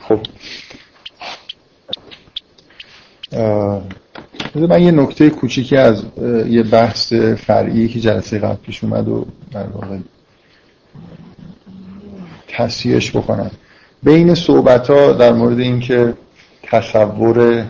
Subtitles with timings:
[0.00, 0.20] خب.
[4.54, 6.04] من یه نکته کوچیکی از
[6.48, 9.98] یه بحث فرعی که جلسه قبل پیش اومد و در واقع
[12.48, 13.50] تصحیحش بکنم.
[14.02, 16.14] بین صحبت ها در مورد اینکه
[16.62, 17.64] تصور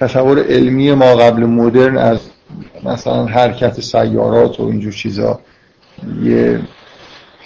[0.00, 2.18] تصور علمی ما قبل مدرن از
[2.84, 5.40] مثلا حرکت سیارات و اینجور چیزا
[6.22, 6.60] یه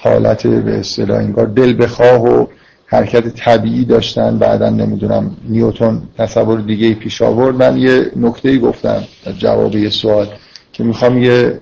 [0.03, 2.46] حالت به اصطلاح انگار دل بخواه و
[2.86, 4.39] حرکت طبیعی داشتن.
[4.39, 7.63] بعدا نمی‌دونم نیوتون تصور دیگه پیش آورد.
[7.63, 9.05] من یه نکته گفتم
[9.39, 10.27] جواب یه سوال
[10.72, 11.61] که می‌خوام یه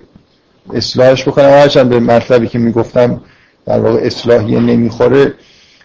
[0.73, 1.49] اصلاحش بکنم.
[1.49, 3.21] هرچند به مطلبی که می‌گفتم
[3.65, 5.33] در واقع اصلاحی نمی‌خوره.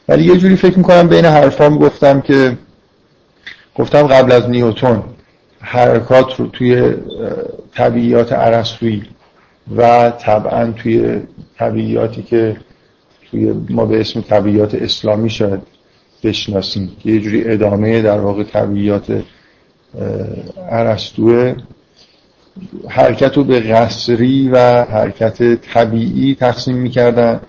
[0.09, 2.59] ولی یه جوری فکر می‌کنم بین حرفام گفتم که
[3.75, 5.03] گفتم قبل از نیوتون
[5.61, 6.95] حرکات رو توی
[7.75, 9.03] طبیعیات عرستویی
[9.77, 11.21] و طبعا توی
[11.59, 12.57] طبیعیاتی که
[13.31, 15.61] توی ما به اسم طبیعیات اسلامی شاید
[16.25, 16.97] بشناسیم.
[17.05, 19.23] یه جوری ادامه در واقع طبیعیات
[20.71, 21.55] عرستوه
[22.89, 27.41] حرکت رو به قصری و حرکت طبیعی تقسیم می‌کردن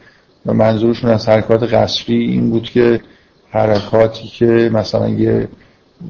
[0.45, 3.01] و منظورشون از حرکات قصری این بود که
[3.49, 5.47] حرکاتی که مثلا یه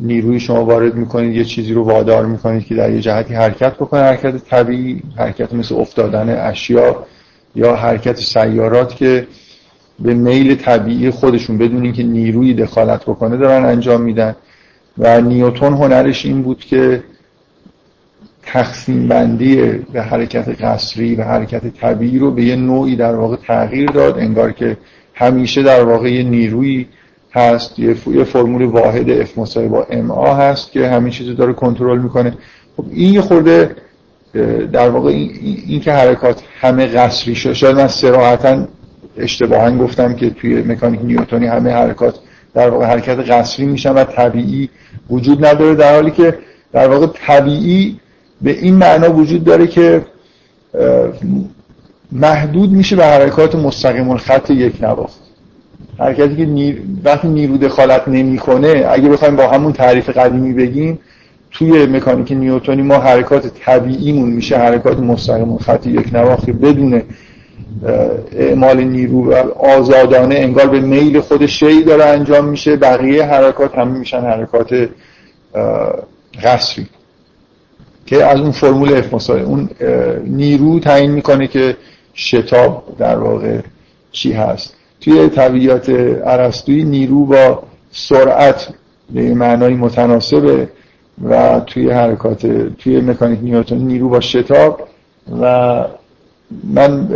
[0.02, 4.02] نیروی شما وارد می‌کنید یه چیزی رو وادار می‌کنید که در یه جهتی حرکت بکنه
[4.02, 7.06] حرکت طبیعی حرکت مثل افتادن اشیا.
[7.56, 9.28] یا حرکت سیارات که
[10.00, 14.36] به میل طبیعی خودشون بدون اینکه نیروی دخالت بکنه دارن انجام میدن.
[14.97, 17.03] و نیوتون هنرش این بود که
[18.44, 19.56] تقسیم بندی
[19.94, 24.52] به حرکت قصری و حرکت طبیعی رو به یه نوعی در واقع تغییر داد انگار
[24.52, 24.78] که
[25.14, 26.86] همیشه در واقع یه نیروی
[27.34, 32.38] هست یه فرمول واحد F مساوی با MA هست که همین چیزو داره کنترل می‌کنه.
[32.78, 33.75] خب این یه خورده
[34.73, 38.67] در واقع این, که حرکات همه قصری شد شاید من سراحتا
[39.17, 42.16] اشتباها گفتم که توی مکانیک نیوتونی همه حرکات
[42.53, 44.69] در واقع حرکت قصری میشن و طبیعی
[45.09, 46.38] وجود نداره در حالی که
[46.72, 48.00] در واقع طبیعی
[48.41, 50.01] به این معنا وجود داره که
[52.12, 55.19] محدود میشه به حرکات مستقیم الخط یک نواخت.
[56.00, 56.81] حرکتی که نیر...
[57.03, 61.00] وقتی نیرو دخالت نمی‌کنه اگه بخوایم با همون تعریف قدیمی بگیم
[61.55, 67.01] توی مکانیک نیوتونی ما حرکات طبیعیمون میشه حرکات مستقیم خط یک نواخت بدون
[68.31, 73.88] اعمال نیرو و آزادانه انگار به میل خود شی داره انجام میشه بقیه حرکات هم
[73.88, 74.89] میشن حرکات
[76.43, 76.88] قصری
[78.05, 79.69] که از اون فرمول اف اون
[80.25, 81.77] نیرو تعیین می‌کنه که
[82.13, 83.59] شتاب در واقع
[84.11, 84.75] چی هست.
[85.01, 85.89] توی طبیعیات
[86.25, 88.67] عرستوی نیرو با سرعت
[89.13, 90.67] به معنای متناسبه
[91.24, 92.46] و توی حرکات
[92.78, 94.88] توی مکانیک نیوتن نیرو با شتاب
[95.42, 95.86] و
[96.64, 97.09] من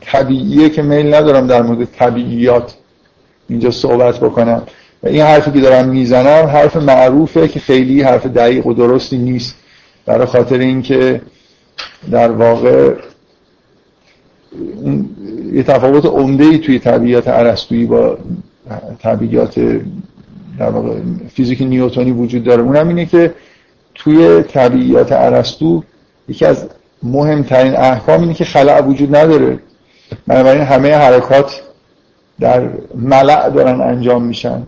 [0.00, 2.74] طبیعیه که میل ندارم در مورد طبیعیات
[3.48, 4.62] اینجا صحبت بکنم.
[5.02, 9.54] و این حرفی که دارم می‌زنم حرف معروفه که خیلی حرف دقیق و درستی نیست.
[10.06, 11.20] برای خاطر اینکه
[12.10, 12.94] در واقع
[15.52, 18.18] یه تفاوت عمده ای توی طبیعت عرستویی با
[18.98, 19.80] طبیعت
[20.58, 20.94] در واقع
[21.34, 22.62] فیزیک نیوتونی وجود داره.
[22.62, 23.34] اونم اینه که
[23.94, 25.82] توی طبیعیات عرستو
[26.28, 26.66] یکی از
[27.02, 29.58] مهمترین احکام اینه که خلع وجود نداره.
[30.26, 31.62] بنابراین همه حرکات
[32.40, 34.62] در ملع دارن انجام میشن.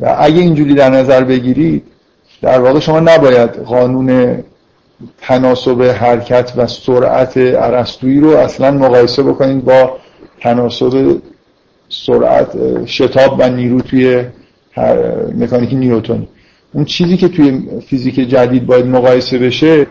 [0.00, 1.82] و اگه اینجوری در نظر بگیرید
[2.42, 4.38] در واقع شما نباید قانون
[5.20, 9.96] تناسب حرکت و سرعت عرستویی رو اصلا مقایسه بکنید با
[10.40, 11.22] تناسب
[11.88, 14.24] سرعت شتاب و نیرو توی
[15.38, 16.28] مکانیک نیوتونی
[16.72, 19.86] اون چیزی که توی فیزیک جدید باید مقایسه بشه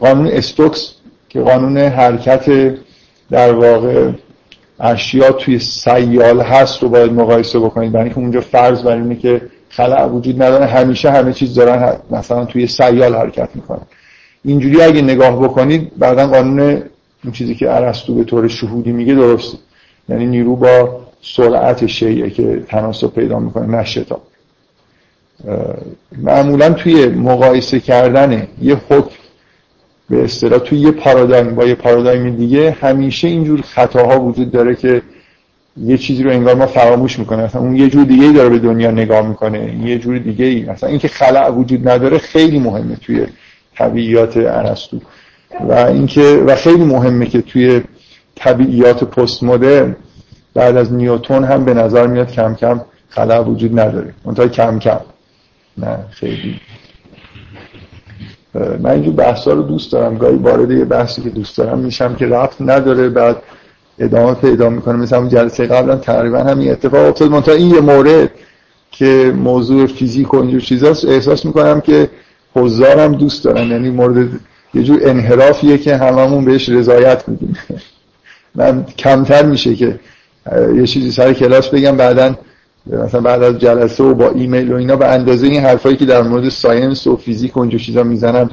[0.00, 0.94] قانون استوکس
[1.28, 2.74] که قانون حرکت
[3.30, 4.10] در واقع
[4.80, 7.92] اشیا توی سیال هست رو باید مقایسه بکنید.
[7.92, 12.44] برای اینکه اونجا فرض بر اینه که خلع وجود نداره همیشه همه چیز دارن مثلا
[12.44, 13.82] توی سیال حرکت می‌کنن.
[14.44, 16.60] اینجوری اگه نگاه بکنید بعدا قانون
[17.24, 19.58] اون چیزی که ارسطو به طور شهودی میگه درسته.
[20.08, 24.22] یعنی نیرو با سرعت شیعه که تناسب پیدا می‌کنه نه شتاب.
[26.18, 29.16] معمولا توی مقایسه کردن یه حکم
[30.10, 35.02] به اصطلاح توی یه پارادایم با یه پارادایم دیگه همیشه اینجور خطاها وجود داره که
[35.76, 37.44] یه چیزی رو انگار ما فراموش می‌کنه.
[37.44, 40.88] مثلا اون یه جور دیگه داره به دنیا نگاه می‌کنه یه جور دیگه ای مثلا
[40.88, 43.26] اینکه خلع وجود نداره خیلی مهمه توی
[43.76, 45.00] طبیعیات ارسطو.
[45.68, 47.82] و اینکه و خیلی مهمه که توی
[48.34, 49.96] طبیعیات پست مدرن
[50.54, 54.14] بعد از نیوتون هم به نظر میاد کم کم خلع وجود نداره.
[54.24, 55.00] منتها کم کم.
[55.78, 56.60] نه خیلی.
[58.54, 60.18] من اینجور بحثا رو دوست دارم.
[60.18, 63.36] گاهی وارد یه بحثی که دوست دارم میشم که رفت نداره بعد
[63.98, 64.96] ادامه پیدا می‌کنه.
[64.96, 67.30] مثل همون جلسه قبلا تقریبا همین اتفاق افتاد.
[67.30, 68.30] منتها این یه مورد
[68.90, 72.10] که موضوع فیزیک و اینجور چیزاست احساس می‌کنم که
[72.54, 74.28] حضارم دوست دارن یعنی مورد
[74.74, 77.56] یه جور انحرافیه که هممون بهش رضایت میدیم.
[78.54, 80.00] من کمتر میشه که
[80.76, 82.34] یه چیزی سر کلاس بگم بعدا
[82.86, 86.22] مثلا بعد از جلسه و با ایمیل و اینا به اندازه این حرفایی که در
[86.22, 88.50] مورد science و فیزیک و اونجور چیزا می‌زنم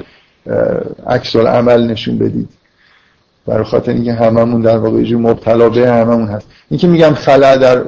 [1.06, 2.48] عکس‌العمل نشون بدید.
[3.46, 6.46] برای خاطر اینکه هممون در واقع جزو مبتلا به هممون هست.
[6.70, 7.84] اینکه میگم خلأ در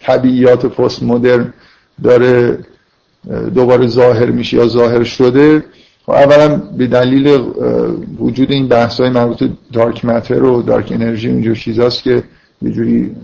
[0.00, 1.52] طبیعیات پست مدرن
[2.04, 2.58] داره
[3.54, 5.64] دوباره ظاهر میشه یا ظاهر شده
[6.06, 6.48] خب اولا
[6.78, 7.40] به دلیل
[8.18, 12.22] وجود این بحث های مربوط dark matter و dark انرژی اینجور چیزاست که
[12.62, 13.16] یه جوری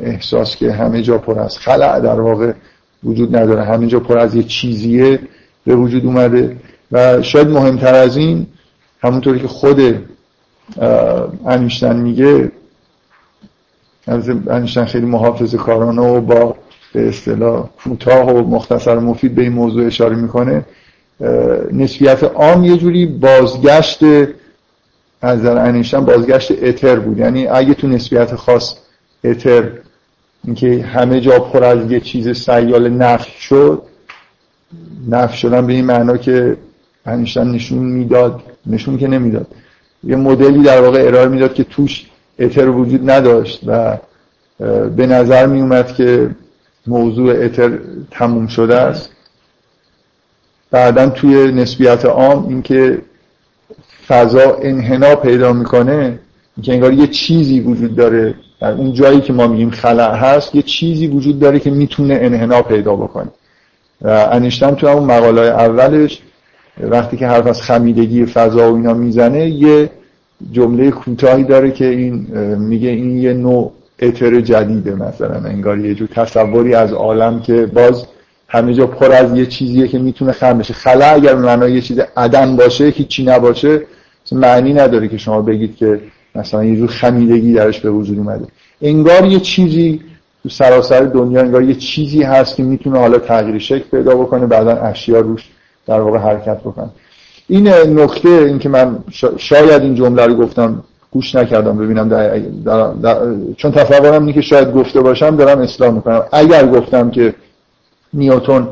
[0.00, 2.52] احساس که همه جا پر از خلع در واقع
[3.04, 3.64] وجود نداره.
[3.64, 5.18] همه جا پر از یه چیزیه
[5.64, 6.56] به وجود اومده.
[6.92, 8.46] و شاید مهمتر از این
[9.00, 9.80] همونطوری که خود
[11.46, 12.52] انیشتن میگه
[14.48, 16.56] انیشتن خیلی محافظ کارانه و با
[16.92, 20.64] به اصطلاح کوتاه و مختصر و مفید به این موضوع اشاره می‌کنه.
[21.72, 23.98] نسبیت عام یه جوری بازگشت
[25.20, 27.18] از نظر انیشتن بازگشت اتر بود.
[27.18, 28.74] یعنی اگه تو نسبیت خاص
[29.24, 29.70] اتر
[30.44, 33.82] اینکه همه جا پر از یه چیز سیال نفی شد
[35.08, 36.56] نفی شدن به این معنا که
[37.06, 39.46] انیشتن نشون می‌داد نشون که نمی‌داد.
[40.04, 42.06] یه مدلی در واقع ارائه می‌داد که توش
[42.38, 43.98] اتر وجود نداشت و
[44.96, 46.30] به نظر می اومد که
[46.86, 47.78] موضوع اتر
[48.10, 49.10] تموم شده است.
[50.70, 52.98] بعدا توی نسبیت عام اینکه
[54.08, 56.18] فضا انحنا پیدا می‌کنه
[56.62, 58.34] که انگار یه چیزی وجود داره.
[58.60, 62.62] در اون جایی که ما میگیم خلع هست یه چیزی وجود داره که می‌تونه انحنا
[62.62, 63.28] پیدا بکنه.
[64.02, 64.40] و
[64.78, 66.20] تو اون مقاله اولش
[66.80, 69.90] وقتی که حرف از خمیدگی فضا و اینا می‌زنه یه
[70.52, 72.26] جمله کوتاهی داره که این
[72.58, 73.72] میگه این یه نوع
[74.02, 75.48] اتر جدیده مثلا.
[75.48, 78.06] انگار یه جور تصوری از عالم که باز
[78.48, 80.74] همه جا پر از یه چیزیه که می‌تونه خم بشه.
[80.74, 83.82] خلا اگر معنای یه چیز عدم باشه هیچی نباشه.
[84.32, 86.00] معنی نداره که شما بگید که
[86.34, 88.46] مثلا یه جور خمیدگی درش به وجود اومده.
[88.82, 90.00] انگار یه چیزی
[90.42, 94.72] تو سراسر دنیا انگار یه چیزی هست که می‌تونه حالا تغییر شکل پیدا بکنه بعدا
[94.72, 95.48] اشیا روش
[95.86, 96.90] در واقع حرکت بکنه.
[97.48, 98.98] این نکته این که من
[99.36, 102.38] شاید این جمله رو گفتم گوش نکردم ببینم در
[103.02, 103.16] در
[103.56, 106.22] چون تصورم اینه که شاید گفته باشم دارم اصلاح می‌کنم.
[106.32, 107.34] اگر گفتم که
[108.14, 108.68] نیوتون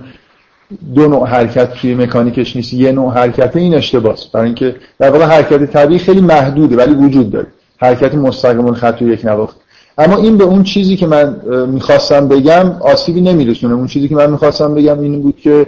[0.94, 5.24] دو نوع حرکت توی مکانیکش نیست یه نوع حرکت این اشتباس برای اینکه در واقع
[5.24, 7.46] حرکت طبیعی خیلی محدوده ولی وجود داره.
[7.78, 9.56] حرکت مستقیم خط یک نواخت.
[9.98, 13.74] اما این به اون چیزی که من می‌خواستم بگم آسیبی نمیرسونه.
[13.74, 15.66] اون چیزی که من می‌خواستم بگم این بود که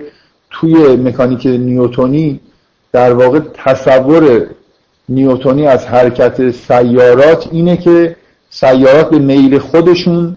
[0.50, 2.40] توی مکانیک نیوتونی
[2.92, 4.46] در واقع تصور
[5.08, 8.16] نیوتونی از حرکت سیارات اینه که
[8.50, 10.36] سیارات به میل خودشون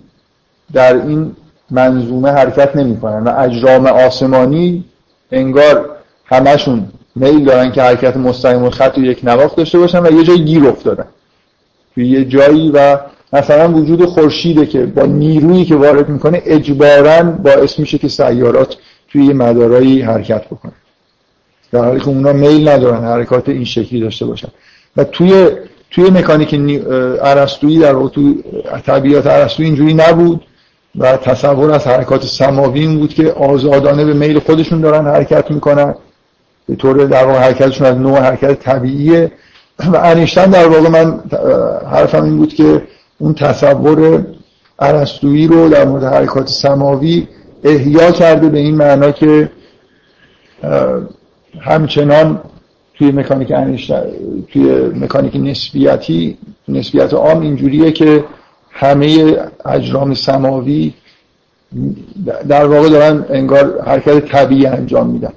[0.74, 1.31] در این
[1.72, 3.24] منظومه حرکت نمی‌کنن.
[3.24, 4.86] و اجرام آسمانی
[5.32, 5.90] انگار
[6.26, 10.44] همشون میل دارن که حرکت مستقیم خط و یک نواخت داشته باشن و یه جایی
[10.44, 11.06] گیر افتادن.
[11.96, 12.98] توی یه جایی و
[13.34, 18.78] مثلا وجود خورشیده که با نیرویی که وارد می‌کنه اجبارا باعث میشه که سیارات
[19.10, 20.72] توی یه مدارایی حرکت بکنن.
[21.72, 24.48] در حالی که اونا میل ندارن حرکات این شکلی داشته باشن.
[24.98, 25.48] و توی
[25.92, 26.82] توی مکانیک
[27.22, 28.34] ارسطویی در واقع تو
[28.86, 30.42] طبیعت ارسطویی اینجوری نبود.
[31.00, 35.95] و تصور از حرکات سماوی این بود که آزادانه به میل خودشون دارن حرکت می‌کنن.
[36.67, 39.31] به طور در واقع حرکتشون از نوع حرکت طبیعیه.
[39.79, 41.19] و انیشتن در واقع من
[41.91, 42.83] حرفم این بود که
[43.19, 44.25] اون تصور
[44.79, 47.27] ارسطویی رو در مورد حرکات سماوی
[47.63, 49.51] احیا کرده به این معنا که
[51.60, 52.41] همچنان
[52.98, 53.53] توی مکانیک
[54.53, 58.24] توی مکانیک نسبیتی نسبیت عام اینجوریه که
[58.72, 60.94] همه اجرام سماوی
[62.48, 65.34] در واقع دارن انگار حرکت طبیعی انجام میدن.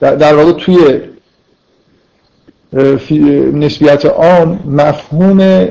[0.00, 1.00] در واقع توی
[3.52, 5.68] نسبیت عام مفهوم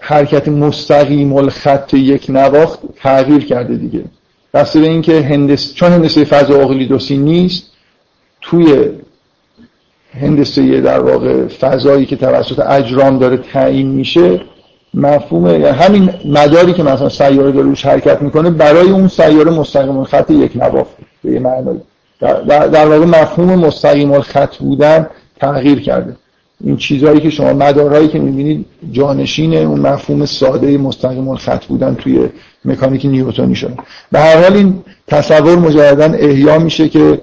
[0.00, 4.04] حرکت مستقیم الخط یک نواخت تغییر کرده دیگه.
[4.54, 5.74] بسته به اینکه هندس...
[5.74, 7.66] چون هندسه فضا اقلیدوسی نیست
[8.40, 8.90] توی
[10.20, 14.40] هندسه در واقع فضایی که توسط اجرام داره تعیین میشه
[14.96, 20.04] مفهوم یعنی همین مداری که مثلا سیاره داره روش حرکت می‌کنه برای اون سیاره مستقیم
[20.04, 20.90] خط یک نواخت
[21.24, 21.80] به یه معنی.
[22.20, 25.06] در, واقع مفهوم مستقیم الخط بودن
[25.40, 26.16] تغییر کرده.
[26.64, 32.28] این چیزهایی که شما مدارهایی که می‌بینید جانشین اون مفهوم ساده مستقیم الخط بودن توی
[32.64, 33.74] مکانیک نیوتونی شده.
[34.12, 37.20] به هر حال این تصور مجددا احیا میشه که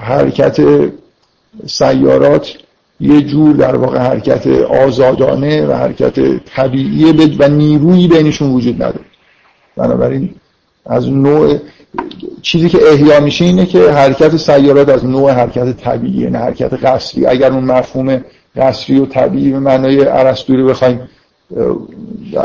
[0.00, 0.60] حرکت
[1.66, 2.48] سیارات
[3.02, 4.46] یه جور در واقع حرکت
[4.86, 9.04] آزادانه و حرکت طبیعی و نیرویی بینشون وجود نداره.
[9.76, 10.30] بنابراین
[10.86, 11.58] از نوع
[12.42, 17.26] چیزی که احیا میشه اینه که حرکت سیارات از نوع حرکت طبیعی نه حرکت قصری
[17.26, 18.24] اگر اون مفهوم
[18.56, 21.00] قصری و طبیعی به معنای ارسطویی رو بخوایم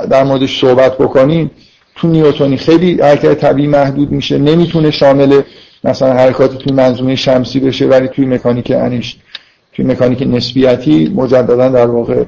[0.10, 1.52] در موردش صحبت بکنیم
[1.96, 4.38] تو نیوتونی خیلی حرکت طبیعی محدود میشه.
[4.38, 5.42] نمی‌تونه شامل
[5.84, 9.18] مثلا حرکات توی منظومه شمسی بشه ولی توی مکانیک انیش
[9.77, 12.24] توی مکانیک نسبیتی مجددا در واقع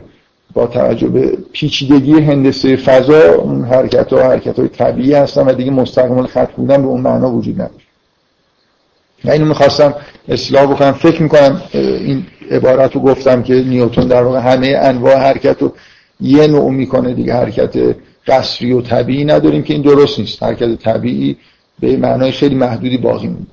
[0.53, 5.72] با توجه به پیچیدگی هندسه فضا اون حرکت ها حرکت های طبیعی هستن و دیگه
[5.72, 7.82] مستقیم خط بودن به اون معنا وجود نداره.
[9.24, 9.96] من اینو می‌خواستم
[10.27, 10.91] اصلاح بکنم.
[10.91, 15.74] فکر می‌کنم این عبارت رو گفتم که نیوتون در واقع همه انواع حرکت رو
[16.22, 17.13] یه نوع می‌کنه.
[17.13, 17.96] دیگه حرکت
[18.27, 20.44] قصری و طبیعی نداریم که این درست نیست.
[20.44, 21.38] حرکت طبیعی
[21.79, 23.48] به معنای خیلی محدودی باقی میمونه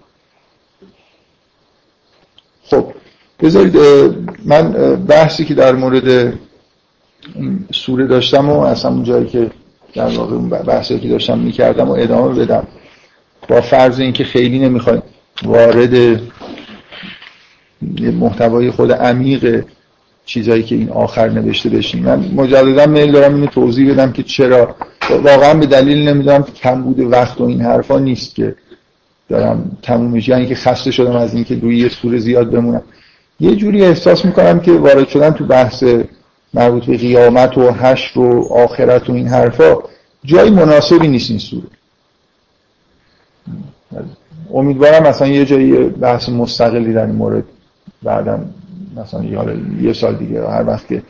[2.65, 2.85] خب
[3.41, 3.77] بذارید
[4.45, 6.39] من بحثی که در مورد
[7.73, 9.51] سوره داشتم و اصلا اون جایی که
[9.95, 12.67] در واقع بحثی که داشتم می‌کردم و ادامه بدم.
[13.49, 15.03] با فرض اینکه خیلی نمی‌خوایم
[15.43, 16.21] وارد
[18.21, 19.65] محتوای خود عمیق
[20.25, 22.03] چیزایی که این آخر نوشته بشیم.
[22.03, 24.77] من مجددا میل دارم اینو توضیح بدم که چرا.
[25.11, 28.55] واقعا به دلیل نمی‌دونم کم بوده وقت و این حرفا نیست که
[29.29, 32.83] دارم تمومش یعنی که خسته شدم از اینکه روی یه سوره زیاد بمونم.
[33.41, 35.85] یه جوری احساس می‌کنم که وارد شدن تو بحث
[36.55, 39.77] مربوط به قیامت و حشر و آخرت و این حرفا
[40.25, 41.67] جای مناسبی نیست این سوره.
[44.55, 47.45] امیدوارم مثلا یه جایی بحث مستقلی در این مورد
[48.03, 48.55] بعدم
[48.97, 49.25] مثلا
[49.83, 51.03] یه سال دیگه هر وقت که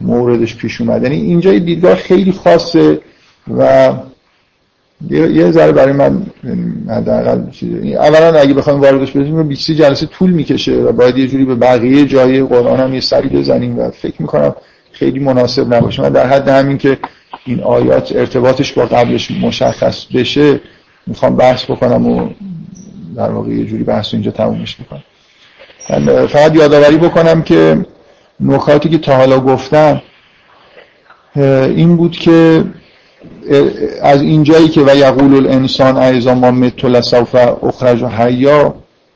[0.00, 1.02] موردش پیش اومد.
[1.02, 3.00] یعنی اینجا دیدگاه خیلی خاصه
[3.58, 3.92] و
[5.10, 6.26] یه ذره برای من
[6.88, 7.42] حداقل
[7.96, 12.06] اولا اگه بخوایم واردش بشیم 20 جلسه طول می‌کشه و باید یه جوری به بقیه
[12.06, 14.54] جای قرآن هم یه سری بزنیم و فکر می‌کنم
[14.92, 16.02] خیلی مناسب نباشه.
[16.02, 16.98] من در حد همین که
[17.44, 20.60] این آیات ارتباطش با قبلش مشخص بشه
[21.06, 22.28] می‌خوام بحث بکنم و
[23.16, 25.02] در واقع یه جوری بحث اینجا تمومش می‌کنم.
[25.90, 27.86] من فقط یادآوری بکنم که
[28.40, 30.02] نکاتی که تا حالا گفتم
[31.36, 32.64] این بود که
[34.02, 38.74] از اینجایی که و یقول الانسان ایزا ما مت لسوف اخرج حیا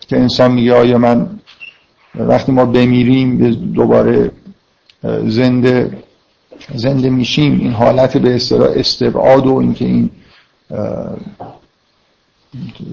[0.09, 1.29] که انسان میگه آیا من
[2.15, 4.31] وقتی ما بمیریم دوباره
[5.27, 5.91] زنده
[6.75, 10.11] زنده میشیم این حالت به اصطلاح استبعاد و اینکه این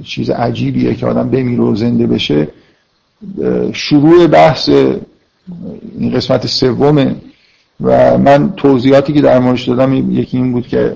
[0.03, 2.47] چیز عجیبیه که آدم بمیره و زنده بشه
[3.73, 4.69] شروع بحث
[5.99, 7.15] این قسمت سومه.
[7.81, 10.95] و من توضیحاتی که در موردش دادم یکی این بود که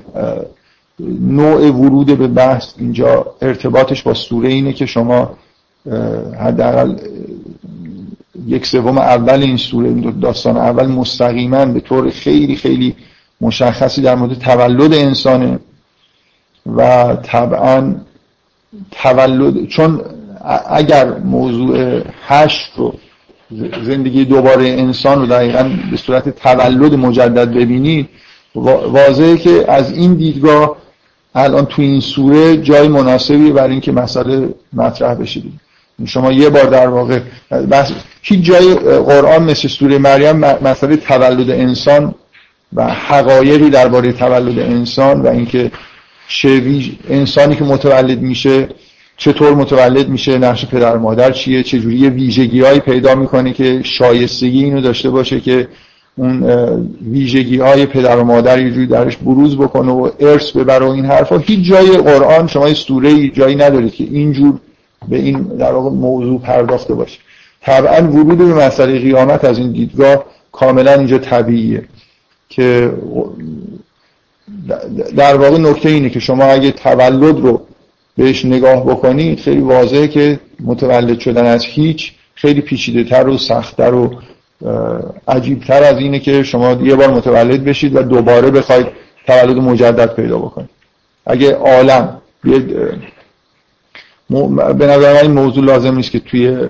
[1.20, 5.38] نوع ورود به بحث اینجا ارتباطش با سوره اینه که شما
[6.40, 6.96] حداقل
[8.48, 12.96] یک سوم اول این سوره این داستان اول مستقیما به طور خیلی خیلی
[13.42, 15.60] مشخصی در مورد تولد انسانه
[16.76, 17.96] و طبعا
[18.92, 20.02] تولد چون
[20.70, 22.94] اگر موضوع هشت رو
[23.84, 28.10] زندگی دوباره انسان رو دقیقا به صورت تولد مجدد ببینید
[28.56, 30.78] واضحه که از این دیدگاه
[31.36, 35.42] الان تو این سوره جای مناسبی برای اینکه مسئله مطرح بشه
[36.06, 37.20] شما یه بار در واقع
[37.70, 42.16] بحث هیچ جای قرآن مثل سوره مریم مسئله تولد انسان
[42.74, 45.72] و حقایقی درباره تولد انسان و اینکه
[46.28, 46.62] چه
[47.10, 48.68] انسانی که متولد میشه
[49.18, 54.64] چطور متولد میشه نقش پدر مادر چیه چجوری یه ویژگی هایی پیدا می‌کنه که شایستگی
[54.64, 55.68] اینو داشته باشه که
[56.18, 56.44] اون
[57.02, 61.06] ویژگی های پدر و مادر یه جوری درش بروز بکنه و ارث ببره و این
[61.06, 61.38] حرفا.
[61.38, 64.60] هیچ جای قرآن شما سوره جایی ندارید که اینجور
[65.10, 67.20] به این در واقع موضوع پرداخته باشه.
[67.62, 71.84] طبعا ورود به مسئله قیامت از این دیدگاه کاملا اینجا طبیعیه
[72.50, 72.94] که
[75.16, 77.62] در واقع نکته اینه که شما اگه تولد رو
[78.18, 83.94] بهش نگاه بکنید خیلی واضحه که متولد شدن از هیچ خیلی پیچیده تر و سختتر
[83.94, 84.22] و
[85.28, 88.88] عجیبتر از اینه که شما یه بار متولد بشید و دوباره بخواید
[89.28, 90.70] تولد مجدد پیدا بکنید.
[91.26, 92.22] اگه عالم
[94.78, 96.68] به نظر من این موضوع لازم نیست که توی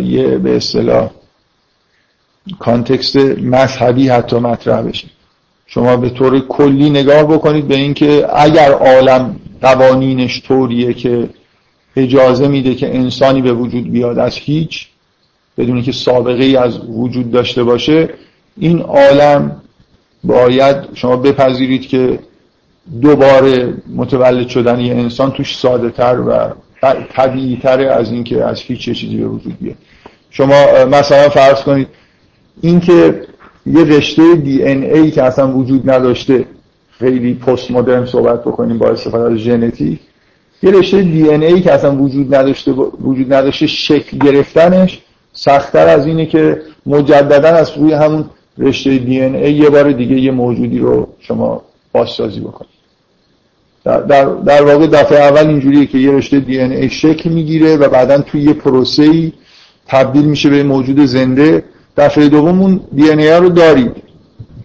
[0.00, 1.10] یه به اصطلاح
[2.58, 5.08] کانتکست مذهبی حتی مطرح بشه.
[5.66, 11.28] شما به طور کلی نگاه بکنید به اینکه اگر عالم قوانینش طوریه که
[11.96, 14.86] اجازه میده که انسانی به وجود بیاد از هیچ
[15.58, 18.08] بدون که سابقه ای از وجود داشته باشه
[18.58, 19.62] این عالم
[20.24, 22.18] باید شما بپذیرید که
[23.02, 26.54] دوباره متولد شدن یه انسان توش ساده تر و
[27.12, 29.76] طبیعی تره از اینکه از هیچ چیزی به وجود بیاد.
[30.30, 31.88] شما مثلا فرض کنید
[32.60, 33.22] اینکه
[33.66, 36.44] یه رشته دی ان ای که اصلا وجود نداشته
[36.90, 39.98] خیلی پست مدرن صحبت بکنیم با استفاده از ژنتیک.
[40.62, 45.00] یه رشته دی ان ای که اصلا وجود نداشته وجود نداشته شکل گرفتنش
[45.32, 48.24] سختتر از اینه که مجددا از روی همون
[48.58, 52.76] رشته دی ان ای یه بار دیگه یه موجودی رو شما بازسازی بکنید.
[53.84, 57.76] در, در, در واقع دفعه اول اینجوریه که یه رشته دی ان ای شکل می‌گیره
[57.76, 59.32] و بعدا توی یه پروسه‌ای
[59.86, 61.64] تبدیل میشه به موجود زنده.
[61.96, 63.92] دفعه دوم اون دی ای رو دارید.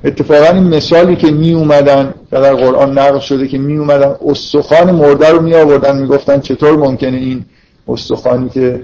[0.03, 4.91] اتفاقا این مثالی که می اومدن و در قرآن نقل شده که می اومدن استخوان
[4.91, 7.45] مرده رو می آوردن می‌گفتن چطور ممکنه این
[7.87, 8.81] استخوانی که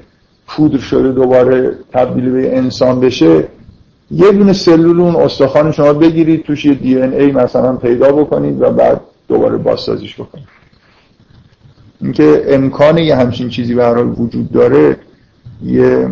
[0.47, 3.47] پودر شده دوباره تبدیل به انسان بشه.
[4.11, 8.69] یه دونه سلول اون استخوان شما بگیرید توش یه دی ای مثلا پیدا بکنید و
[8.69, 10.47] بعد دوباره بازسازیش بکنید.
[12.01, 14.97] اینکه امکان یه همچین چیزی هر وجود داره
[15.63, 16.07] یه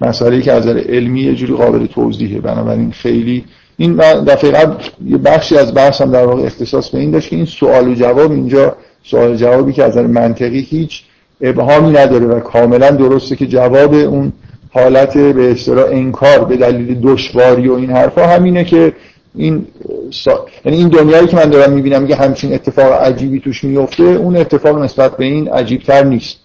[0.00, 2.40] مسئله که از علمی یه جوری قابل توضیحه.
[2.40, 3.44] بنابراین خیلی
[3.76, 7.36] این دفعه قبل یه بخشی از بحث هم در واقع اختصاص به این داشت که
[7.36, 11.02] این سوال و جواب اینجا سوال جوابی که از منطقی هیچ
[11.40, 14.32] ابهامی نداره و کاملا درسته که جواب اون
[14.70, 18.92] حالت به اصطلاح انکار به دلیل دشواری و این حرفا همینه که
[19.34, 19.66] این
[20.10, 20.46] سا...
[20.64, 24.82] یعنی این دنیایی که من دارم می‌بینم که همچین اتفاق عجیبی توش میفته اون اتفاق
[24.82, 26.36] نسبت به این عجیبتر نیست.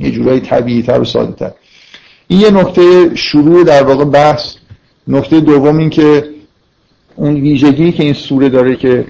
[0.00, 1.52] یه جورایی طبیعی تر و ساده تر
[2.30, 4.54] این یه نکته شروع در واقع بحث.
[5.08, 6.24] نکته دوم این که
[7.16, 9.04] اون ویژگی که این سوره داره که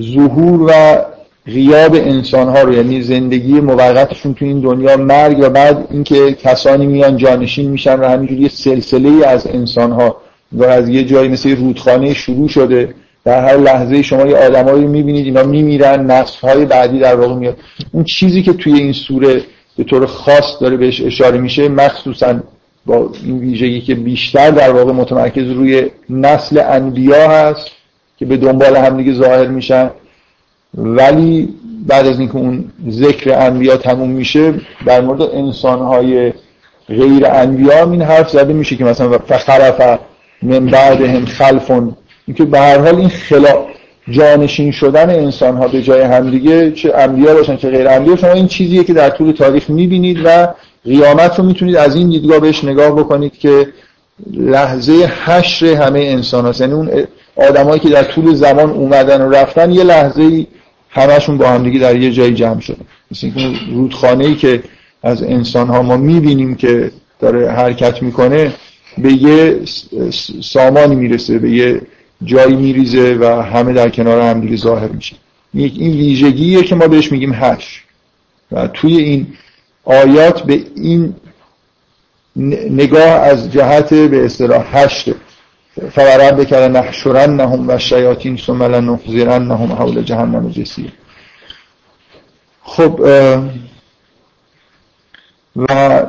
[0.00, 0.98] ظهور و
[1.46, 6.86] غیاب انسان ها رو یعنی زندگی موقتشون تو این دنیا مرگ و بعد اینکه کسانی
[6.86, 10.16] میان جانشین میشن و همینجوری سلسله از انسان ها
[10.52, 12.94] و از یه جایی مثل رودخانه شروع شده.
[13.24, 17.56] در هر لحظه شما یه آدمایی می‌بینید اینا میمیرن نسل های بعدی در واقع میاد.
[17.92, 19.42] اون چیزی که توی این سوره
[19.82, 22.40] به طور خاص داره بهش اشاره میشه مخصوصا
[22.86, 27.70] با این ویژگی که بیشتر در واقع متمرکز روی نسل انبیا هست
[28.16, 29.90] که به دنبال همدیگه ظاهر میشن.
[30.74, 31.48] ولی
[31.86, 34.54] بعد از اینکه اون ذکر انبیا تموم میشه
[34.86, 36.32] در مورد انسانهای
[36.88, 39.98] غیر انبیا این حرف زده میشه که مثلا فخرف
[40.42, 43.66] من بعدهم خلفون اینکه به هر حال این خلا
[44.10, 48.46] جانشین شدن انسان ها به جای همدیگه چه انبیا باشن چه غیر انبیا شما این
[48.46, 50.48] چیزیه که در طول تاریخ می‌بینید و
[50.84, 53.68] قیامت رو می‌تونید از این دیدگاه بهش نگاه بکنید که
[54.32, 54.92] لحظه
[55.24, 56.90] حشر همه انسان هاست یعنی اون
[57.36, 60.46] آدمایی که در طول زمان اومدن و رفتن یه لحظه
[60.90, 62.84] همشون با همدیگه در یه جایی جمع شدن.
[63.10, 64.62] مثل اینکه رودخانه ای که
[65.02, 68.52] از انسان ها ما می‌بینیم که داره حرکت می‌کنه
[68.98, 69.58] به یه
[70.42, 71.80] سامانی می‌رسه به یه
[72.24, 75.16] جایی میریزه و همه در کنار هم دیگه ظاهر میشه.
[75.54, 77.84] این ویژگیه که ما بهش میگیم هش
[78.52, 79.26] و توی این
[79.84, 81.14] آیات به این
[82.70, 85.10] نگاه از جهت به اصطلاح هشت
[85.90, 90.92] فورب بکرن نحشرن نهم و شیاطین ثم لنحضرن نهم حول جهنم جسیر
[92.62, 93.00] خب
[95.56, 96.02] و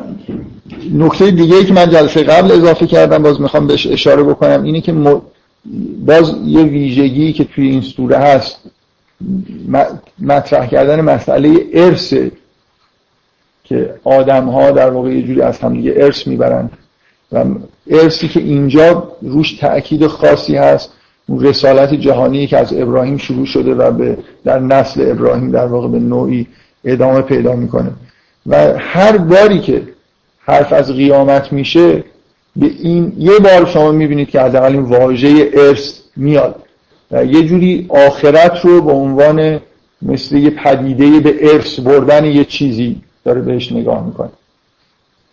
[0.93, 4.91] نکته دیگه که من جلسه قبل اضافه کردم باز می‌خوام بهش اشاره بکنم اینه که
[6.05, 8.59] باز یه ویژگی که توی این سوره هست
[10.19, 12.13] مطرح کردن مسئله ارث
[13.63, 16.69] که آدم ها در واقع یه جوری از هم دیگه ارث می‌برن
[17.31, 17.45] و
[17.89, 20.91] ارثی که اینجا روش تأکید خاصی هست
[21.27, 25.87] اون رسالت جهانی که از ابراهیم شروع شده و به در نسل ابراهیم در واقع
[25.87, 26.47] به نوعی
[26.85, 27.91] ادامه پیدا می‌کنه.
[28.45, 29.83] و هر باری که
[30.39, 32.03] حرف از قیامت میشه
[32.55, 36.55] به این یه بار شما می‌بینید که از این واژه ارث میاد.
[37.11, 39.59] و یه جوری آخرت رو به عنوان
[40.01, 44.29] مثل یه پدیده به ارث بردن یه چیزی داره بهش نگاه می‌کنه.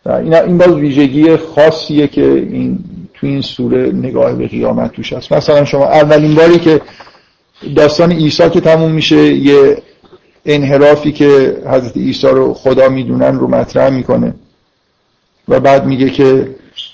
[0.07, 2.79] و این, این باز ویژگی خاصیه که این
[3.15, 5.33] تو این سوره نگاه به قیامت توش هست.
[5.33, 6.81] مثلا شما اولین باری که
[7.77, 9.83] داستان عیسی که تموم میشه یه
[10.47, 14.35] انحرافی که حضرت عیسی رو خدا می‌دونن رو مطرح می‌کنه.
[15.49, 16.49] و بعد میگه که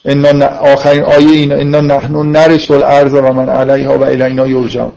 [0.04, 4.92] اینا آخرین آیه اینا اینا نحنو نرس الارض و من علیها و الینا یرجعون.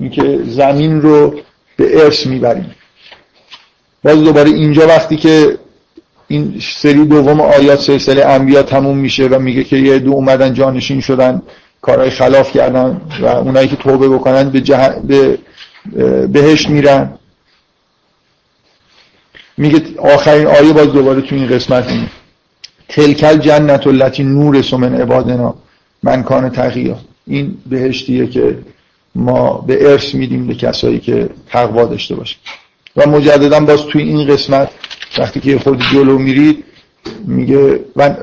[0.00, 1.34] اینکه زمین رو
[1.76, 2.74] به ارث می‌بریم.
[4.04, 5.58] باز دوباره اینجا وقتی که
[6.28, 11.00] این سری دوم آیات سلسله انبیا تموم میشه و میگه که یه دو اومدن جانشین
[11.00, 11.42] شدن
[11.82, 14.94] کارهای خلاف کردن و اونایی که توبه بکنن به, جه...
[15.04, 15.38] به
[16.26, 17.18] بهشت میرن.
[19.56, 22.10] میگه آخرین آیه باز دوباره تو این قسمت اینه
[22.90, 25.54] تلکل جنت التي نور من عبادنا
[26.02, 28.58] من کان تقیا این بهشتیه که
[29.14, 32.36] ما به ارث میدیم به کسایی که تقوا داشته باشه
[32.96, 34.68] و مجددا باز توی این قسمت
[35.18, 36.64] وقتی که خود جلو میرید
[37.26, 38.14] میگه و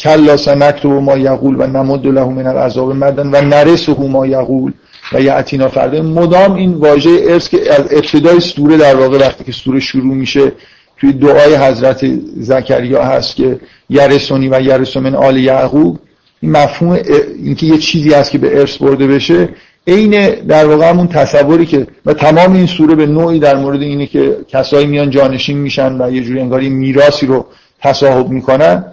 [0.00, 4.72] کلا سنکتب ما یقول و نمد له من العذاب مدن و نرسه ما یقول
[5.12, 9.52] و یعتینا فرده مدام این واژه ارث که از ابتدای سوره در واقع وقتی که
[9.52, 10.52] سوره شروع میشه
[11.00, 13.60] توی دعای حضرت زکریا هست که
[13.90, 15.98] یرسونی و یرسو آل یعقوب.
[16.40, 16.98] این مفهوم
[17.44, 19.48] اینکه یه چیزی هست که به ارث برده بشه
[19.86, 24.06] عین در واقع همون تصوری که و تمام این سوره به نوعی در مورد اینه
[24.06, 27.46] که کسایی میان جانشین میشن و یه جوری انگار میراثی رو
[27.80, 28.84] تصاحب می‌کنن.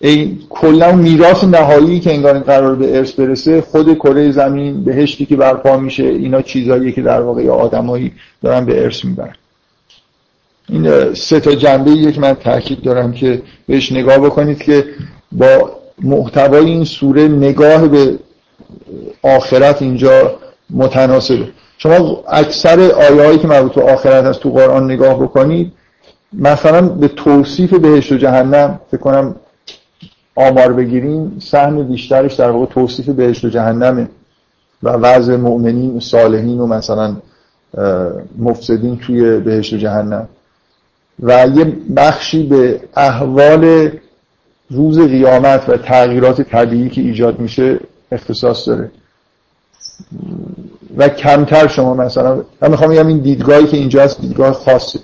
[0.00, 5.26] ای کلا میراث نهایی که انگار این قرار به ارث برسه خود کره زمین بهشتی
[5.26, 9.34] که برپا میشه اینا چیزایی که در واقع آدمایی دارن به ارث می‌برن.
[10.68, 14.84] این سه تا جنبه که من تاکید دارم که بهش نگاه بکنید که
[15.32, 15.70] با
[16.02, 18.18] محتوای این سوره نگاه به
[19.22, 20.38] آخرت اینجا
[20.70, 21.48] متناسبه.
[21.78, 25.72] شما اکثر آیه هایی که مربوط به آخرت هست تو قرآن نگاه بکنید
[26.32, 29.34] مثلا به توصیف بهشت و جهنم فکر کنم
[30.36, 34.08] آمار بگیریم سهم بیشترش در واقع توصیف بهشت و جهنمه
[34.82, 37.16] و وضع مؤمنین و صالحین و مثلا
[38.38, 40.28] مفسدین توی بهشت و جهنم.
[41.20, 41.64] و یه
[41.96, 43.90] بخشی به احوال
[44.70, 47.80] روز قیامت و تغییرات طبیعی که ایجاد میشه
[48.12, 48.90] اختصاص داره.
[50.96, 54.98] و کمتر شما مثلا من می‌خوام بگم این دیدگاهی که اینجا هست دیدگاه خاصه.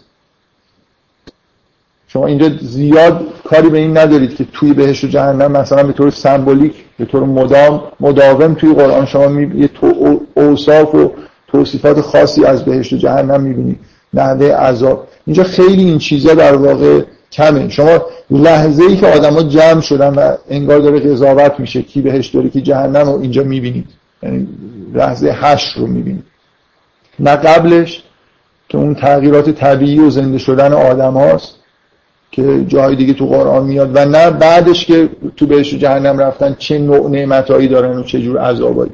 [2.09, 6.11] شما اینجا زیاد کاری به این ندارید که توی بهش و جهنم مثلا به طور
[6.11, 9.61] سمبولیک به طور مدام مداوم توی قرآن شما می...
[9.61, 10.21] یه تو...
[10.35, 11.13] اوصاف و
[11.49, 13.79] توصیفات خاصی از بهشت و جهنم می‌بینید.
[14.15, 15.09] نحوه عذاب.
[15.27, 17.69] اینجا خیلی این چیزا در واقع کمه.
[17.69, 22.49] شما لحظه ای که آدما جمع شدن و انگار داره قضاوت میشه کی بهش داره
[22.49, 23.87] کی جهنم رو اینجا می‌بینید.
[24.23, 24.49] یعنی
[24.95, 26.25] لحظه هشت رو می‌بینید.
[27.19, 28.03] نه قبلش
[28.69, 31.55] که اون تغییرات طبیعی و زنده شدن آدم هاست
[32.31, 36.79] که جای دیگه تو قرآن میاد و نه بعدش که تو بهش جهنم رفتن چه
[36.79, 38.93] نوع نعمتهایی دارن و چه جور عذابایی.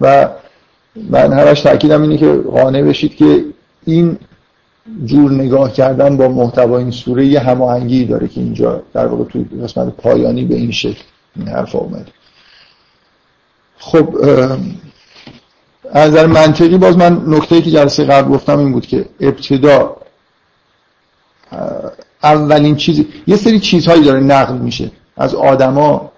[0.00, 0.28] و
[1.10, 3.44] من همش تاکیدم اینه که قانع بشید که
[3.86, 4.18] این
[5.04, 9.44] جور نگاه کردن با محتوای این سوره یه هماهنگی داره که اینجا در واقع توی
[9.44, 11.02] قسمت پایانی به این شکل
[11.36, 12.12] این حرف اومده
[13.78, 14.16] خب
[15.92, 19.96] از نظر منطقی باز من نکته که جلسه قبل گفتم این بود که ابتدا
[22.22, 24.90] اولین چیزی یه سری چیزهایی داره نقل میشه.
[25.16, 26.12] از آدما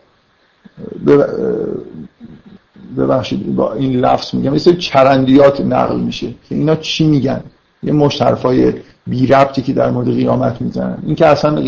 [2.96, 7.44] ببخشید با این لفظ میگم یه سری چرندیات نقل میشه که اینا چی میگن؟
[7.84, 8.72] یه مشت حرفای
[9.06, 10.98] بی ربطی که در مورد قیامت می‌زنن.
[11.06, 11.58] این که اصلا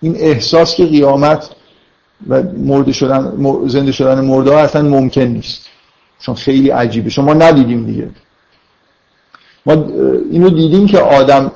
[0.00, 1.50] این احساس که قیامت
[2.28, 3.32] و مرده شدن
[3.66, 5.66] زنده شدن مرده اصلا ممکن نیست.
[6.20, 7.10] چون خیلی عجیبه.
[7.10, 8.08] شما ندیدیم دیگه.
[9.66, 9.72] ما
[10.30, 11.52] اینو دیدیم که آدم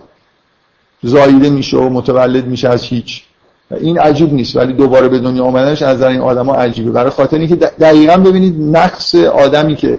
[1.02, 3.22] زایده میشه و متولد میشه از هیچ.
[3.70, 4.56] این عجیب نیست.
[4.56, 6.90] ولی دوباره به دنیا آمدنش از این آدم ها عجیبه.
[6.90, 9.98] برای خاطر اینکه دقیقا ببینید نقص آدمی که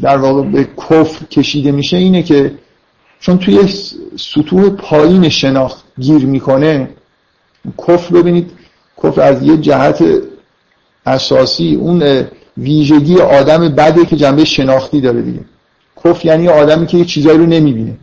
[0.00, 2.54] در واقع به کفر کشیده میشه اینه که
[3.20, 3.68] چون توی
[4.16, 6.88] سطوح پایین شناخت گیر می‌کنه
[7.88, 8.50] کفر ببینید
[9.02, 10.04] کفر از یه جهت
[11.06, 12.26] اساسی اون
[12.56, 15.40] ویژگی آدم بده که جنبه شناختی داره دیگه.
[16.04, 17.96] کفر یعنی آدمی که یه چیزایی رو نمی‌بینه.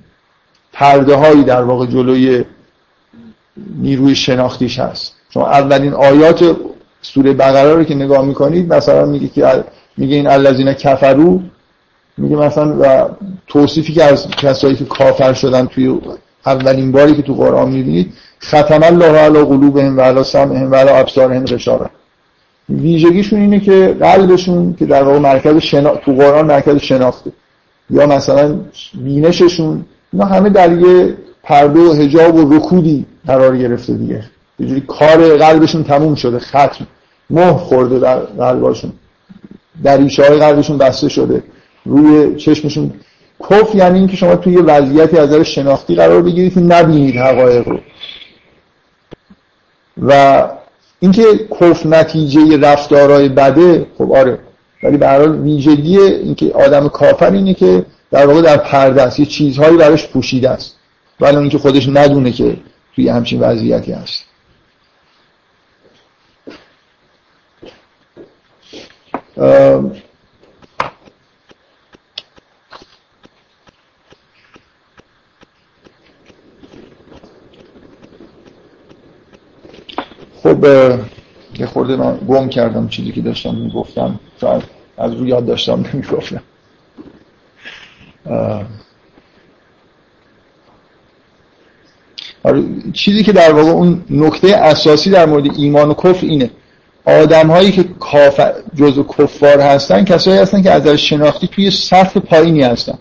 [0.73, 2.43] پرده هایی در واقع جلوی
[3.75, 5.15] نیروی شناختیش هست.
[5.33, 6.55] شما اولین آیات
[7.01, 9.63] سوره بقره رو که نگاه می‌کنید مثلا میگه که
[9.97, 11.41] میگه این الذین کفرو
[12.19, 13.09] میگه مثلا و
[13.47, 15.99] توصیفی که از کسایی که کافر شدن توی
[16.45, 20.89] اولین باری که تو قرآن می‌بینید ختم الله علی قلوبهم و علی سمعهم و علی
[20.89, 21.87] ابصارهم غشاوه.
[22.69, 25.95] ویژگیشون اینه که قلبشون که در واقع مرکز شنا...
[25.95, 27.31] تو قرآن مرکز شناخته.
[27.89, 28.55] یا مثلا
[29.03, 34.23] بینششون اینا همه در یه پرده و حجاب و رکودی قرار گرفته دیگه.
[34.59, 36.87] یه کار قلبشون تموم شده ختم
[37.29, 38.91] مه خورده در قلبشون
[39.83, 41.43] در های قلبشون بسته شده.
[41.85, 42.93] روی چشمشون.
[43.49, 47.79] کف یعنی اینکه شما توی وضعیتی از نظر شناختی قرار بگیرید که نبینید حقایق رو.
[50.01, 50.43] و
[50.99, 51.23] اینکه
[51.61, 54.39] کف نتیجه رفتارهای بده خب آره.
[54.83, 59.19] ولی به هر حال ویژگی اینکه آدم کافر اینه که در واقع در پرده است
[59.19, 60.75] یه چیزهایی براش پوشیده است.
[61.19, 62.57] ولی اینکه خودش ندونه که
[62.95, 64.25] توی همچین وضعیتی هست.
[80.43, 80.65] خب
[81.59, 84.19] یه خورده من گم کردم چیزی که داشتم می‌گفتم.
[84.41, 84.63] شاید
[84.97, 86.41] از رو یاد داشتم نمی‌گفتم.
[92.43, 96.49] آره، چیزی که در واقع اون نکته اساسی در مورد ایمان و کفر اینه.
[97.05, 102.61] آدم هایی که کافر جزو کفار هستن کسایی هستن که از شناختی توی سطح پایینی
[102.61, 102.97] هستن.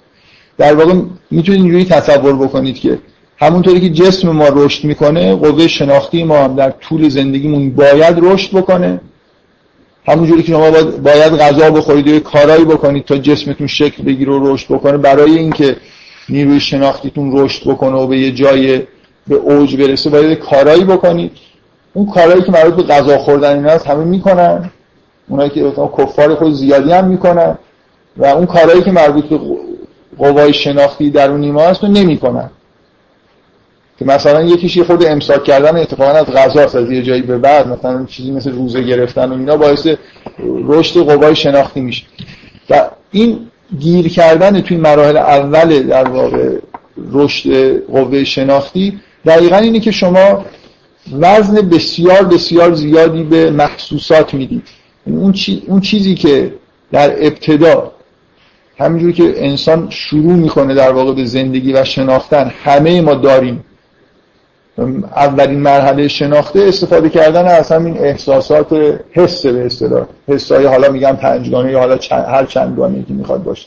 [0.59, 0.95] در واقع
[1.31, 2.99] می‌تونید اینجوری تصور بکنید که
[3.41, 8.57] همونطوری که جسم ما رشد می‌کنه قوه شناختی ما هم در طول زندگیمون باید رشد
[8.57, 9.01] بکنه.
[10.09, 10.71] همونجوری که شما
[11.05, 14.97] باید غذا بخورید و کارایی بکنید تا جسمتون شکل بگیره و رشد بکنه.
[14.97, 15.77] برای اینکه
[16.29, 18.83] نیروی شناختیتون رشد بکنه و به یه جای
[19.29, 21.33] به اوج برسه باید کارایی بکنید.
[21.95, 24.71] اون کارهایی که مربوط به غذا خوردن اینا هست همه می‌کنن.
[25.29, 27.59] اونایی که کفار خود زیادی هم می‌کنن.
[28.17, 29.39] و اون کارهایی که مربوط به
[30.19, 32.51] قوای شناختی درون ما هست رو نمی‌کنن.
[33.99, 38.05] که مثلا یکیش خود امساک کردن اتفاقا از غذا از یه جایی به بعد مثلا
[38.05, 39.87] چیزی مثل روزه گرفتن و اینا باعث
[40.65, 42.05] رشد قوای شناختی میشه.
[42.71, 43.39] و این
[43.79, 46.59] گیر کردن توی مراحل اول در واقع
[47.13, 50.45] رشد قوه شناختی دقیقا اینه که شما
[51.13, 54.63] وزن بسیار بسیار زیادی به محسوسات می‌دید.
[55.07, 55.35] اون,
[55.67, 56.53] اون چیزی که
[56.93, 57.93] در ابتدا
[58.79, 63.65] همینجوری که انسان شروع می‌کنه در واقع به زندگی و شناختن همه ما داریم.
[65.17, 70.07] اولین مرحله شناخته استفاده کردن از همین احساسات حس به اصطلاح.
[70.29, 73.67] حسای حالا میگم پنجگانه یا حالا هر چندگانه که می‌خواد باشه.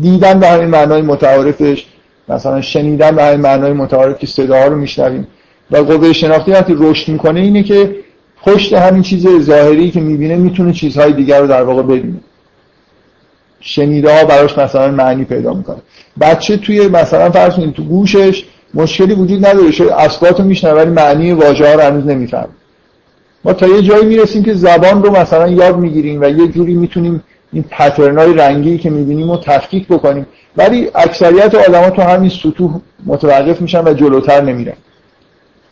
[0.00, 1.86] دیدن به همین معنای متعارفش
[2.28, 5.26] مثلا شنیدن به همین معنای متعارف که صداها رو میشنویم.
[5.70, 7.96] و قوه شناختی وقتی رشد می‌کنه اینه که
[8.42, 12.20] پشت همین چیز ظاهری که می‌بینه می‌تونه چیزهای دیگر رو در واقع ببینه.
[13.60, 15.76] شنیده ها براش مثلا معنی پیدا می‌کنه.
[16.20, 19.70] بچه توی مثلا فرض تو گوشش مشکلی وجود نداره.
[19.70, 22.48] شاید اصوات رو میشنه ولی معنی واژه ها رو هنوز نمیفهم
[23.44, 27.22] ما تا یه جایی می‌رسیم که زبان رو مثلا یاد می‌گیریم و یه جوری می‌تونیم
[27.52, 30.26] این پترنای رنگی که می‌بینیم رو تفکیک بکنیم.
[30.56, 34.76] ولی اکثریت آدما تو همین سطوح متوقف میشن و جلوتر نمیرن.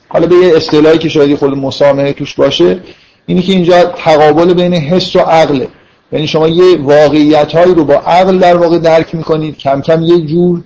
[0.09, 2.81] حالا به یه اصطلاحی که شاید خود مسامحه توش باشه
[3.27, 5.69] اینی که اینجا تقابل بین حس و عقله
[6.12, 9.59] یعنی شما یه واقعیت هایی رو با عقل در واقع درک می‌کنید.
[9.59, 10.61] کم کم یه جور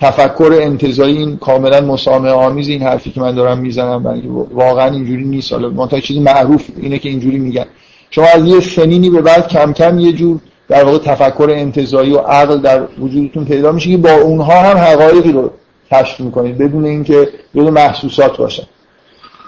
[0.00, 4.22] تفکر انتظایی این کاملا مسامحه آمیز این حرفی که من دارم می‌زنم برای
[4.54, 5.52] واقعا اینجوری نیست.
[5.52, 7.64] حالا منتها چیزی معروف اینه که اینجوری میگن.
[8.10, 12.18] شما از یه سنینی به بعد کم کم یه جور در واقع تفکر انتظایی و
[12.18, 15.50] عقل در وجودتون پیدا میشه که با اونها هم حقایقی رو
[15.92, 18.66] کشف می‌کنید بدون اینکه جزء محسوسات باشن.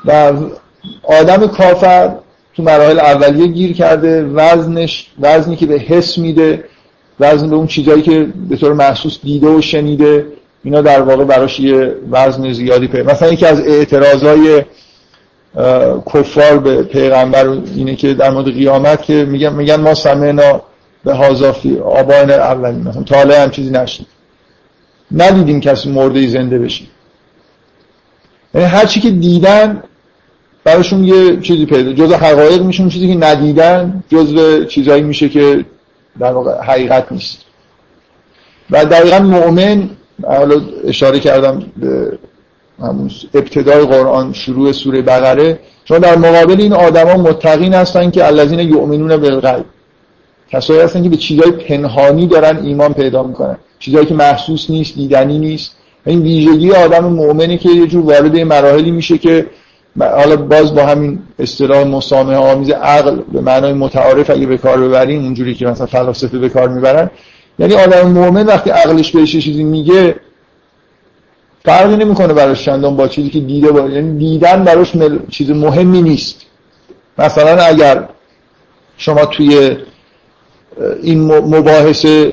[0.05, 0.33] و
[1.03, 2.15] آدم کافر
[2.55, 6.65] تو مراحل اولیه گیر کرده وزنش وزنی که به حس میده
[7.21, 10.27] وزن به اون چیزایی که به طور محسوس دیده و شنیده.
[10.65, 14.65] اینا در واقع براش یه وزن زیادی پیدا مثلا یکی از اعتراضای
[16.15, 20.63] کفار به پیغمبر اینه که در مورد قیامت که میگن میگن ما سمعنا
[21.05, 22.89] به هازافی آبان اولین.
[22.89, 24.07] مثلا تا هم چیزی نشد
[25.13, 26.85] ندیدیم کسی مرده زنده بشه.
[28.55, 29.83] یعنی هر چی که دیدن
[30.65, 34.35] براشون یه چیزی پیدا جز حقایق میشون چیزی که ندیدن جز
[34.69, 35.65] چیزایی میشه که
[36.21, 37.39] در واقع حقیقت نیست.
[38.71, 39.91] و دقیقا مؤمن
[40.27, 42.19] حالا اشاره کردم به
[42.81, 48.59] همون ابتدای قرآن شروع سوره بقره چون در مقابل این آدما متقین هستن که الذین
[48.59, 49.65] یؤمنون بالغیب.
[50.51, 53.57] کسایی هستن که به چیزهای پنهانی دارن ایمان پیدا می‌کنن.
[53.79, 55.77] چیزهایی که محسوس نیست دیدنی نیست.
[56.07, 59.47] این ویژگی آدم مؤمنه که یه جور وارد مراحلی میشه که
[60.01, 65.25] حالا باز با همین اصطلاح مسامحه آمیز عقل به معنای متعارف اگه به کار ببریم
[65.25, 67.11] اونجوری که مثلا فلاسفه به کار می‌برن
[67.59, 70.17] یعنی آدم مؤمن وقتی عقلش بهش چیزی میگه
[71.65, 73.95] فرقی نمی‌کنه براش چندان با چیزی که دیده باشه.
[73.95, 75.19] یعنی دیدن براش مل...
[75.31, 76.47] چیز مهمی نیست.
[77.19, 78.09] مثلا اگر
[78.97, 79.77] شما توی
[81.03, 82.33] این مباحثه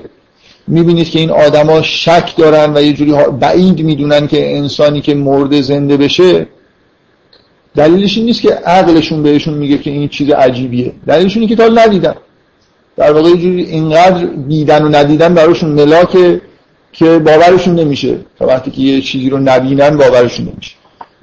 [0.67, 5.61] می‌بینید که این آدما شک دارن و یه جوری بعید می‌دونن که انسانی که مرده
[5.61, 6.47] زنده بشه
[7.75, 10.93] دلیلش این نیست که عقلشون بهشون میگه که این چیز عجیبیه.
[11.07, 12.15] دلیلشون اینه که تا ندیدن.
[12.97, 16.41] در واقع اینقدر دیدن و ندیدن براشون ملاکه
[16.91, 20.75] که باورشون نمیشه تا وقتی که یه چیزی رو نبینن باورشون نمیشه.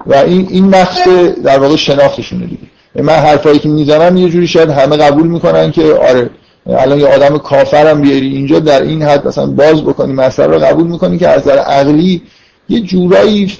[0.06, 2.62] و این این مقصد در واقع شناختشونه دیگه
[2.94, 6.30] من حرفایی که می‌زنم یه جوری شاید همه قبول می‌کنن که آره
[6.66, 10.87] الان یه آدم کافرم بیاری اینجا در این حد مثلا باز بکنی مسئله رو قبول
[10.87, 12.22] می‌کنی که از نظر عقلی
[12.68, 13.52] یه جورایی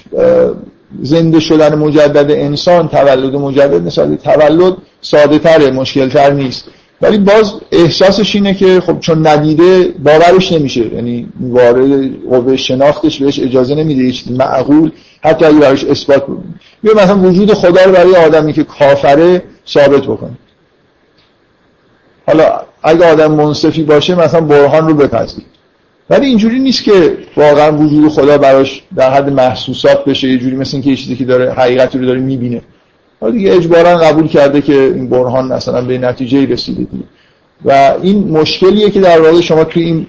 [1.01, 6.67] زنده شدن مجدد انسان تولد مجدد نسبت تولد ساده تره مشکل تر نیست.
[7.03, 10.93] ولی باز احساسش اینه که خب چون ندیده باورش نمیشه.
[10.93, 14.91] یعنی وارد قوه شناختش بهش اجازه نمیده یه معقول.
[15.23, 20.37] حتی اگه براش اثبات بکنه مثلا وجود خدا رو برای آدمی که کافره ثابت بکنه
[22.27, 25.43] حالا اگه آدم منصفی باشه مثلا برهان رو بپذیر.
[26.09, 30.27] ولی اینجوری نیست که واقعا وجود خدا براش در حد محسوسات بشه.
[30.27, 32.61] یه جوری مثل اینکه یه چیزی که داره حقیقتی رو داره می‌بینه.
[33.23, 37.03] حالا دیگه اجبارا قبول کرده که این برهان مثلا به نتیجه رسیده دیگه.
[37.65, 40.07] و این مشکلیه که در واقع شما توی این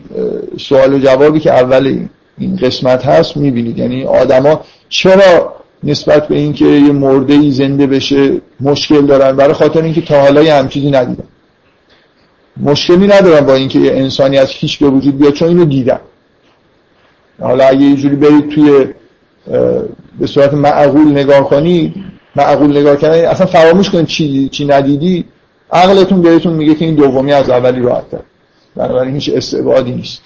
[0.58, 2.06] سوال و جوابی که اول
[2.38, 3.78] این قسمت هست می‌بینید.
[3.78, 9.82] یعنی آدما چرا نسبت به اینکه یه مرده ای زنده بشه مشکل دارن؟ برای خاطر
[9.82, 11.24] اینکه تا حالا یه همچیزی ندیدن.
[12.56, 16.00] مشکلی ندارن با اینکه یه انسانی از هیچ به وجود بیاد چون اینو دیدن.
[17.40, 18.86] حالا اگه یه جوری برید توی
[20.20, 21.94] به صورت معقول نگاه کنی
[22.36, 25.24] معقول نگاه کنی اصلا فراموش کنید چی, چی ندیدی
[25.72, 28.04] عقلتون بهتون میگه که این دومی از اولی راحت
[28.76, 30.22] بنابراین هیچ استعبادی نیست.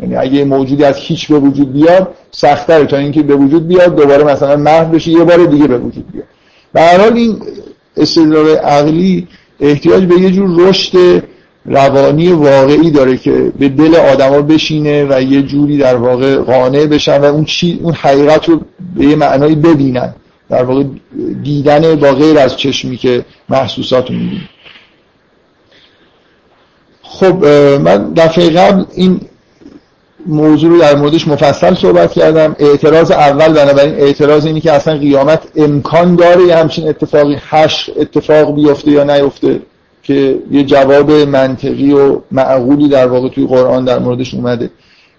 [0.00, 4.24] یعنی اگه موجودی از هیچ به وجود بیاد سختره تا اینکه به وجود بیاد دوباره
[4.24, 6.26] مثلا محو بشه یه بار دیگه به وجود بیاد.
[6.72, 7.42] به هر حال این
[7.96, 9.28] استدلال عقلی
[9.60, 11.22] احتیاج به یه جور رشد
[11.66, 17.20] روانی واقعی داره که به دل آدما بشینه و یه جوری در واقع قانع بشن
[17.20, 18.60] و اون چی اون حقیقت رو
[18.96, 20.14] به یه معنایی ببینن.
[20.50, 20.84] در واقع
[21.42, 24.48] دیدن با غیر از چشمی که محسوسات رو می‌بینن
[27.02, 27.44] خب
[27.80, 29.20] من دفعه قبل این
[30.26, 32.56] موضوع رو در موردش مفصل صحبت کردم.
[32.58, 38.54] اعتراض اول بنابراین اعتراض اینی که اصلا قیامت امکان داره یه همچین اتفاقی هش اتفاق
[38.54, 39.60] بیفته یا نیفته
[40.02, 44.70] که یه جواب منطقی و معقولی در واقع توی قرآن در موردش اومده.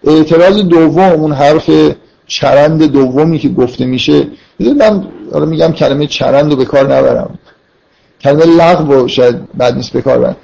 [0.03, 1.69] اعتراض دوم اون حرف
[2.27, 4.27] چرند دومی که گفته میشه
[4.59, 5.07] من
[5.47, 7.39] میگم کلمه چرند رو به کار نبرم.
[8.21, 10.35] کلمه لغو شاید بد نیست به کار برم.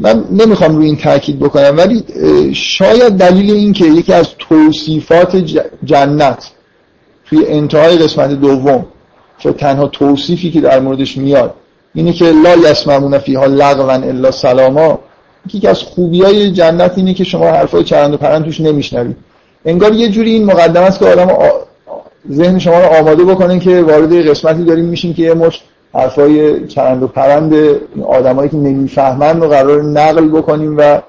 [0.00, 2.04] من نمی‌خوام روی این تاکید بکنم ولی
[2.54, 5.36] شاید دلیل این که یکی از توصیفات
[5.84, 6.50] جنت
[7.24, 8.86] توی انتهای قسمت دوم
[9.38, 11.54] که تنها توصیفی که در موردش میاد
[11.94, 14.98] اینه که لا یسمعون فیها لغوا الا سلاما
[15.54, 19.16] یکی از خوبی های جنت اینه که شما حرفای چرند و پرند توش نمیشنوید.
[19.66, 21.28] انگار یه جوری این مقدمه است که آدم
[22.32, 25.62] ذهن شما رو آماده بکنن که وارد قسمتی داریم میشین که یه مش
[25.94, 27.54] حرفای چرند و پرند
[28.06, 31.00] آدمایی که نمی‌فهمن رو قرار نقل بکنیم و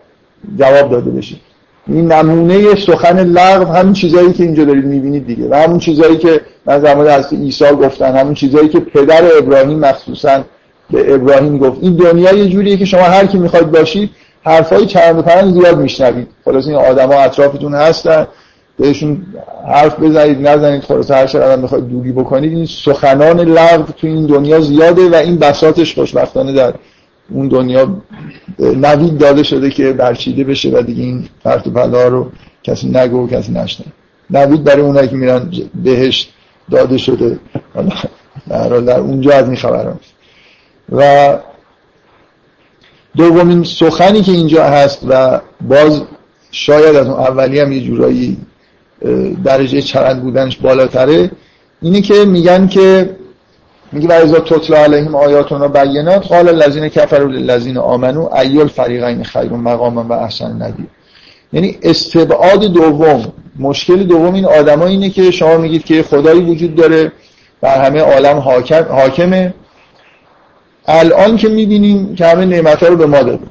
[0.60, 1.40] جواب داده بشیم.
[1.88, 6.42] این نمونه سخن لغو همین چیزایی که اینجا دارید می‌بینید دیگه و همون چیزایی که
[6.66, 10.44] من زمان از عیسی گفتن همون چیزایی که پدر ابراهیم مخصوصا
[10.92, 11.78] به ابراهیم گفت.
[11.82, 14.10] این دنیا یه جوریه که شما هر کی می‌خواید باشید
[14.44, 16.28] حرفای چرند و پرند زیاد میشنوید.
[16.46, 18.28] خلاص این آدما اطرافتون هستن.
[18.78, 19.26] بهشون
[19.68, 24.60] حرف بزنید نزنید خلاص هر چقدر بخواید دوری بکنید این سخنان لغو تو این دنیا
[24.60, 26.74] زیاده و این بساطش خوشبختانه در
[27.30, 28.02] اون دنیا
[28.60, 32.32] نوید داده شده که برچیده بشه و دیگه این فرط و پلا رو
[32.64, 33.86] کسی نگو و کسی نشنه
[34.30, 35.52] نوید برای اونایی که میرن
[35.84, 36.34] بهشت
[36.72, 37.40] داده شده.
[38.50, 40.00] در, در اونجا از این خبران
[40.92, 41.38] و
[43.18, 46.02] دومین سخنی که اینجا هست و باز
[46.52, 48.38] شاید از اون اولی هم یه جورایی
[49.44, 51.32] درجه چرند بودنش بالاتره.
[51.82, 53.16] اینه که میگن که
[53.92, 60.04] میگه ورزا تطلا علیهم آیاتنا بینات قال الذین کفروا للذین آمنو ایل فریقین خیر مقاما
[60.04, 60.90] و احسن ندید
[61.54, 67.12] یعنی استبعاد دوم مشکل دوم این آدما اینه که شما میگید که خدایی وجود داره
[67.62, 69.54] بر همه عالم حاکم حاکمه.
[70.88, 73.48] الان که می‌بینیم که همه نعمت رو به ما داده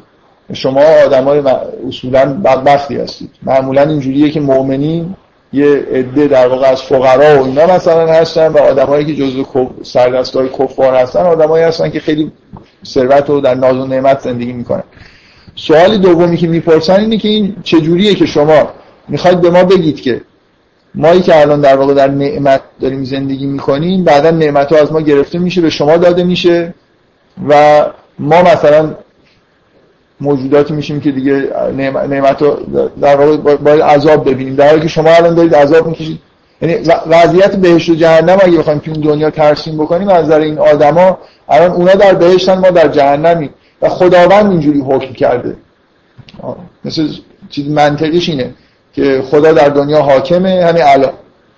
[0.52, 1.42] شما آدم های
[1.88, 3.30] اصولا بدبختی هستید.
[3.42, 5.14] معمولا اینجوریه که مؤمنین
[5.56, 9.44] یه عده در واقع از فقرا و اینا مثلا هستن و آدمایی که جزو
[9.82, 12.32] سردستای کفار هستن آدمایی هستن که خیلی
[12.84, 14.82] ثروت رو در ناز و نعمت زندگی می‌کنن.
[15.54, 18.70] سوال دومی که می‌پرسن اینه که این چجوریه که شما
[19.08, 20.20] می‌خواید به ما بگید که
[20.94, 25.00] مایی که الان در واقع در نعمت داریم زندگی می‌کنیم بعدا نعمت ها از ما
[25.00, 26.74] گرفته میشه به شما داده میشه
[27.48, 27.82] و
[28.18, 28.94] ما مثلا
[30.20, 31.50] موجوداتی میشیم که دیگه
[32.08, 32.56] نعمت رو
[33.00, 34.54] در واقع باید عذاب ببینیم.
[34.54, 36.18] در حالی که شما الان دارید عذاب می‌کشید.
[36.62, 36.74] یعنی
[37.06, 41.18] وضعیت بهشت و جهنم اگه بخوایم تو این دنیا ترسیم بکنیم از نظر این آدما
[41.48, 43.50] الان اونا در بهشتن ما در جهنمی
[43.82, 45.56] و خداوند اینجوری حکم کرده.
[46.84, 47.08] مثل
[47.50, 48.54] چیز منطقیش اینه
[48.92, 51.12] که خدا در دنیا حاکمه همین الان.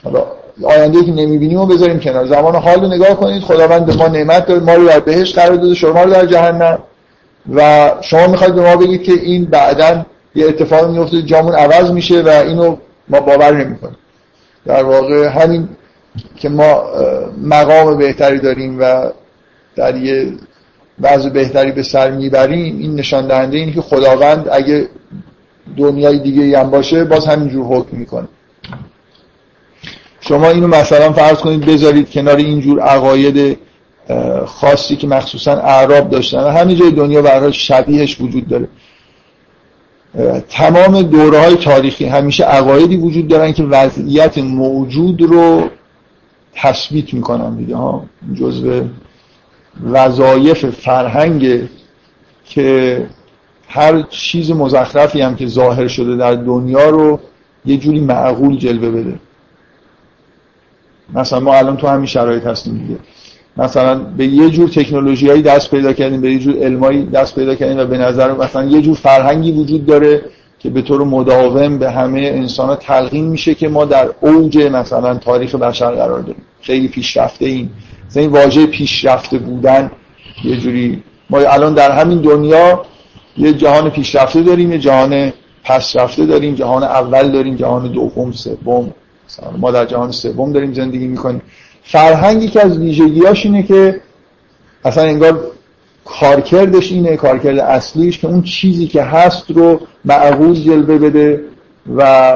[0.05, 0.25] حالا
[0.63, 2.27] آینده که نمی‌بینیم و بذاریم کنار.
[2.27, 4.61] زمان حال رو نگاه کنید خداوند به ما نعمت داره.
[4.61, 6.79] ما رو در بهشت قرار داده شما رو در جهنم.
[7.55, 12.23] و شما می‌خواید به ما بگید که این بعدا یه اتفاق میفته جامون عوض میشه
[12.23, 12.77] و اینو
[13.09, 13.97] ما باور نمی‌کنیم.
[14.67, 15.69] در واقع همین
[16.37, 16.83] که ما
[17.45, 19.11] مقام بهتری داریم و
[19.77, 20.33] در یه
[21.01, 24.89] وضع بهتری به سر می‌بریم این نشان دهنده اینه که خداوند اگه
[25.77, 28.29] دنیای دیگه هم باشه باز همینجور حکم می‌کنه.
[30.21, 33.59] شما اینو مثلا فرض کنید بذارید کنار اینجور عقاید
[34.47, 38.69] خاصی که مخصوصا اعراب داشتن و همه جای دنیا برای شبیهش وجود داره.
[40.49, 45.69] تمام دوره های تاریخی همیشه عقایدی وجود دارن که وضعیت موجود رو
[46.55, 48.05] تثبیت می‌کنن دیگه ها.
[48.35, 48.83] جزء
[49.91, 51.69] وظایف فرهنگ
[52.45, 53.07] که
[53.69, 57.21] هر چیز مزخرفی هم که ظاهر شده در دنیا رو
[57.65, 59.21] یه جوری معقول جلوه بده.
[61.15, 63.01] مثلا ما الان تو همین شرایط هستیم دیگه.
[63.59, 67.79] مثلا به یه جور تکنولوژیایی دست پیدا کردیم به یه جور علمایی دست پیدا کردیم
[67.79, 70.23] و به نظر مثلا یه جور فرهنگی وجود داره
[70.59, 75.15] که به طور مداوم به همه انسان ها تلقین میشه که ما در اوج مثلا
[75.15, 76.43] تاریخ بشر قرار داریم.
[76.63, 77.71] خیلی پیشرفته این
[78.09, 79.91] مثلا این واژه پیشرفته بودن
[80.45, 82.83] یه جوری ما الان در همین دنیا
[83.37, 85.33] یه جهان پیشرفته داریم یه جهان
[85.65, 88.95] پسرفته داریم جهان اول داریم جهان دوم سوم.
[89.59, 91.43] ما در جهان سوم داریم زندگی می‌کنیم.
[91.85, 94.01] فرهنگی که از ویژگیاش اینه که
[94.85, 95.51] اصلا انگار
[96.05, 101.41] کارکردش اینه کارکرد اصلیش که اون چیزی که هست رو معقول جلوه بده
[101.97, 102.33] و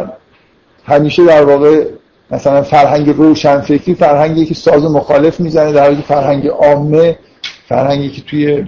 [0.85, 1.85] همیشه در واقع
[2.31, 7.19] مثلا فرهنگ روشنفکری فرهنگی که ساز مخالف می‌زنه در حالی فرهنگ عامه
[7.69, 8.67] فرهنگی که توی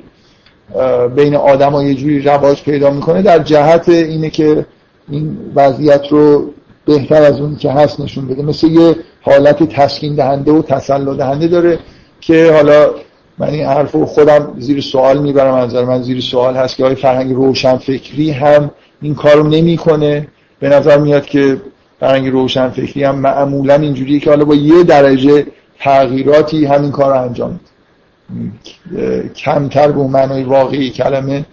[1.16, 4.66] بین آدم ها یه جوری رواج پیدا می‌کنه در جهت اینه که
[5.08, 6.50] این وضعیت رو
[6.86, 8.42] بهتر از اون که هست نشون بده.
[8.42, 11.78] مثل یه حالت تسکین دهنده و تسلا دهنده داره
[12.20, 12.90] که حالا
[13.38, 15.54] من این حرف رو خودم زیر سوال می‌برم.
[15.54, 18.70] از من زیر سوال هست که آیا فرهنگ روشن فکری هم
[19.02, 20.28] این کارو نمی‌کنه.
[20.60, 21.60] به نظر میاد که
[22.00, 25.46] فرهنگ روشن فکری هم معمولا اینجوریه که حالا با یه درجه
[25.80, 29.28] تغییراتی همین کار رو انجام میده.
[29.28, 31.44] کمتر به معنای واقعی کلمه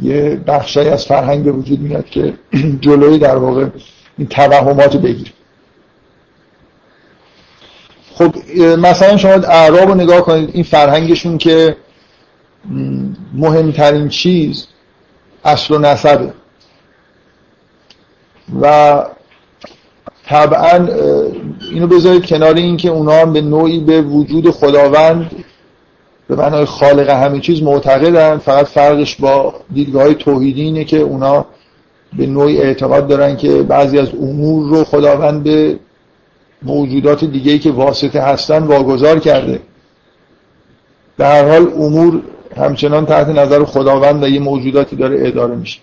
[0.00, 2.32] یه بخشی از فرهنگ به وجود میاد که
[2.80, 3.66] جلوی در واقع
[4.18, 5.32] این توهمات بگیر.
[8.14, 11.76] خب مثلا شما اعراب رو نگاه کنید این فرهنگشون که
[13.34, 14.66] مهمترین چیز
[15.44, 16.32] اصل و نسبه.
[18.60, 19.04] و
[20.26, 20.88] طبعا
[21.72, 25.44] اینو بذارید کنار این که اونا به نوعی به وجود خداوند
[26.28, 31.46] به معنای خالق همه چیز معتقدن فقط فرقش با دیدگاه توحیدی اینه که اونا
[32.16, 35.78] به نوعی اعتقاد دارن که بعضی از امور رو خداوند به
[36.62, 39.60] موجودات دیگه که واسطه هستن واگذار کرده.
[41.18, 42.22] در هر حال امور
[42.56, 45.80] همچنان تحت نظر خداوند و یه موجوداتی داره اداره میشه.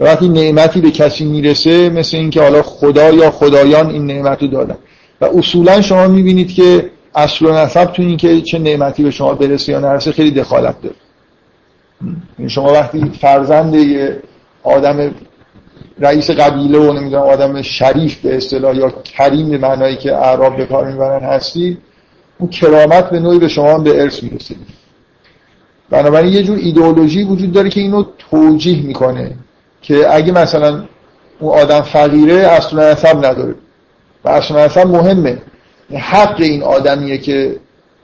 [0.00, 4.76] وقتی نعمتی به کسی می‌رسه مثل اینکه حالا خدا یا خدایان این نعمت رو دادن.
[5.20, 9.34] و اصولا شما می‌بینید که اصل و نسب تو این که چه نعمتی به شما
[9.34, 10.94] برسه یا نرسه خیلی دخالت داره.
[12.38, 14.22] یعنی شما وقتی فرزند یه
[14.62, 15.10] آدم
[15.98, 20.66] رئیس قبیله و نمی‌دونم آدم شریف به اصطلاح یا کریم به معنایی که اعراب به
[20.66, 21.78] کار می‌برن هستی
[22.38, 24.54] اون کرامت به نوعی به شما به ارث می‌رسه.
[25.90, 29.32] بنابراین یه جور ایدئولوژی وجود داره که اینو توجیه می‌کنه
[29.82, 30.84] که اگه مثلا
[31.40, 33.54] اون آدم فقیره اصل نسب نداره.
[34.24, 35.42] و اصل نسب مهمه.
[35.94, 37.56] حق این آدمیه که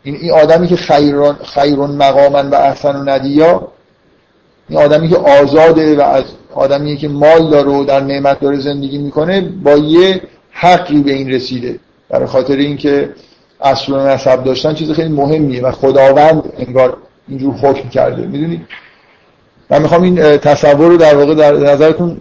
[0.03, 3.69] این آدمی که خیرون, خیرون مقامن و احسن و ندیا
[4.69, 6.25] این آدمی که آزاده و از
[6.55, 11.31] آدمیه که مال داره و در نعمت داره زندگی می‌کنه با یه حقی به این
[11.31, 11.79] رسیده.
[12.09, 13.11] برای خاطر اینکه
[13.61, 16.97] اصل و نسب داشتن چیز خیلی مهمیه و خداوند انگار
[17.29, 18.27] اینجور حکم کرده.
[18.27, 18.61] می‌دونید
[19.71, 22.21] من می‌خوام این تصور رو در واقع در نظرتون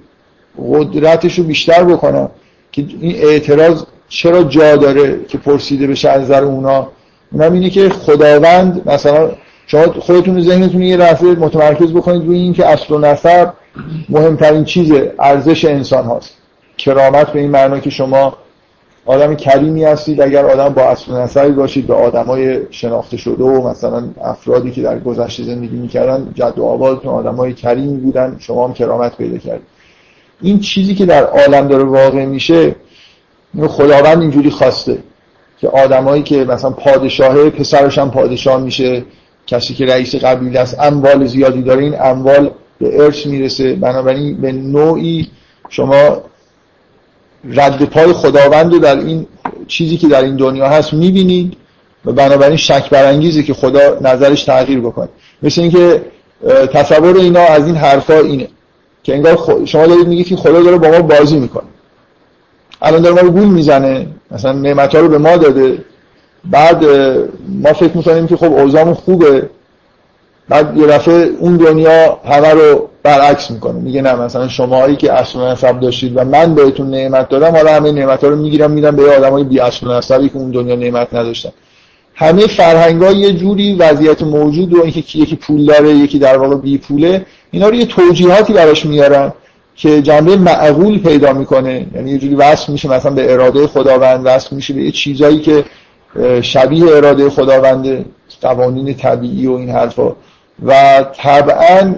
[0.72, 2.30] قدرتش رو بیشتر بکنم
[2.72, 6.88] که این اعتراض چرا جا داره که پرسیده بشه از نظر اونا؟
[7.32, 9.32] اونم اینه که خداوند مثلا
[9.68, 13.54] شما خودتون ذهنتون یه لحظه متمرکز بکنید روی این که اصل و نسب
[14.10, 16.34] مهمترین چیز ارزش انسان هاست.
[16.78, 18.38] کرامت به این معنا که شما
[19.06, 24.04] آدم کریمی هستید اگر آدم با اصل نسبی باشید به آدمای شناخته شده و مثلا
[24.22, 29.18] افرادی که در گذشته زندگی می‌کردن جد و آبادتون آدمای کریمی بودن شما هم کرامت
[29.18, 29.68] پیدا کردید.
[30.42, 32.76] این چیزی که در عالم داره واقع میشه
[33.68, 34.98] خداوند اینجوری خواسته
[35.60, 39.04] که آدمایی که مثلا پادشاهه پسرش هم پادشاه میشه
[39.48, 43.74] کسی که رئیس قبیله است اموال زیادی داره این اموال به ارث می‌رسه.
[43.74, 45.30] بنابراین به نوعی
[45.70, 46.22] شما
[47.50, 49.28] رد پای خداوند رو در این
[49.68, 51.58] چیزی که در این دنیا هست می‌بینید
[52.06, 55.10] و بنابراین شک برانگیزه که خدا نظرش تغییر بکنه.
[55.44, 56.02] مثل اینکه
[56.74, 58.48] تصور اینا از این حرفا اینه
[59.04, 61.68] که انگار شما دارید میگید که خدا داره با ما بازی می‌کنه.
[62.82, 64.08] الان داره ما رو گول می‌زنه.
[64.32, 65.84] مثلا نعمت رو به ما داده.
[66.46, 66.86] بعد
[67.48, 69.50] ما فکر می‌کنیم که خب اوضاعمون خوبه.
[70.50, 73.80] بعد یه دفعه اون دنیا همه رو برعکس می‌کنه.
[73.80, 77.76] میگه نه مثلا شماهایی که اصل و نسب داشتید و من بهتون نعمت دادم حالا
[77.76, 80.76] همه نعمت ها رو می‌گیرم میدم به آدمای بی اصل و نسبی که اون دنیا
[80.76, 81.50] نعمت نداشتن.
[82.14, 86.78] همه فرهنگ یه جوری وضعیت موجود و اینکه یکی پول داره یکی در واقع بی
[86.78, 89.34] پوله اینا رو یه توجیهاتی براش میارن
[89.76, 91.86] که جنبه معقول پیدا می‌کنه.
[91.96, 95.64] یعنی یه جوری وصل میشه مثلا به اراده خداوند وصل میشه به یه چیزایی که
[96.42, 98.06] شبیه اراده خداونده
[98.42, 100.12] قوانین طبیعی و این حرفا.
[100.66, 101.96] و طبعا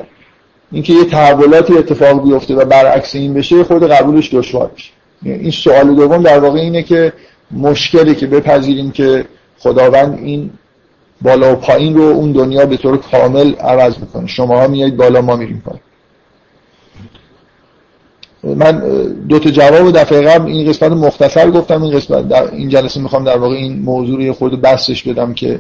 [0.72, 4.92] اینکه یه تحولاتی اتفاق بیفته و برعکس این بشه خود قبولش دشوار میشه.
[5.24, 7.14] این سوال دوم در واقع اینه که
[7.52, 9.26] مشکلی که بپذیریم که
[9.60, 10.50] خداوند این
[11.22, 14.28] بالا و پایین رو اون دنیا به طور کامل عوض می‌کنه.
[14.28, 15.82] شما ها میایید بالا ما میریم پایین.
[18.44, 18.80] من
[19.30, 21.84] دو تا جواب دفعه قبل این قسمت مختصر گفتم.
[21.84, 25.60] این قسمت در این جلسه می‌خوام در واقع این موضوع رو خود بسش بدم که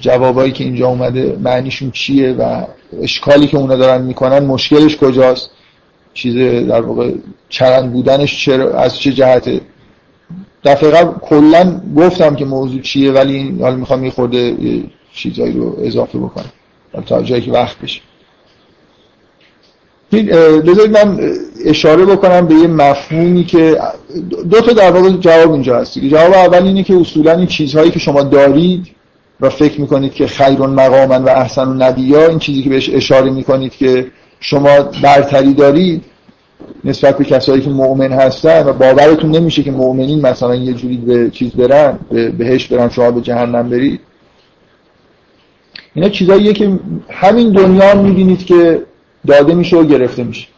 [0.00, 2.64] جوابایی که اینجا اومده معنیشون چیه و
[3.02, 5.50] اشکالی که اونا دارن می‌کنن مشکلش کجاست؟
[6.14, 6.36] چیز
[6.68, 7.12] در واقع
[7.48, 9.60] چرند بودنش چرا از چه جهته؟
[10.64, 14.56] دفعه قبل کلا گفتم که موضوع چیه ولی حالا می‌خوام یه خورده
[15.14, 16.52] چیزایی رو اضافه بکنم.
[17.06, 18.00] تا جایی که وقت بشه.
[20.66, 21.20] بذارید من
[21.64, 23.78] اشاره بکنم به یه مفهومی که
[24.50, 25.98] دو تا در واقع جواب اینجا هست.
[25.98, 28.95] جواب اول اینه که اصولا این چیزهایی که شما دارید
[29.40, 33.30] و فکر می‌کنید که خیر مقامن و احسن و نبیا این چیزی که بهش اشاره
[33.30, 34.06] می‌کنید که
[34.40, 36.04] شما برتری دارید
[36.84, 41.30] نسبت به کسایی که مؤمن هستن و باورتون نمیشه که مؤمنین مثلا یه جوری به
[41.30, 44.00] چیز برن به بهش برن شما به جهنم برید.
[45.94, 46.78] اینا چیزاییه که
[47.10, 48.82] همین دنیا می‌بینید که
[49.26, 50.48] داده میشه و گرفته میشه.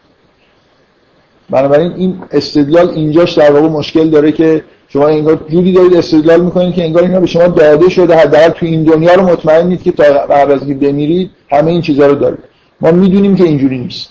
[1.51, 6.75] بنابراین این استدلال اینجاش در واقع مشکل داره که شما انگار جوری دارید استدلال می‌کنید
[6.75, 10.05] که انگار اینا به شما داده شده حداقل تو این دنیا رو مطمئنید که تا
[10.05, 12.39] قبل از بمیرید همه این چیزها رو دارید
[12.81, 14.09] ما می‌دونیم که اینجوری نیست.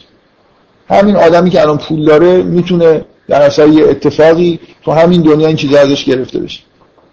[0.89, 5.55] همین آدمی که الان پول داره می‌تونه در اثر یه اتفاقی تو همین دنیا این
[5.55, 6.59] چیزا ازش گرفته بشه.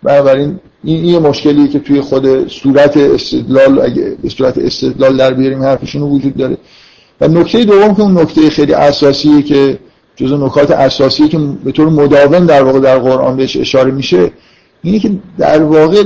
[0.03, 5.63] بنابراین این یه مشکلی که توی خود صورت استدلال اگه به صورت استدلال در بیاریم
[5.63, 6.57] حرفشون وجود داره.
[7.21, 9.79] و نکته دوم که اون نکته خیلی اساسیه که
[10.17, 14.31] جزو نکات اساسی که به طور مداوم در واقع در قرآن بهش اشاره میشه
[14.83, 16.03] اینه که در واقع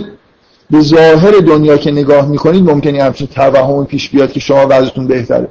[0.70, 5.48] به ظاهر دنیا که نگاه می‌کنید ممکنه همچین توهم پیش بیاد که شما وضعتون بهتره.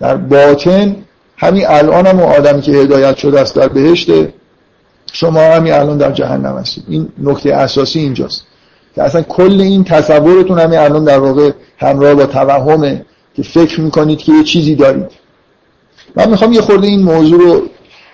[0.00, 0.96] در باطن
[1.36, 4.34] همین الان هم آدمی که هدایت شده است در بهشته
[5.12, 6.84] شما همین الان در جهنم هستید.
[6.88, 8.46] این نکته اساسی اینجاست.
[8.94, 13.04] که اصلا کل این تصورتون همین الان در واقع همراه با توهمه
[13.34, 15.10] که فکر می‌کنید که یه چیزی دارید.
[16.16, 17.68] من می‌خوام یه خورده این موضوع رو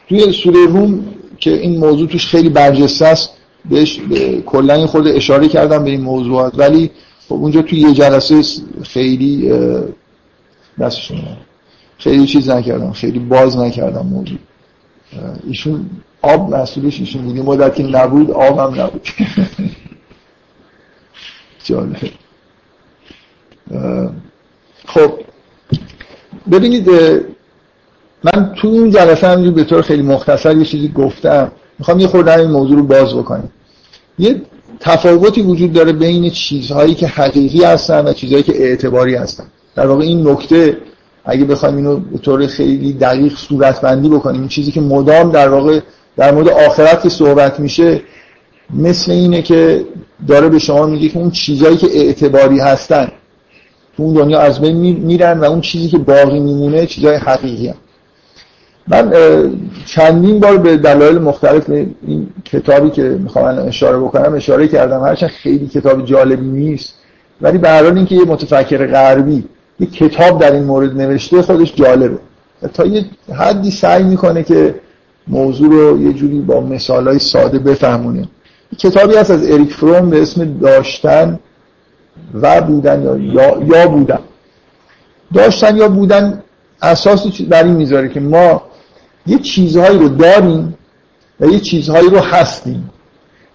[0.09, 1.05] توی سوره روم
[1.39, 3.31] که این موضوع توش خیلی برجسته است
[3.71, 4.01] بهش
[4.47, 6.59] کلا این خورده اشاره کردم به این موضوعات.
[6.59, 6.91] ولی
[7.29, 8.43] خب اونجا توی یه جلسه
[8.83, 9.53] خیلی
[10.81, 11.19] دستشون
[11.99, 14.39] خیلی چیز نکردم خیلی باز نکردم موضوع.
[15.47, 15.91] ایشون
[16.23, 17.37] آب مسئولش ایشون بود.
[17.37, 19.09] مدت که نبود آب هم نبود.
[21.65, 21.97] جالب.
[24.87, 25.13] خب.
[26.53, 26.89] ببینید
[28.25, 31.53] من تو این جلسه هم به طور خیلی مختصر یه چیزی گفتم.
[31.79, 33.51] می‌خوام یه خورده این موضوع رو باز بکنیم.
[34.19, 34.43] یه
[34.81, 39.45] تفاوتی وجود داره بین چیزهایی که حقیقی هستن و چیزهایی که اعتباری هستن.
[39.77, 40.77] در واقع این نکته
[41.25, 45.81] اگه بخوایم اینو به طور خیلی دقیق صورتبندی بکنیم چیزی که مدام در واقع
[46.17, 48.01] در مورد آخرت صحبت میشه
[48.75, 49.85] مثل اینه که
[50.29, 53.09] داره به شما میگه که اون چیزهایی که اعتباری هستن
[53.97, 57.75] تو اون دنیا از بین میرن و اون چیزی که باقی میمونه چیزهای حقیقی هم.
[58.93, 59.13] من
[59.87, 65.01] چندین بار به دلایل مختلف این کتابی که می‌خوام اشاره بکنم اشاره کردم.
[65.01, 66.95] هرچند خیلی کتاب جالبی نیست.
[67.41, 69.45] ولی به هر اینکه یه متفکر غربی
[69.81, 72.19] یه کتاب در این مورد نوشته خودش جالبه.
[72.75, 74.75] تا یه حدی سعی می‌کنه که
[75.29, 78.29] موضوع رو یه جوری با مثالهای ساده بفهمونه.
[78.79, 81.39] کتابی هست از اریک فروم به اسم داشتن
[82.35, 84.19] و بودن یا, یا بودن.
[85.35, 86.43] داشتن یا بودن
[86.83, 88.63] اساس بر این می‌ذاره که ما
[89.27, 90.79] یه چیزهایی رو داریم
[91.41, 92.91] و یه چیزهایی رو هستیم.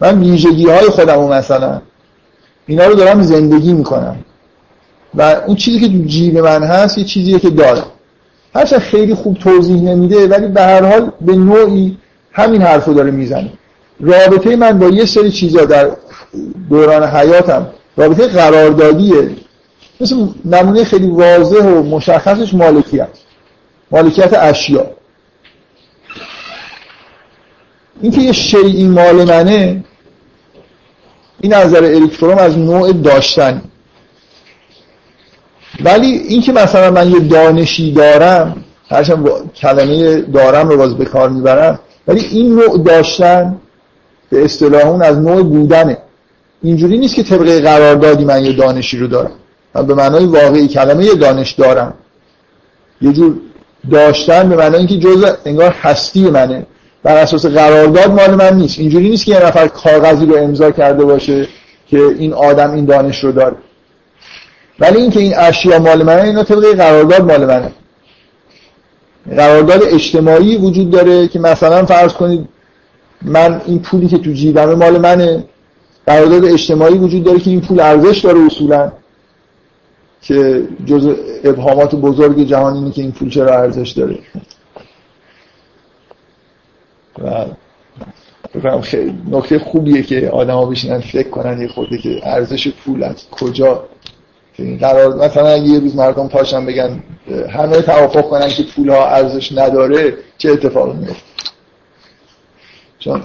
[0.01, 1.81] من ویژگی های خودم مثلا
[2.67, 4.15] اینا رو دارم زندگی می‌کنم.
[5.15, 7.85] و اون چیزی که تو جیب من هست یه چیزیه که دارم.
[8.55, 11.97] هرچند خیلی خوب توضیح نمیده ولی به هر حال به نوعی
[12.31, 13.51] همین حرفو داره می‌زنه.
[13.99, 15.91] رابطه من با یه سری چیزا در
[16.69, 19.29] دوران حیاتم رابطه قراردادیه.
[20.01, 20.15] مثل
[20.45, 23.09] نمونه خیلی واضح و مشخصش مالکیت.
[23.91, 24.85] مالکیت اشیا.
[28.01, 29.83] اینکه یه شیعی مال منه
[31.41, 33.61] این نظر اریک فروم از نوع داشتن.
[35.83, 41.79] ولی اینکه مثلا من یه دانشی دارم هرچند کلمه دارم رو باز به کار می‌برم
[42.07, 43.57] ولی این نوع داشتن
[44.29, 45.97] به اصطلاح اون از نوع بودنه.
[46.63, 49.31] اینجوری نیست که طبقه قراردادی من یه دانشی رو دارم.
[49.75, 51.93] من به معنای واقعی کلمه یه دانش دارم.
[53.01, 53.35] یه جور
[53.91, 56.65] داشتن به معنی اینکه جزء انگار هستی منه.
[57.03, 58.79] بر اساس قرارداد مال من نیست.
[58.79, 61.47] اینجوری نیست که یه نفر کاغذی رو امضا کرده باشه
[61.87, 63.55] که این آدم این دانش رو داره.
[64.79, 67.71] ولی اینکه این اشیا مال منه اینا طبق قرارداد مال منه.
[69.35, 72.47] قرارداد اجتماعی وجود داره که مثلا فرض کنید
[73.21, 75.43] من این پولی که تو جیبمه مال منه.
[76.07, 78.91] قرارداد اجتماعی وجود داره که این پول ارزش داره اصولا
[80.21, 84.19] که جز ابهامات بزرگ جهان اینه که این پول چرا ارزش داره.
[87.23, 87.45] و
[88.55, 93.03] بکنم خیلی نکته خوبیه که آدم ها بشینن فکر کنن یه خورده که ارزش پول
[93.03, 93.83] از کجا.
[94.79, 97.03] قرار مثلا یه روز مردم پاشن بگن
[97.49, 101.23] همه توافق کنن که پول ها ارزش نداره چه اتفاقی میفته
[102.99, 103.21] چون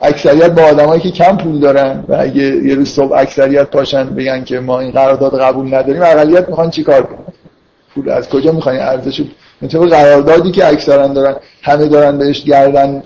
[0.00, 4.44] اکثریت با آدمایی که کم پول دارن و اگه یه روز صبح اکثریت پاشن بگن
[4.44, 7.32] که ما این قرارداد قبول نداریم اقلیت می‌خوان چیکار کنن؟
[7.94, 9.22] پول از کجا می‌خوان؟ ارزش
[9.62, 13.02] مثل قراردادی که اکثرا دارن همه دارن بهش گردن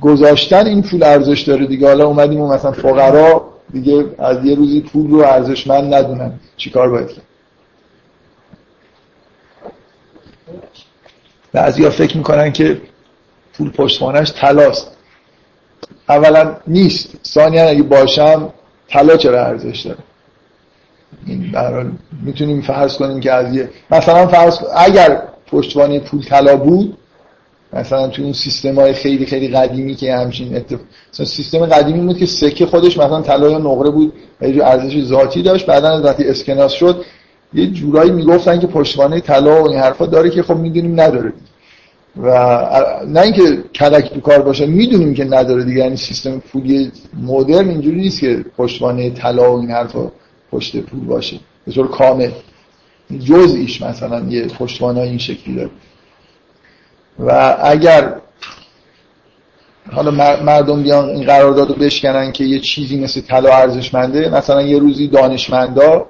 [0.00, 1.86] گذاشتن این پول ارزش داره دیگه.
[1.86, 6.32] حالا اومدیم و مثلا فقرا دیگه از یه روزی پول رو ارزشمند ندونن.
[6.56, 7.24] چیکار باید کرد؟
[11.52, 12.80] بعضی ها فکر می‌کنن که
[13.52, 14.90] پول پشتوانش تلاست
[16.08, 17.08] اولا نیست.
[17.26, 18.52] ثانیا اگه باشم
[18.88, 19.98] طلا چرا ارزش داره؟
[21.26, 21.54] این
[22.22, 26.96] می‌تونیم فرض کنیم که از یه مثلا فرض اگر پشتوانه پول طلا بود.
[27.72, 30.80] مثلا تو اون سیستم های خیلی خیلی قدیمی که همچین اتفاق
[31.12, 35.42] مثلا سیستم قدیمی بود که سکه خودش مثلا طلا یا نقره بود یه ارزش ذاتی
[35.42, 35.66] داشت.
[35.66, 37.04] بعدا وقتی اسکناس شد
[37.54, 41.32] یه جورایی می‌گفتن که پشتوانه طلا و این حرفا داره که خب می‌دونیم نداره
[42.22, 42.30] و
[43.06, 45.80] نه اینکه کلک تو کار باشه می‌دونیم که نداره دیگه.
[45.80, 46.92] یعنی سیستم پولی
[47.22, 50.12] مدرن اینجوری نیست که پشتوانه طلا و این حرفا
[50.52, 51.36] پشت پول باشه.
[51.66, 52.30] به طور کامل.
[53.24, 55.70] جزئیش مثلا یه پشتوانه این شکلی داره.
[57.18, 58.14] و اگر
[59.92, 60.10] حالا
[60.42, 65.08] مردم بیان این قرارداد رو بشکنن که یه چیزی مثل طلا ارزشمنده مثلا یه روزی
[65.08, 66.06] دانشمندا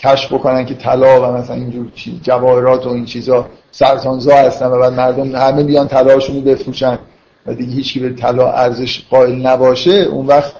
[0.00, 1.86] کشف بکنن که طلا و مثلا اینجور
[2.22, 6.98] جواهرات و این چیزا سرطانزا هستن و بعد مردم همه بیان طلاشون رو بفروشن
[7.46, 10.52] و دیگه هیچی به طلا ارزش قائل نباشه اون وقت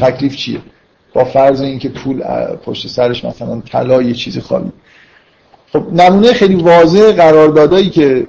[0.00, 0.60] تکلیف چیه؟
[1.16, 2.22] با فرض اینکه پول
[2.64, 4.72] پشت سرش مثلا طلا یه چیز خالی.
[5.72, 8.26] خب نمونه خیلی واضح قراردادایی که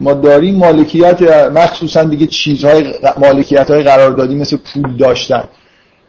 [0.00, 5.44] ما داریم مالکیت مخصوصا دیگه چیزهای مالکیت های قراردادی مثل پول داشتن.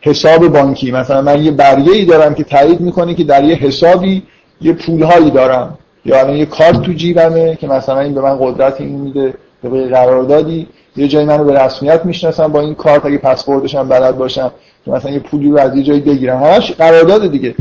[0.01, 4.23] حساب بانکی مثلا من یه برگه ای دارم که تایید می‌کنه که در یه حسابی
[4.61, 5.77] یه پولهایی دارم.
[6.05, 9.87] یا الان یه کارت تو جیبمه که مثلا این به من قدرت این میده به
[9.87, 10.67] قراردادی.
[10.95, 14.51] یه جایی منو به رسمیت می‌شناسم با این کارت اگه پسوردش هم بلد باشم
[14.87, 16.43] مثلا یه پولی رو از یه جایی بگیرم.
[16.43, 17.55] همش قرارداد دیگه.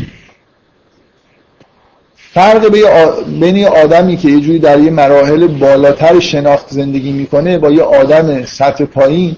[2.16, 2.72] فرق
[3.40, 7.82] بین یه آدمی که یه جوری در یه مراحل بالاتر شناخت زندگی می‌کنه با یه
[7.82, 9.36] آدم سطح پایین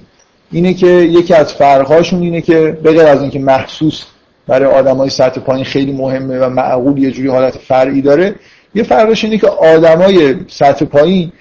[0.53, 4.05] اینه که یکی از فرقهاشون اینه که بغیر از اینکه محسوس
[4.47, 8.35] برای آدمای سطح پایین خیلی مهمه و معقول یه جوری حالت فرعی داره
[8.75, 11.33] یه فرقش اینه که آدمای سطح پایین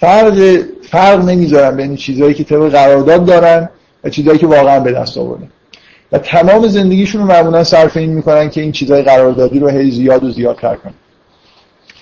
[0.00, 3.68] فرق فرق نمی‌ذارن بین چیزهایی که طبق قرارداد دارن
[4.04, 5.48] و چیزهایی که واقعا به دست آوردن.
[6.12, 10.24] و تمام زندگیشون رو معمولا صرف این می‌کنن که این چیزهای قراردادی رو هی زیاد
[10.24, 10.94] و زیادتر کنن.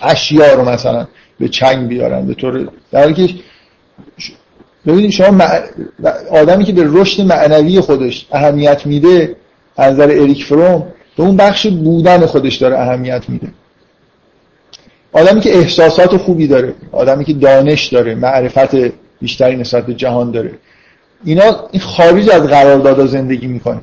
[0.01, 1.07] اشیا رو مثلا
[1.39, 3.33] به چنگ بیارن به طور در حالی که
[4.87, 5.45] ببینید شما
[6.31, 9.35] آدمی که به رشد معنوی خودش اهمیت میده
[9.77, 10.87] از نظر اریک فروم
[11.17, 13.47] به اون بخش بودن خودش داره اهمیت میده.
[15.11, 18.75] آدمی که احساسات خوبی داره آدمی که دانش داره معرفت
[19.21, 20.51] بیشتری نسبت به جهان داره
[21.25, 23.81] اینا این خارج از قرارداد زندگی می‌کنه.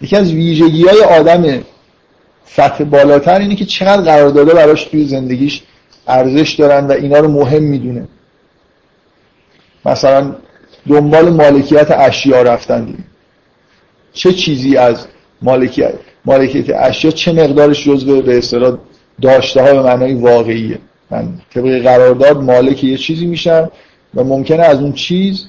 [0.00, 1.64] یکی از ویژگی های آدم
[2.44, 5.62] سطح بالاتر اینه که چقدر قرارداده براش توی زندگیش
[6.08, 8.08] ارزش دارن و اینا رو مهم می‌دونه
[9.86, 10.34] مثلا
[10.88, 13.04] دنبال مالکیت اشیا رفتن دیم.
[14.12, 15.06] چه چیزی از
[15.42, 15.94] مالکیت
[16.24, 18.78] مالکیت اشیا چه مقدارش جزء به اصطلاح
[19.22, 20.78] داشته ها به معنای واقعیه
[21.10, 23.70] من طبق قرارداد مالک یه چیزی میشم
[24.14, 25.46] و ممکنه از اون چیز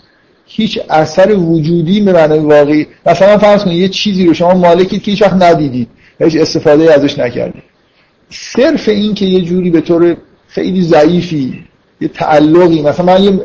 [0.48, 2.88] هیچ اثر وجودی به معنای واقعی.
[3.06, 5.88] مثلا فرض کنید یه چیزی رو شما مالکید که هیچ وقت ندیدید.
[6.20, 7.64] هیچ استفاده ازش نکردید.
[8.30, 10.18] صرف این که یه جوری به طور
[10.48, 11.64] خیلی ضعیفی
[12.02, 13.40] یه تعلقی مثلا من یه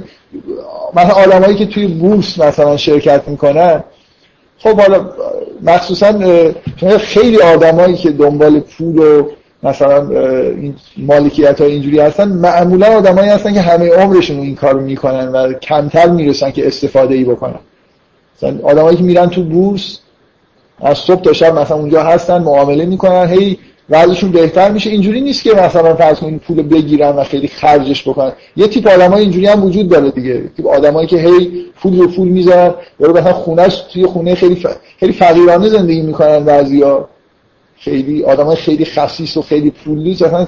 [0.95, 3.85] مثلا آدمایی که توی بورس مثلا شرکت می‌کنن
[4.59, 5.11] خب حالا
[5.63, 6.21] مخصوصا
[6.99, 9.29] خیلی آدمایی که دنبال پول و
[9.63, 10.09] مثلا
[10.51, 12.29] این مالکیت های اینجوری هستن.
[12.29, 17.25] معمولا آدمایی هستن که همه عمرشون این کارو می‌کنن و کمتر می‌رسن که استفاده ای
[17.25, 17.59] بکنن.
[18.37, 19.99] مثلا آدمایی که میرن تو بورس
[20.81, 23.59] از صبح تا شب مثلا اونجا هستن معامله می‌کنن هی
[23.91, 24.91] وضعشون بهتر میشه.
[24.91, 28.33] اینجوری نیست که مثلا فرض کنید پول بگیرن و خیلی خرجش بکنن.
[28.57, 30.43] یه تیپ آدمای اینجوری هم وجود داره دیگه.
[30.57, 34.67] تیپ آدمایی که هی پول رو پول می‌ذارن یا مثلا خونهش توی خونه خیلی ف...
[35.01, 37.09] خیلی فقیرانه زندگی می‌کنن بعضیا
[37.85, 40.47] خیلی آدمای خیلی خصیص و خیلی پولی مثلا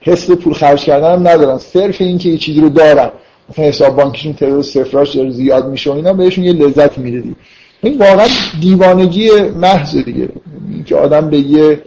[0.00, 1.58] حس پول خرج کردن هم ندارن.
[1.58, 3.10] صرف اینکه یه چیزی رو دارن.
[3.50, 7.36] مثلا حساب بانکیشون تعداد صفراش داره زیاد میشه و اینا بهشون یه لذت میده دیگه.
[7.82, 8.26] این واقعا
[8.60, 10.28] دیوانگی محض دیگه.
[10.70, 11.82] اینکه آدم به یه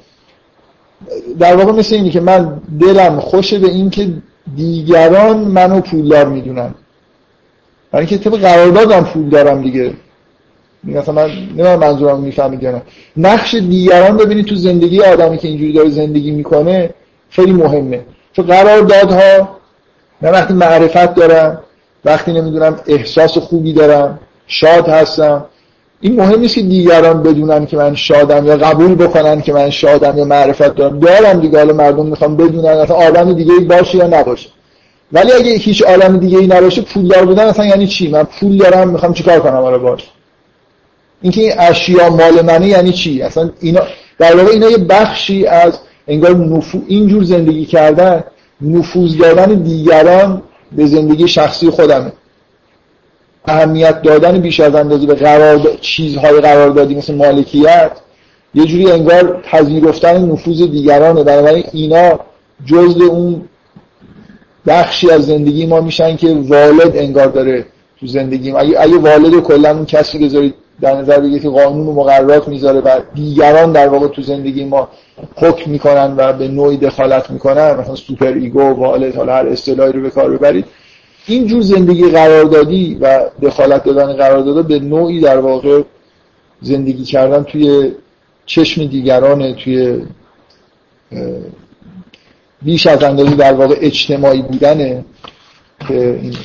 [1.40, 4.08] در واقع مثل اینی که من دلم خوشه به این که
[4.56, 6.76] دیگران منو پولدار می‌دونن.
[7.92, 9.94] برای اینکه طبق قراردادم پول دارم دیگه.
[10.84, 12.82] مثلا من نمی‌دونم منظورم می‌فهمید یا نه.
[13.18, 16.90] نقش دیگران ببینید تو زندگی آدمی که اینجوری داره زندگی می‌کنه
[17.30, 18.02] خیلی مهمه.
[18.34, 19.50] تو قراردادها
[20.22, 21.60] من وقتی معرفت دارم
[22.06, 25.46] وقتی نمی‌دونم احساس خوبی دارم شاد هستم
[26.02, 30.18] این مهم نیست که دیگران بدونن که من شادم یا قبول بکنن که من شادم
[30.18, 31.00] یا معرفت دارم.
[31.00, 34.50] دارم دیگه حالا مردم می‌خوام بدونن اصلا آدم دیگه ای باشه یا نباشه.
[35.12, 38.90] ولی اگه هیچ آدم دیگه ای نباشه پولدار بودن اصلا یعنی چی؟ من پول دارم
[38.90, 40.10] می‌خوام چیکار کنم حالا باش؟
[41.22, 43.82] اینکه این اشیا مال منه یعنی چی؟ اصلا اینا
[44.20, 48.24] در واقع اینا یه بخشی از انگار نفو اینجور زندگی کردن
[48.62, 50.42] نفوذ دادن دیگران
[50.72, 52.12] به زندگی شخصی خودمه.
[53.46, 57.92] اهمیت دادن بیش از اندازه به قرار چیزهای قراردادی مثل مالکیت
[58.56, 61.24] یه جوری انگار پذیرفتن نفوذ دیگرانه.
[61.24, 62.20] بنابراین اینا
[62.66, 63.42] جزء اون
[64.68, 67.66] بخشی از زندگی ما میشن که والد انگار داره
[68.00, 68.60] تو زندگی ما.
[68.60, 72.80] اگه, اگه والد کلا اون کسی بذارید در نظر بگیرید که قانون و مقررات می‌ذاره
[72.80, 74.90] و دیگران در واقع تو زندگی ما
[75.36, 77.72] حکم می‌کنن و به نوعی دخالت می‌کنن.
[77.72, 80.66] مثلا superego والد حالا هر اصطلاحی رو به کار ببرید.
[81.28, 85.82] اینجور زندگی قراردادی و دخالت دادن قراردادا به نوعی در واقع
[86.62, 87.92] زندگی کردن توی
[88.46, 90.02] چشم دیگران توی
[92.62, 95.06] بیش از اندازه در واقع اجتماعی بودنه
[95.88, 96.36] که این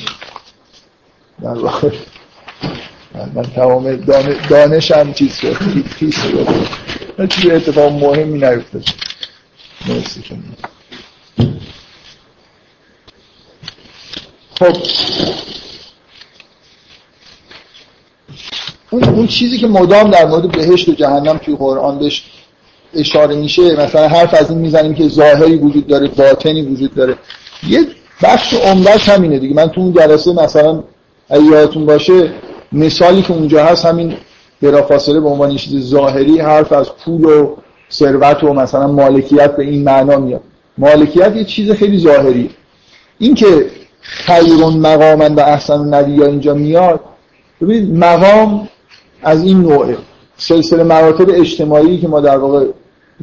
[1.43, 1.91] در واقع
[3.15, 3.97] من تمام
[4.49, 5.57] دانشم چیز شد.
[5.99, 6.49] پیش شد.
[7.27, 8.85] توی اتفاق مهمی نیفتاد.
[9.89, 10.23] مرسی
[14.59, 14.77] خب.
[18.91, 22.25] اون, اون چیزی که مدام در مورد بهشت و جهنم توی قرآن بهش
[22.95, 27.17] اشاره میشه مثلا حرف از این می‌زنیم که ظاهری وجود داره باطنی وجود داره.
[27.69, 27.87] یه
[28.23, 29.55] بخش عمدهش همینه دیگه.
[29.55, 30.85] من تو اون جلسه مثلا
[31.31, 32.33] اگه باشه
[32.73, 34.15] مثالی که اونجا هست همین
[34.63, 37.57] بلافاصله به عنوان چیز ظاهری حرف از پول و
[37.91, 40.41] ثروت و مثلا مالکیت به این معنا میاد.
[40.79, 42.51] مالکیت یه چیز خیلی ظاهری
[43.19, 43.67] این که
[44.01, 47.01] خیرون مقامن و احسن ندیا اینجا میاد
[47.61, 48.69] ببینید مقام
[49.23, 49.97] از این نوعه.
[50.37, 52.67] سلسله مراتب اجتماعی که ما در واقع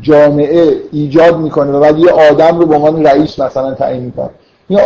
[0.01, 4.29] جامعه ایجاد می‌کنه و بعد یه آدم رو به عنوان رئیس مثلا تعیین می‌کنه.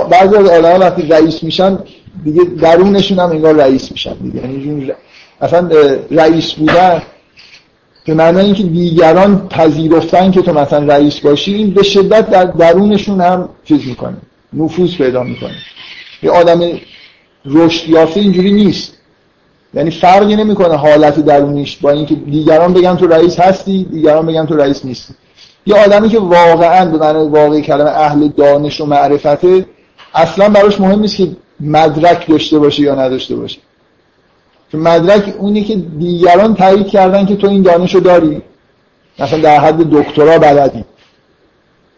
[0.09, 1.79] بعضی از آدم وقتی رئیس میشن
[2.23, 4.41] دیگه درونشون هم انگار رئیس میشن دیگه.
[4.41, 4.91] یعنی
[5.41, 5.69] اصلا
[6.11, 7.01] رئیس بودن
[8.05, 13.21] به معنی اینکه دیگران پذیرفتن که تو مثلا رئیس باشی این به شدت در درونشون
[13.21, 14.17] هم چیز می‌کنه
[14.53, 15.55] نفوذ پیدا می‌کنه.
[16.23, 16.59] یه آدم
[17.45, 18.93] رشد یافته اینجوری نیست.
[19.73, 24.55] یعنی فرقی نمی‌کنه حالت درونیش با اینکه دیگران بگن تو رئیس هستی دیگران بگن تو
[24.55, 25.13] رئیس نیستی.
[25.65, 29.65] یه آدمی که واقعا به معنی واقعی کلمه اهل دانش و معرفته
[30.13, 31.27] اصلا براش مهم نیست که
[31.63, 33.59] مدرک داشته باشه یا نداشته باشه.
[34.71, 38.41] چون مدرک اونی که دیگران تایید کردن که تو این دانش رو داری
[39.19, 40.85] مثلا در حد دکترا بلدی.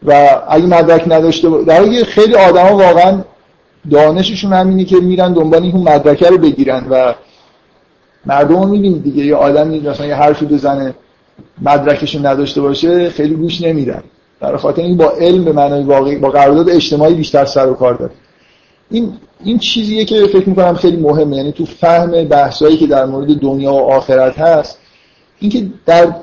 [0.05, 3.22] و اگه مدرک نداشته باشه در خیلی آدما واقعا
[3.91, 7.13] دانششون همینه که میرن دنبال این مدرکه رو بگیرن و
[8.26, 9.26] مردم رو می‌بینید دیگه.
[9.26, 10.93] یه آدمی مثلا یه حرفی بزنه
[11.61, 14.03] مدرکش نداشته باشه خیلی گوش نمیدن.
[14.41, 17.93] در خاطر این با علم به معنای واقعی با قرارداد اجتماعی بیشتر سر و کار
[17.93, 18.11] داره.
[18.91, 19.13] این
[19.43, 21.38] این چیزیه که فکر می‌کنم خیلی مهمه.
[21.38, 24.79] یعنی تو فهم بحثایی که در مورد دنیا و آخرت هست
[25.39, 26.15] اینکه در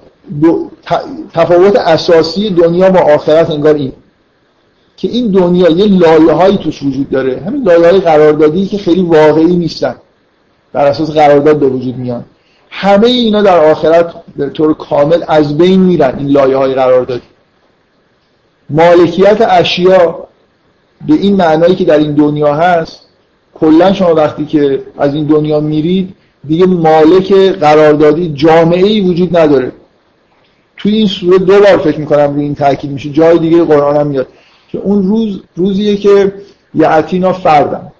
[1.34, 3.92] تفاوت اساسی دنیا با آخرت انگار این
[4.96, 7.42] که این دنیا یه لایه هایی توش وجود داره.
[7.46, 9.94] همین لایه های قراردادی که خیلی واقعی نیستن.
[10.72, 12.24] بر اساس قرارداد به وجود میان.
[12.70, 17.22] همه اینا در آخرت به طور کامل از بین میرن این لایه های قراردادی.
[18.70, 20.28] مالکیت اشیا
[21.08, 23.00] به این معنایی که در این دنیا هست
[23.54, 26.14] کلا شما وقتی که از این دنیا میرید
[26.48, 29.72] دیگه مالک قراردادی جامعه ای وجود نداره.
[30.76, 34.06] توی این سوره دو بار فکر می‌کنم روی این تاکید میشه جای دیگه قرآن هم
[34.06, 34.26] میاد.
[34.68, 36.32] که اون روز روزیه که
[36.74, 37.92] یعتینا فردن.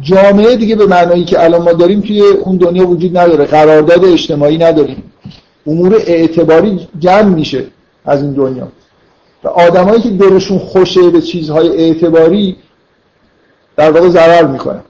[0.00, 4.58] جامعه دیگه به معنایی که الان ما داریم توی اون دنیا وجود نداره قرارداد اجتماعی
[4.58, 5.02] نداریم.
[5.66, 7.64] امور اعتباری جمع میشه
[8.04, 8.68] از این دنیا.
[9.44, 12.56] و آدمایی که دلشون خوشه به چیزهای اعتباری
[13.76, 14.82] در واقع ضرر می‌کنن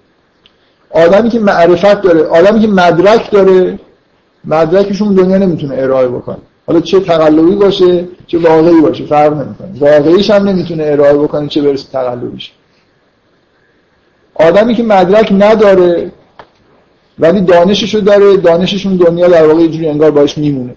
[0.91, 3.79] آدمی که معرفت داره آدمی که مدرک داره
[4.45, 6.37] مدرکشون دنیا نمی‌تونه ارائه بکنه.
[6.67, 9.69] حالا چه تقلبی باشه چه واقعی باشه فرق نمی‌کنه.
[9.81, 12.53] واقعیش هم نمی‌تونه ارائه بکنه چه برسه تقلبیش.
[14.35, 16.13] آدمی که مدرک نداره
[17.19, 20.75] ولی دانششو داره دانششون دنیا در واقع یه انگار باش میمونه.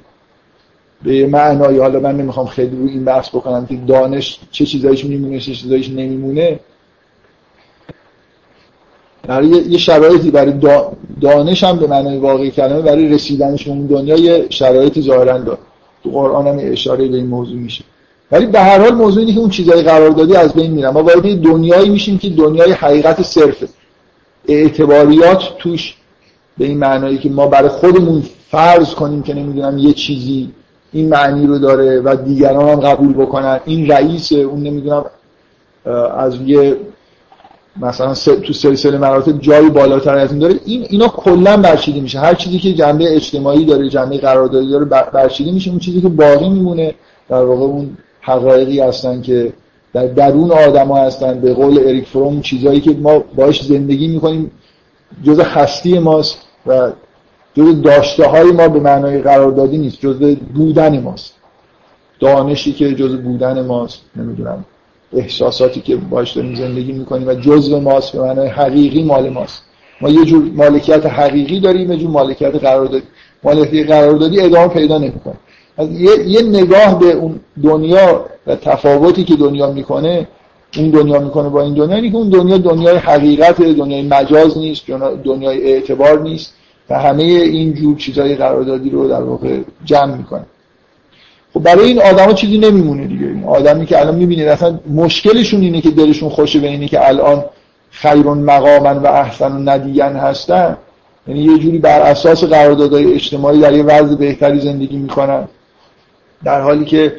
[1.04, 5.40] به معنای حالا من نمی‌خوام خیلی روی این بحث بکنم که دانش چه چیزایش میمونه
[5.40, 6.60] چه چیزایش نمیمونه.
[9.24, 10.54] در یه شرایطی برای
[11.22, 15.58] دانش هم به معنای واقعی کلمه برای رسیدنش اون دنیا یه شرایطی ظاهرا داره.
[16.04, 17.84] تو قرآن هم اشاره به این موضوع میشه.
[18.32, 20.90] ولی به هر حال موضوع اینه که اون چیزای قراردادی از بین میرن.
[20.90, 23.68] ما وارد دنیایی میشیم که دنیای حقیقت صرفه.
[24.48, 25.96] اعتباریات توش
[26.58, 30.52] به این معنایی که ما برای خودمون فرض کنیم که نمی‌دونم یه چیزی
[30.98, 33.60] این معنی رو داره و دیگران هم قبول بکنن.
[33.66, 35.06] این رئیس اون نمی‌دونم
[36.18, 36.78] از یه
[37.82, 40.56] مثلا تو سلسله مراتب جایی بالاتر از این داره.
[40.66, 42.20] این اینا کلا برچیده میشه.
[42.20, 45.70] هر چیزی که جنبه اجتماعی داره جنبه قراردادی داره برچیده میشه.
[45.70, 46.94] اون چیزی که باقی میمونه
[47.30, 49.54] در واقع اون حقایقی هستن که
[49.94, 51.40] در درون آدما هستن.
[51.40, 54.52] به قول اریک فروم چیزایی که ما باش زندگی می‌کنیم
[55.24, 56.38] جز هستی ماست
[56.68, 56.92] و
[57.58, 61.34] جز داشته های ما به معنای قراردادی نیست جز بودن ماست.
[62.20, 64.66] دانشی که جز بودن ماست نمی‌دونم
[65.14, 69.64] احساساتی که باش داریم زندگی می‌کنیم و جزء ماست به معنای حقیقی مال ماست.
[70.02, 73.04] ما یه جور مالکیت حقیقی داریم یه جور مالکیت قراردادی.
[73.44, 75.36] مالکیت قراردادی ادامه پیدا نمی‌کنه.
[75.80, 80.28] یه،, یه نگاه به اون دنیا و تفاوتی که دنیا می‌کنه
[80.78, 84.84] اون دنیا می‌کنه با این دنیا اینه که اون دنیا دنیای حقیقت دنیای مجاز نیست
[85.24, 86.54] دنیای اعتبار نیست.
[86.90, 90.46] و همه این جور چیزای قراردادی رو در واقع جمع می‌کنه.
[91.54, 93.26] خب برای این آدما چیزی نمیمونه دیگه.
[93.26, 97.46] این آدمی که الان می‌بینید اصلا مشکلشون اینه که دلشون خوشه به اینه که الان
[97.92, 100.78] خیرون مقامن و احسن و ندیگن هستن.
[101.28, 105.48] یعنی یه جوری بر اساس قراردادهای اجتماعی در یه وضع بهتری زندگی می‌کنن.
[106.44, 107.14] در حالی که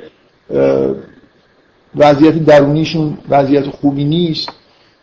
[1.97, 4.49] وضعیت درونیشون وضعیت خوبی نیست.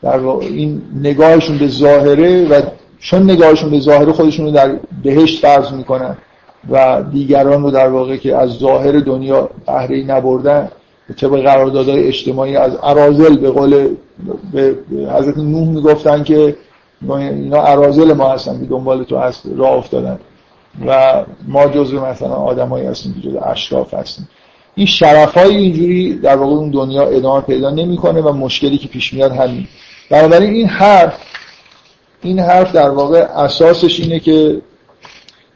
[0.02, 2.62] در این نگاهشون به ظاهره و
[3.00, 6.18] چون نگاهشون به ظاهره خودشون رو در بهشت فرض می‌کنن
[6.70, 10.70] و دیگران رو در واقع که از ظاهر دنیا بهره نبردن
[11.18, 13.96] طبق قراردادهای اجتماعی از ارازل به قول
[14.54, 14.76] به
[15.18, 16.56] حضرت نوح می‌گفتن که
[17.10, 20.20] اینا ارازل ما هستن که دنبال تو هست راه افتادن
[20.88, 24.30] و ما جزو مثلا آدمایی هستیم که اشراف هستیم.
[24.76, 29.14] این شرف های اینجوری در واقع اون دنیا ادامه پیدا نمی‌کنه و مشکلی که پیش
[29.14, 29.68] میاد همین.
[30.10, 31.14] بنابراین این حرف
[32.26, 34.62] این حرف در واقع اساسش اینه که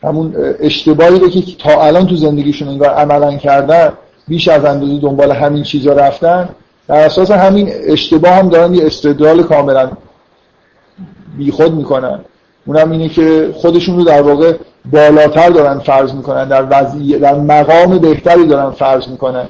[0.03, 3.93] همون اشتباهی رو که تا الان تو زندگیشون انگار عملا کردن
[4.28, 6.49] بیش از اندازه دنبال همین چیزا رفتن
[6.88, 9.91] در اساس همین اشتباه هم دارن یه استدلال کاملا
[11.38, 12.20] بیخود می‌کنن.
[12.65, 14.53] اونم اینه که خودشون رو در واقع
[14.91, 19.45] بالاتر دارن فرض می‌کنن در وضعیه در مقام بهتری دارن فرض می‌کنن.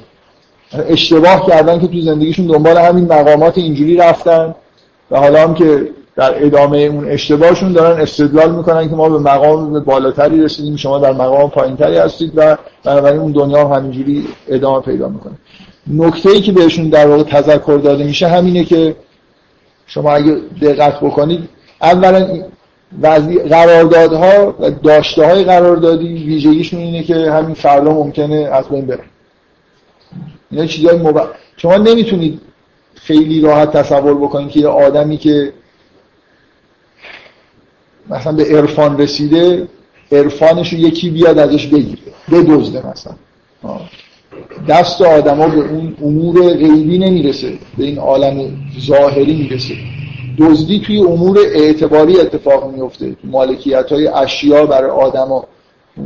[0.88, 4.54] اشتباه کردن که تو زندگیشون دنبال همین مقامات اینجوری رفتن
[5.10, 9.80] و حالا هم که در ادامه اون اشتباهشون دارن استدلال می‌کنن که ما به مقام
[9.80, 15.08] بالاتری رسیدیم شما در مقام پایینتری هستید و بنابراین اون دنیا هم همینجوری ادامه پیدا
[15.08, 15.32] می‌کنه.
[15.86, 18.96] نکته ای که بهشون در واقع تذکر داده میشه همینه که
[19.86, 21.48] شما اگه دقت بکنید
[21.82, 22.26] اولا
[23.50, 29.04] قراردادها و داشته های قراردادی ویژگیشون اینه که همین فردا ممکنه از بین بره.
[30.50, 31.28] اینا چیزای مب...
[31.56, 32.40] شما نمی‌تونید
[32.94, 35.52] خیلی راحت تصور بکنید که یه آدمی که
[38.10, 39.68] مثلا به عرفان رسیده
[40.12, 42.02] عرفانش رو یکی بیاد ازش بگیره.
[42.32, 43.12] بدزده مثلا.
[44.68, 47.52] دست آدما به اون امور غیبی نمی‌رسه.
[47.78, 48.50] به این عالم
[48.80, 49.74] ظاهری می‌رسه.
[50.38, 55.44] دزدی توی امور اعتباری اتفاق میفته مالکیت های اشیا برای آدما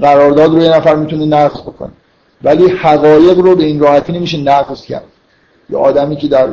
[0.00, 1.90] قرارداد رو یه نفر می‌تونه نقض بکنه.
[2.42, 5.04] ولی حقایق رو به این راحتی نمیشه نقض کرد.
[5.70, 6.48] یه آدمی که در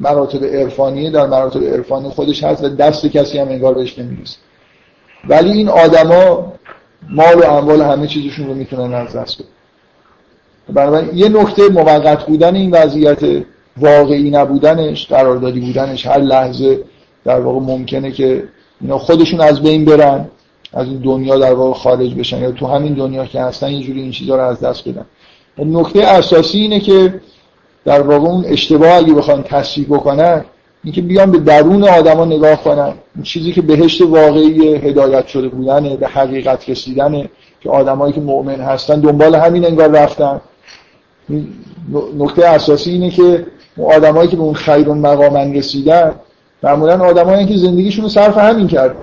[0.00, 4.36] مراتب عرفانیه در مراتب عرفانی خودش هست و دست کسی هم انگار بهش نمی‌رسه.
[5.28, 6.52] ولی این آدما
[7.10, 9.48] مال و اموال همه چیزشون رو می‌تونن از دست بدن.
[10.74, 13.44] بنابراین یه نکته موقت بودن این وضعیت
[13.76, 16.80] واقعی نبودنش قراردادی بودنش هر لحظه
[17.24, 18.44] در واقع ممکنه که
[18.80, 20.28] اینا خودشون از بین برن
[20.72, 24.00] از این دنیا در واقع خارج بشن یا تو همین دنیا که هستن یه جوری
[24.00, 25.06] این چیزا رو از دست بدن.
[25.58, 27.20] نکته اساسی اینه که
[27.84, 30.44] در واقع اون اشتباه اگه بخوان تصحیح بکنن
[30.84, 32.92] اینکه بیان به درون آدما نگاه کنن.
[33.14, 37.28] این چیزی که بهشت واقعی هدایت شده بودنه به حقیقت رسیدنه
[37.60, 40.40] که آدمایی که مؤمن هستن دنبال همین انگار رفتن.
[42.18, 43.46] نکته اساسی اینه که
[43.84, 46.12] آدمایی که به اون خیر مقامن رسیدن
[46.62, 48.96] معمولا آدمایی که زندگیشون رو صرف همین کرد.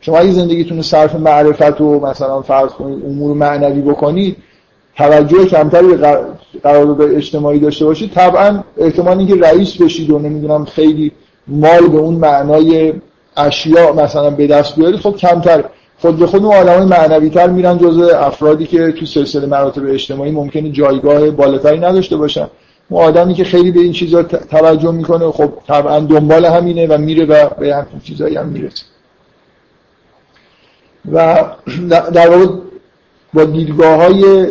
[0.00, 4.36] شما اگه زندگیتون رو صرف معرفت و مثلا فرض کنید امور معنوی بکنید
[4.96, 6.18] توجه کمتری به
[6.62, 11.12] قرارداد اجتماعی داشته باشید طبعا احتمال اینکه رئیس بشید و نمی‌دونم خیلی
[11.46, 12.92] مال به اون معنای
[13.36, 15.64] اشیاء مثلا به دست بیارید خب کمتر.
[15.98, 20.30] خود به خود اون آدمای معنوی تر میرن جزء افرادی که تو سلسله مراتب اجتماعی
[20.30, 22.46] ممکنه جایگاه بالاتری نداشته باشن.
[22.88, 27.24] اون آدمی که خیلی به این چیزا توجه می‌کنه خب طبعا دنبال همینه و میره
[27.24, 28.82] و به همین چیزایی هم می‌رسه.
[31.12, 31.44] و
[31.88, 32.46] در واقع
[33.34, 34.46] با دیدگاه های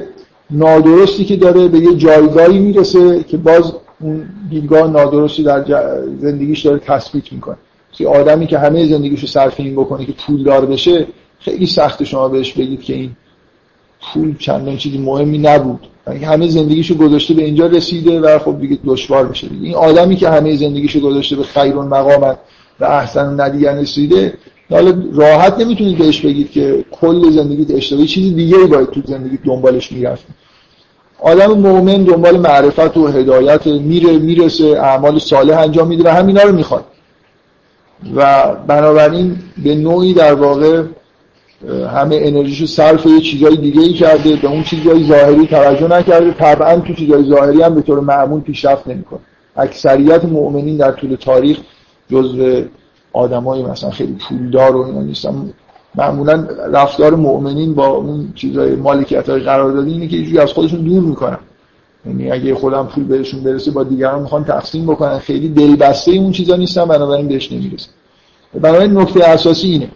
[0.51, 5.65] نادرستی که داره به یه جایگاهی می‌رسه که باز اون دیدگاه نادرستی در
[6.19, 7.57] زندگیش داره تثبیت می‌کنه.
[7.91, 11.07] که آدمی که همه زندگیشو صرف این بکنه که پولدار بشه
[11.39, 13.11] خیلی سخت شما بهش بگید که این
[14.01, 15.87] پول چندان چیزی مهمی نبود.
[16.07, 20.29] یعنی همه زندگیشو گذاشته به اینجا رسیده و خب دیگه دشوار میشه این آدمی که
[20.29, 22.37] همه زندگیشو گذاشته به خیر مقامت
[22.79, 24.33] و احسن ندیگر رسیده
[24.69, 29.91] حالا راحت نمی‌تونید بهش بگید که کل زندگیت اشتباهی چیزی دیگه باید تو زندگی دنبالش
[29.91, 30.25] می‌رفت
[31.19, 36.55] آدم مؤمن دنبال معرفت و هدایت میره می‌رسه اعمال صالح انجام میده و همینا رو
[36.55, 36.85] می‌خواد.
[38.15, 40.83] و بنابراین به نوعی در واقع
[41.95, 46.75] همه انرژیشو صرف یه چیزای دیگه ای کرده به اون چیزای ظاهری توجه نکرده طبعا
[46.79, 49.19] تو چیزای ظاهری هم به طور معمول پیشرفت نمی‌کنه.
[49.55, 51.57] اکثریت مؤمنین در طول تاریخ
[52.11, 52.63] جزو
[53.13, 55.53] آدمای مثلا خیلی پولدار و اینا نیستن.
[55.95, 61.03] معمولا رفتار مؤمنین با اون چیزای مالکیت های قراردادی اینه که یه از خودشون دور
[61.03, 61.37] می‌کنن.
[62.05, 65.19] یعنی اگه خودم پول بهشون برسه با دیگران می‌خوان تقسیم بکنن.
[65.19, 67.89] خیلی دلبسته اون چیزا نیستن بنابراین بهش نمی‌رسه
[68.61, 69.87] بنابراین نکته اساسی اینه.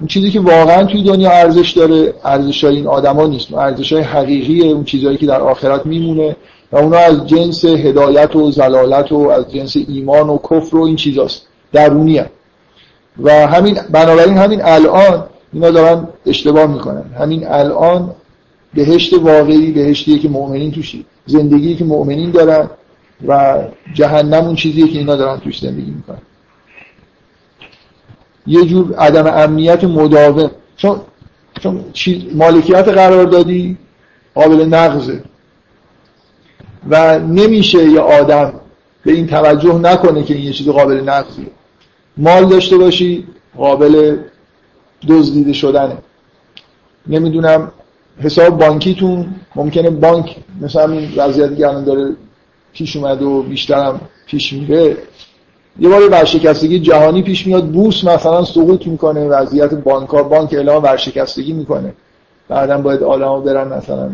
[0.00, 3.54] اون چیزی که واقعا توی دنیا ارزش داره ارزش های این آدما نیست.
[3.54, 6.36] ارزش های حقیقی اون چیزهایی که در آخرت میمونه
[6.72, 10.96] و اونا از جنس هدایت و زلالت و از جنس ایمان و کفر و این
[10.96, 11.46] چیزاست.
[11.72, 12.22] درونی
[13.22, 17.04] و همین بنابراین همین الان اینا دارن اشتباه می‌کنن.
[17.18, 18.14] همین الان
[18.74, 20.96] بهشت واقعی بهشتیه که مؤمنین توش
[21.26, 22.70] زندگی که مؤمنین دارن
[23.28, 23.62] و
[23.94, 26.18] جهنم اون چیزیه که اینا دارن توش زندگی می‌کنن.
[28.46, 30.50] یه جور عدم امنیت مداوم.
[30.76, 31.00] چون
[31.60, 31.84] چون
[32.34, 33.78] مالکیت قرار دادی
[34.34, 35.22] قابل نقضه.
[36.90, 38.52] و نمیشه یه آدم
[39.04, 41.46] به این توجه نکنه که این یه چیز قابل نقضیه.
[42.16, 44.16] مال داشته باشی قابل
[45.08, 45.96] دزدیده شدنه.
[47.06, 47.72] نمی‌دونم
[48.20, 52.16] حساب بانکیتون ممکنه بانک مثلا این وضعیتی که الان داره
[52.72, 54.96] پیش اومده و بیشترم پیش میره.
[55.78, 60.82] یه بار ورشکستگی جهانی پیش میاد بورس مثلا سقوط می‌کنه وضعیت بانک ها بانک اعلام
[60.82, 61.94] ورشکستگی می‌کنه.
[62.48, 64.10] بعدا باید آدما برن مثلا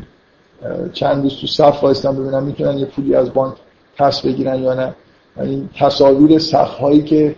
[0.92, 3.55] چند روز تو صف وایستن ببینن می‌تونن یه پولی از بانک
[3.96, 4.94] پس بگیرن یا نه.
[5.40, 7.34] این تصاویر سخت هایی که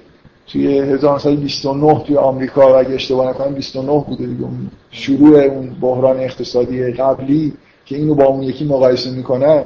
[0.52, 4.46] توی 1929 توی آمریکا و اگه اشتباه نکنم 29 بوده دیگه.
[4.90, 7.52] شروع اون بحران اقتصادی قبلی
[7.84, 9.64] که اینو با اون یکی مقایسه می‌کنه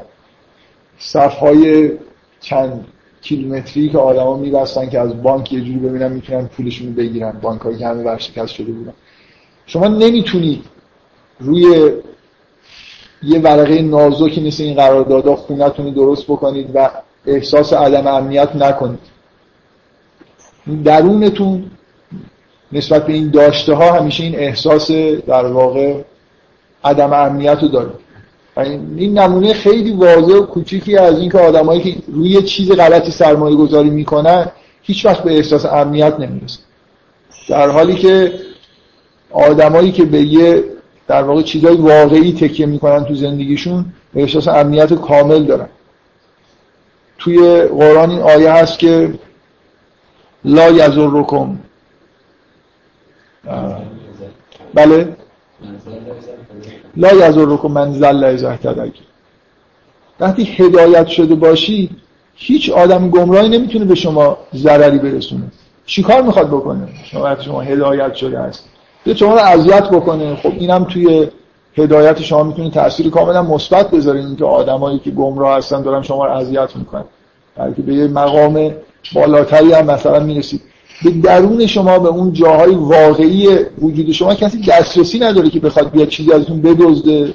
[0.98, 1.92] صفهای
[2.40, 2.84] چند
[3.22, 7.86] کیلومتری که آدما میبستن که از بانک یه جوری ببینن می‌تونن پولشون بگیرن بانک که
[7.86, 8.92] همه ورشکست شده بودن.
[9.66, 10.64] شما نمی‌تونید
[11.38, 11.92] روی
[13.22, 16.90] یه ورقه نازکی مثل این قراردادها خونتون درست بکنید و
[17.26, 19.15] احساس عدم امنیت نکنید.
[20.84, 21.64] درونتون
[22.72, 24.90] نسبت به این داشته ها همیشه این احساس
[25.26, 25.94] در واقع
[26.84, 27.90] عدم امنیت رو داره.
[28.96, 33.90] این نمونه خیلی واضح و کوچیکی از اینکه آدمایی که روی چیز غلطی سرمایه گذاری
[33.90, 34.46] می‌کنن
[34.82, 36.58] هیچ وقت به احساس امنیت نمی‌رسه
[37.48, 38.32] در حالی که
[39.30, 40.64] آدمایی که به یه
[41.08, 45.68] در واقع چیزای واقعی تکیه می‌کنن تو زندگیشون به احساس امنیت کامل دارن.
[47.18, 49.14] توی قرآن این آیه هست که
[50.46, 51.58] لا یزرکم
[54.74, 55.16] بله؟
[56.96, 58.58] لا یزرکم من زل ازه
[60.20, 61.90] وقتی هدایت شده باشید
[62.34, 65.52] هیچ آدم گمراهی نمی‌تونه به شما ضرری برسونه.
[65.86, 68.68] چیکار می‌خواد بکنه؟ شما وقتی شما هدایت شده هست.
[69.04, 70.36] به شما رو اذیت بکنه.
[70.36, 71.28] خب اینم توی
[71.76, 76.32] هدایت شما می‌تونه تاثیر کاملا مثبت بذاره اینکه آدمایی که گمراه هستن دارن شما رو
[76.32, 77.04] اذیت می‌کنن.
[77.56, 78.70] بلکه به یه مقام
[79.12, 80.60] بالاتری هم مثلا می‌رسید.
[81.04, 83.48] به درون شما به اون جاهای واقعی
[83.78, 87.34] وجود شما کسی دسترسی نداره که بخواد بیاد چیزی ازتون بدزده.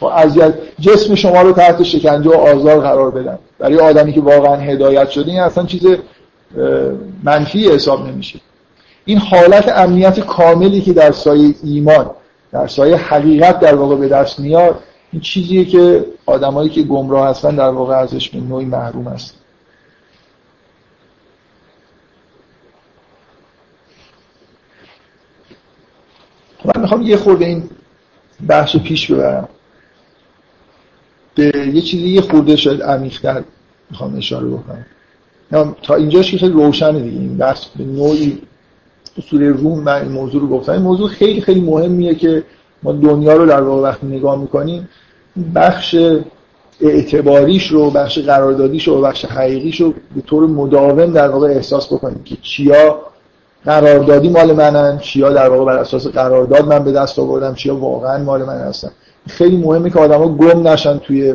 [0.00, 3.38] با اذیت جسم شما رو تحت شکنجه و آزار قرار بدن.
[3.58, 5.86] برای آدمی که واقعا هدایت شده این اصلا چیز
[7.22, 8.40] منفی حساب نمیشه.
[9.04, 12.10] این حالت امنیت کاملی که در سایه ایمان
[12.52, 14.74] در سایه حقیقت در واقع به دست میاد
[15.12, 19.34] این چیزیه که آدمایی که گمراه هستن در واقع ازش به نوعی محروم هست
[26.74, 27.62] من می‌خوام یه خورده این
[28.48, 29.48] بحث پیش ببرم.
[31.34, 33.42] به یه چیزی یه خورده شاید عمیق‌تر
[33.90, 34.86] می‌خوام اشاره بکنم.
[35.82, 37.64] تا اینجاش که خیلی روشنه دیگه این بحث.
[37.64, 38.42] به نوعی
[39.18, 40.72] اصول روم من این موضوع رو گفتم.
[40.72, 42.44] این موضوع خیلی خیلی مهمیه که
[42.82, 44.88] ما دنیا رو در واقع وقتی نگاه می‌کنیم
[45.54, 45.96] بخش
[46.80, 52.22] اعتباریش رو بخش قراردادیش رو بخش حقیقیش رو به طور مداوم در واقع احساس بکنیم
[52.24, 53.00] که چیا
[53.66, 54.98] قراردادی مال منن.
[54.98, 58.90] چیا در واقع بر اساس قرارداد من به دست آوردم چیا واقعا مال من هستن.
[59.28, 61.34] خیلی مهمه که آدما گم نشن توی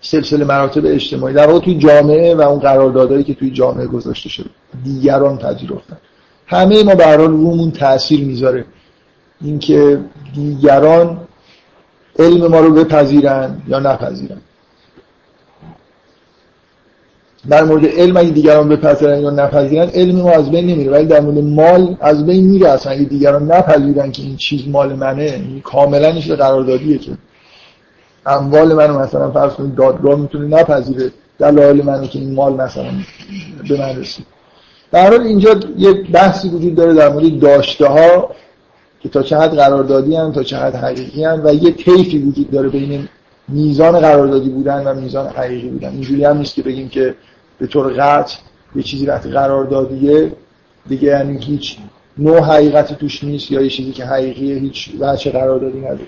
[0.00, 1.34] سلسله مراتب اجتماعی.
[1.34, 4.50] در واقع توی جامعه و اون قراردادهایی که توی جامعه گذاشته شده.
[4.84, 5.96] دیگران پذیرفتن.
[6.46, 8.64] همه ما به رومون تاثیر می‌ذاره.
[9.40, 10.00] اینکه
[10.34, 11.18] دیگران
[12.18, 14.40] علم ما رو بپذیرن یا نپذیرن.
[17.48, 20.90] در مورد علم اگه دیگران بپذیرن یا نپذیرن علم ما از بین نمیره.
[20.90, 22.68] ولی در مورد مال از بین میره.
[22.68, 27.12] اصلا اگه دیگران نپذیرن که این چیز مال منه این کاملا این قراردادیه که.
[28.26, 31.10] اموال منو مثلا فرض کنید دادگاه می‌تونه نپذیره.
[31.38, 32.90] دلایل منو که این مال مثلا
[33.68, 34.26] به من رسید.
[34.92, 38.30] در حال اینجا یه بحثی وجود داره در مورد داشته ها
[39.00, 43.08] که تا حد قراردادی هم تا حد حقیقی هم و یه طیفی وجود داره بین
[43.48, 45.88] میزان قراردادی بودن و میزان حقیقی بودن.
[45.88, 47.14] اینجوری هم نیست که بگیم که
[47.58, 48.36] به طور قطع
[48.76, 50.32] یه چیزی وقتی قراردادیه
[50.88, 51.76] دیگه یعنی هیچ
[52.18, 56.06] نوع حقیقتی توش نیست یا یه چیزی که حقیقیه هیچ بچه قراردادی نداره.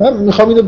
[0.00, 0.62] من می‌خوام اینو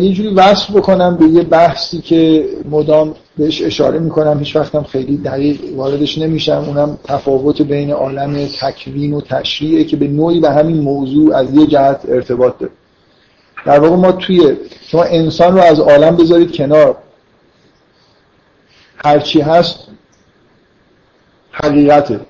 [0.00, 4.38] یه جوری وصل بکنم به یه بحثی که مدام بهش اشاره می‌کنم.
[4.38, 6.64] هیچ وقتم خیلی دقیق واردش نمیشم.
[6.66, 11.66] اونم تفاوت بین عالم تکوین و تشریعه که به نوعی به همین موضوع از یه
[11.66, 12.72] جهت ارتباط داره.
[13.66, 14.56] در واقع ما توی
[14.86, 16.96] شما انسان رو از عالم بذارید کنار.
[19.04, 19.88] هرچی هست
[21.52, 22.20] حقیقته.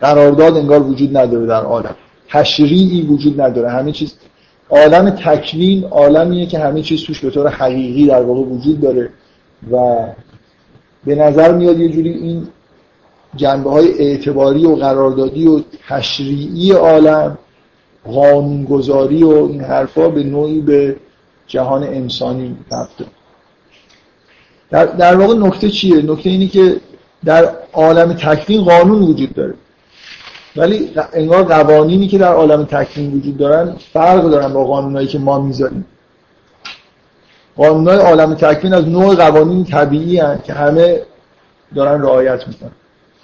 [0.00, 1.96] قرارداد انگار وجود نداره در عالم.
[2.28, 3.70] تشریعی وجود نداره.
[3.70, 4.14] همه چیز
[4.70, 9.10] عالم تکوین عالمیه که همه چیز توش به طور حقیقی در واقع وجود داره
[9.70, 10.06] و
[11.04, 12.48] به نظر میاد یه جوری این
[13.36, 17.38] جنبه های اعتباری و قراردادی و تشریعی عالم
[18.04, 20.96] قانونگذاری و این حرفا به نوعی به
[21.46, 23.04] جهان انسانی رفته.
[24.74, 26.76] در, در واقع نکته چیه؟ نکته اینی که
[27.24, 29.54] در عالم تکوین قانون وجود داره.
[30.56, 35.40] ولی انگار قوانینی که در عالم تکوین وجود دارن فرق دارن با قانونهایی که ما
[35.40, 35.86] می‌ذاریم.
[37.56, 41.00] قانونهای عالم تکوین از نوع قوانین طبیعی هن که همه
[41.74, 42.70] دارن رعایت می‌کنن.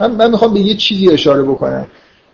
[0.01, 1.87] من, من می‌خوام به یه چیزی اشاره بکنم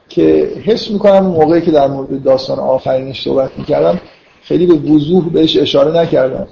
[0.09, 4.01] که حس می‌کنم موقعی که در مورد داستان آفرینش صحبت می‌کردم
[4.43, 6.47] خیلی به وضوح بهش اشاره نکردم.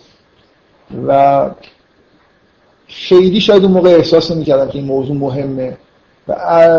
[1.08, 1.50] و
[2.94, 5.76] خیلی شاید اون موقع احساس نمی‌کردم که این موضوع مهمه.
[6.28, 6.34] و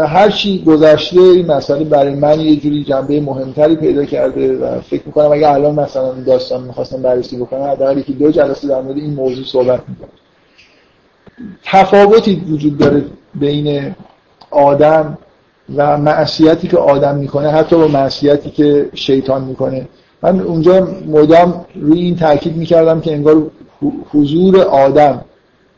[0.07, 5.01] هر چی گذشته این مسئله برای من یه جوری جنبه مهمتری پیدا کرده و فکر
[5.05, 9.13] می‌کنم اگه الان مثلا داستان می‌خواستم بررسی بکنم حداقل یکی دو جلسه در مورد این
[9.13, 10.09] موضوع صحبت می‌کنم.
[11.63, 13.05] تفاوتی وجود داره
[13.35, 13.95] بین
[14.51, 15.17] آدم
[15.75, 19.87] و معصیتی که آدم می‌کنه حتی با معصیتی که شیطان می‌کنه.
[20.21, 23.51] من اونجا مدام روی این تاکید می‌کردم که انگار
[24.13, 25.25] حضور آدم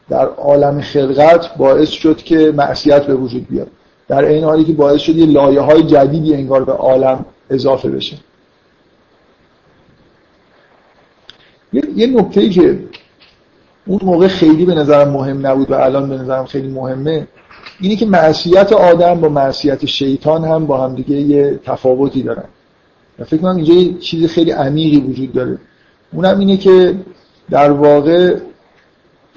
[0.10, 3.68] در عالم خلقت باعث شد که معصیت به وجود بیاد.
[4.08, 8.18] در این حالی که باعث شد یه لایه های جدیدی انگار به عالم اضافه بشه.
[11.74, 12.80] یه نکته که
[13.88, 17.28] اون موقع خیلی به نظرم مهم نبود و الان به نظرم خیلی مهمه
[17.80, 22.46] اینی که معصیت آدم با معصیت شیطان هم با هم دیگه یه تفاوتی دارن.
[23.20, 25.58] و فکر کنم اینجا یه چیز خیلی عمیقی وجود داره.
[26.14, 26.96] اونم اینه که
[27.50, 28.36] در واقع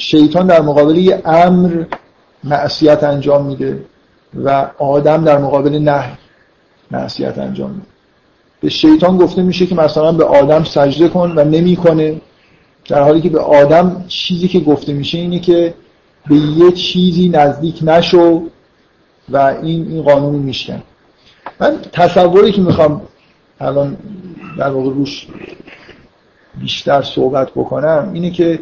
[0.01, 1.85] شیطان در مقابل یه امر
[2.45, 3.85] معصیت انجام میده
[4.45, 6.19] و آدم در مقابل نه
[6.91, 7.87] معصیت انجام میده.
[8.61, 12.21] به شیطان گفته میشه که مثلا به آدم سجده کن و نمی‌کنه.
[12.89, 15.75] در حالی که به آدم چیزی که گفته میشه اینه که
[16.29, 18.43] به یه چیزی نزدیک نشو
[19.29, 20.83] و این این قانون میشکن.
[21.61, 23.03] من تصوری که می‌خوام
[23.61, 23.97] الان
[24.59, 25.27] در واقع روش
[26.61, 28.59] بیشتر صحبت بکنم اینه که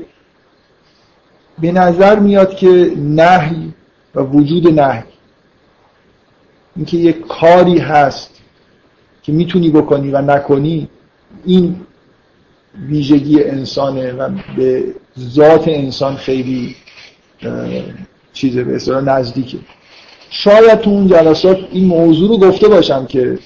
[1.61, 3.75] به نظر میاد که نهی
[4.15, 5.03] و وجود نهی.
[6.77, 8.41] اینکه یک کاری هست
[9.23, 10.89] که می‌تونی بکنی و نکنی
[11.45, 11.81] این
[12.87, 14.85] ویژگی انسانه و به
[15.19, 16.77] ذات انسان خیلی
[18.33, 19.59] چیزه به اصطلاح نزدیکه.
[20.31, 23.39] شاید تو اون جلسات این موضوع رو گفته باشم که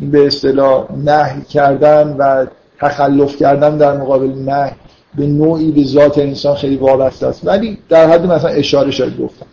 [0.00, 2.46] به اصطلاح نهی کردن و
[2.80, 4.72] تخلف کردن در مقابل نه
[5.14, 7.46] به نوعی به ذات انسان خیلی وابسته است.
[7.46, 9.46] ولی در حد مثلا اشاره شاید گفتم.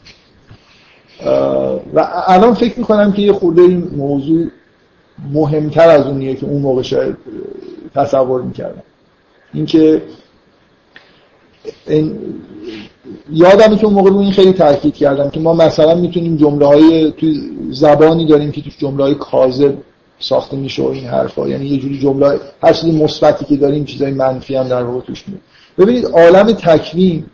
[1.93, 4.47] و الان فکر می‌کنم که یه خورده این موضوع
[5.34, 7.17] مهمتر از اونیه که اون موقع شاید
[7.95, 8.84] تصور می‌کردم.
[9.53, 10.01] اینکه
[11.88, 12.19] این
[13.31, 17.11] یادمه که اون موقع رو این خیلی تاکید کردم که ما مثلا می‌تونیم جمله های
[17.11, 19.73] توی زبانی داریم که توش جمله های کاذب
[20.19, 21.48] ساخته میشه و این حرفا.
[21.48, 25.23] یعنی یه جوری جمله هر چیزی مثبتی که داریم چیزای منفی هم در واقع توش
[25.27, 25.41] میاد.
[25.77, 27.26] ببینید عالم تکوین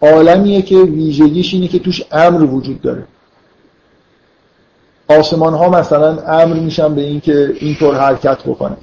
[0.00, 3.04] عالمیه که ویژگیش اینه که توش امر وجود داره.
[5.08, 8.76] آسمان ها مثلا امر میشن به اینکه اینطور حرکت بکنه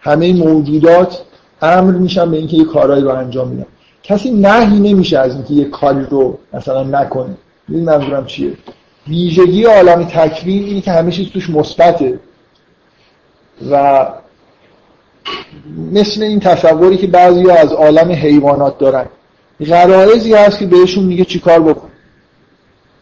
[0.00, 1.22] همه موجودات
[1.62, 3.66] امر میشن به اینکه یه کارایی رو انجام میدن
[4.02, 7.36] کسی نهی نمیشه از اینکه یه کاری رو مثلا نکنه.
[7.68, 8.52] این منظورم چیه؟
[9.08, 12.20] ویژگی عالم تکوین اینه که همه چیز توش مثبته.
[13.70, 14.06] و
[15.92, 19.06] مثل این تصوری که بعضی از عالم حیوانات دارن.
[19.66, 21.88] غرائزی هست که بهشون میگه چیکار بکن.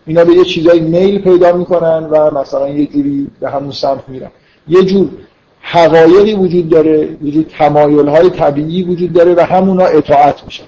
[0.07, 4.31] اینا به یه چیزایی میل پیدا می‌کنن و مثلا یه جوری به همون سمت میرن.
[4.69, 5.09] یه جور
[5.61, 10.65] حقایقی وجود داره یه جور تمایل های طبیعی وجود داره و همونا اطاعت میشن.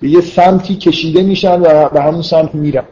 [0.00, 2.84] به یه سمتی کشیده میشن و به همون سمت میرن.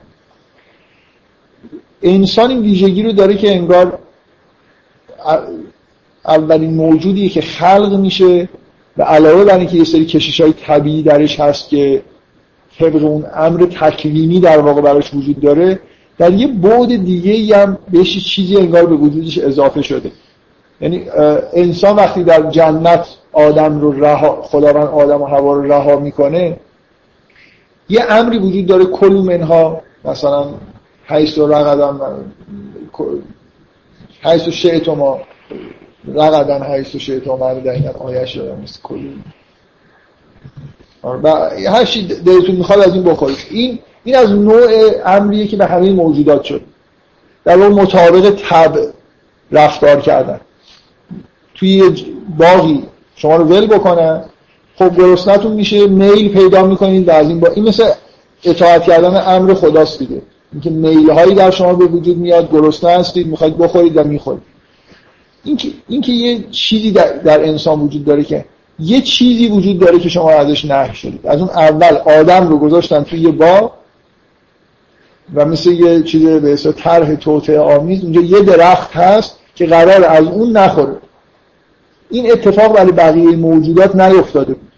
[2.03, 3.99] انسان این ویژگی رو داره که انگار
[6.27, 8.49] اولین موجودیه که خلق میشه
[8.97, 12.03] و علاوه بر اینکه یه سری کشش های طبیعی درش هست که
[12.79, 15.81] طبق اون امر تکوینی در واقع براش وجود داره
[16.19, 20.13] در یه بعد دیگه هم بهش چیزی انگار به وجودش اضافه شده.
[20.81, 21.05] یعنی
[21.53, 26.57] انسان وقتی در جنت آدم رو رها خداوند آدم و هوا رو رها می‌کنه
[27.89, 30.45] یه امری وجود داره کلو منها مثلا
[31.05, 32.01] حیث و رقدم
[34.23, 35.19] حیث و شعتما
[36.09, 38.99] رقدن حیث شعتما در این آیش دارم مثل کلو
[41.05, 43.37] و هر چی دلتون می‌خواد از این بخورید.
[43.51, 44.71] این این از نوع
[45.07, 46.61] امریه که به همه موجودات شد.
[47.45, 48.87] در واقع مطابق طبع
[49.53, 50.41] رفتار کردن.
[51.55, 52.05] توی
[52.39, 52.83] باقی
[53.17, 54.25] شما رو ول بکنن.
[54.77, 57.91] خب گرسنتون میشه میل پیدا می‌کنید و از این با این مثل
[58.45, 60.23] اطاعت کردن امر خداست دیگه.
[60.53, 64.50] اینکه میل هایی در شما به وجود میاد گرسنه هستید می‌خواید بخورید و می‌خورید.
[65.45, 68.45] اینکه اینکه یه چیزی در, در انسان وجود داره که
[68.79, 71.27] یه چیزی وجود داره که شما ازش نهی شدید.
[71.27, 73.73] از اون اول آدم رو گذاشتن توی یه با
[75.35, 80.05] و مثل یه چیز به اسم طرح توته آمیز اونجا یه درخت هست که قرار
[80.05, 80.97] از اون نخوره.
[82.11, 84.73] این اتفاق برای بقیه موجودات نیفتاده بود.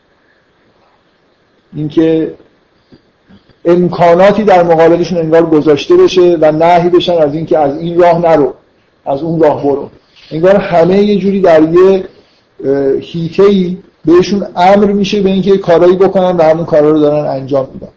[1.74, 2.34] اینکه
[3.64, 8.54] امکاناتی در مقابلشون انگار گذاشته بشه و نهی بشن از اینکه از این راه نرو
[9.06, 9.90] از اون راه برو.
[10.32, 12.04] انگار همه یه جوری در یه
[13.00, 17.88] هیته بهشون امر میشه به اینکه کارایی بکنن و همون کارا رو دارن انجام میدن.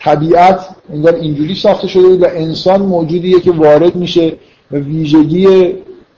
[0.00, 4.32] طبیعت انگار اینجوری ساخته شده و انسان موجودیه که وارد میشه
[4.72, 5.74] و ویژگی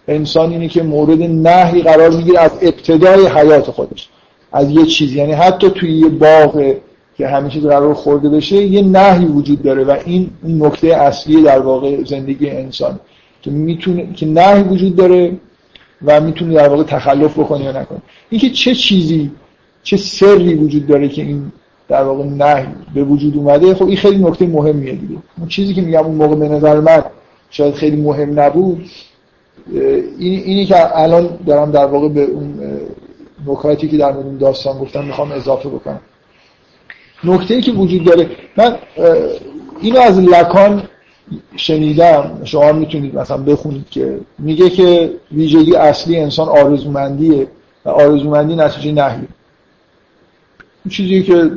[0.09, 4.09] انسان اینه که مورد نهی قرار می‌گیره از ابتدای حیات خودش.
[4.53, 6.75] از یه چیز یعنی حتی توی یه باغ
[7.19, 11.59] که همه چیز قرار خورده بشه یه نهی وجود داره و این نکته اصلی در
[11.59, 13.01] واقع زندگی انسان.
[13.43, 15.33] که می‌تونه که نهی وجود داره
[16.05, 17.99] و می‌تونه در واقع تخلف بکنه یا نکنه
[18.31, 19.31] اینکه چه چیزی
[19.83, 21.53] چه سری وجود داره که این
[21.89, 25.17] در واقع نه به وجود اومده خب این خیلی نکته مهمیه دیگه.
[25.39, 27.05] اون چیزی که میگم اون موقع به نظر من
[27.51, 28.91] شاید خیلی مهم نبود
[30.19, 32.61] این اینی که الان دارم در واقع به اون
[33.47, 36.01] نکاتی که در مورد داستان گفتم می‌خوام اضافه بکنم.
[37.25, 38.77] نکته ای که وجود داره من
[39.81, 40.83] اینو از لکان
[41.57, 47.47] شنیدم شما می‌تونید مثلا بخونید که میگه که ویژگی اصلی انسان آرزومندیه
[47.85, 49.29] و آرزومندی نتیجه نهیه.
[50.85, 51.51] این چیزی که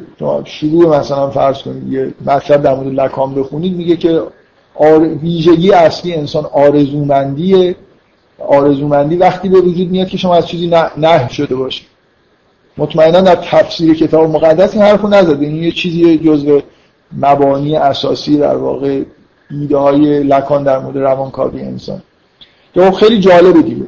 [0.46, 4.22] شروع مثلا فرض کنید یه مطلب در مورد لکان بخونید میگه که
[5.22, 7.76] ویژگی اصلی انسان آرزومندیه.
[8.48, 10.68] آرزومندی وقتی به وجود میاد که شما از چیزی
[10.98, 11.88] نه, شده باشید.
[12.78, 15.46] مطمئنا در تفسیر کتاب مقدس این حرفو نزده.
[15.46, 16.60] این یه چیزی جزء
[17.18, 19.02] مبانی اساسی در واقع
[19.52, 22.02] ایده های لکان در مورد روانکاوی انسان.
[22.74, 23.86] که خب خیلی جالبه دیگه.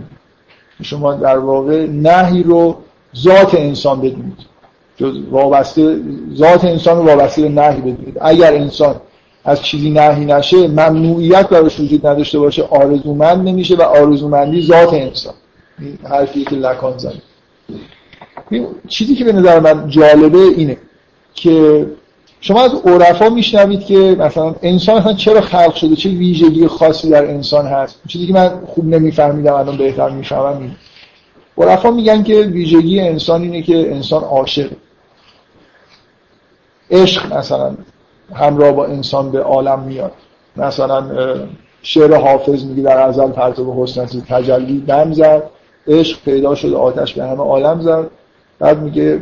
[0.83, 2.75] شما در واقع نهی رو
[3.15, 4.37] ذات انسان بدونید.
[5.31, 5.99] وابسته
[6.35, 8.17] ذات انسان رو وابسته به نهی بدونید.
[8.21, 8.95] اگر انسان
[9.45, 15.33] از چیزی نهی نشه ممنوعیت براش وجود نداشته باشه آرزومند نمیشه و آرزومندی ذات انسان.
[15.79, 17.21] این که لکان زده.
[18.87, 20.77] چیزی که به نظر من جالبه اینه
[21.33, 21.85] که
[22.47, 27.25] شما از عرفا میشنوید که مثلا انسان اصلا چرا خلق شده؟ چه ویژگی خاصی در
[27.25, 30.75] انسان هست؟ چیزی که من خوب نمیفهمیدم الان بهتر می‌فهمم این.
[31.57, 34.69] عرفا میگن که ویژگی انسان اینه که انسان عاشق.
[36.91, 37.75] عشق مثلا
[38.33, 40.11] همراه با انسان به عالم میاد.
[40.57, 41.03] مثلا
[41.81, 45.43] شعر حافظ میگه در ازل پرتو حسن تجلی دم زد.
[45.87, 48.07] عشق پیدا شد آتش به همه عالم زد.
[48.59, 49.21] بعد میگه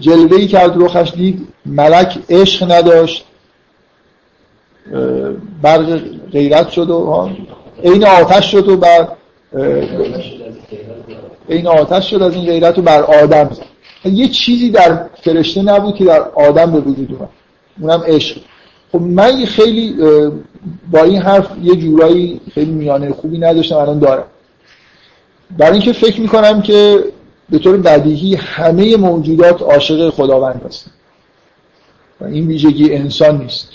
[0.00, 3.24] جلوه ای کرد روخش دید ملک عشق نداشت.
[5.62, 6.00] برق
[6.32, 7.30] غیرت شد و
[7.82, 9.08] این آتش شد و بعد
[11.48, 13.50] این آتش شد از این غیرت رو بر آدم.
[14.04, 17.28] یه چیزی در فرشته نبود که در آدم به وجود اومد.
[17.80, 18.36] اونم عشق.
[18.92, 19.96] خب من خیلی
[20.90, 24.24] با این حرف یه جورایی خیلی میانه خوبی نداشتم الان دارم.
[25.58, 27.04] برای اینکه فکر می‌کنم که
[27.52, 30.90] به طور بدیهی همه موجودات عاشق خداوند هستن.
[32.20, 33.68] و این ویژگی انسان نیست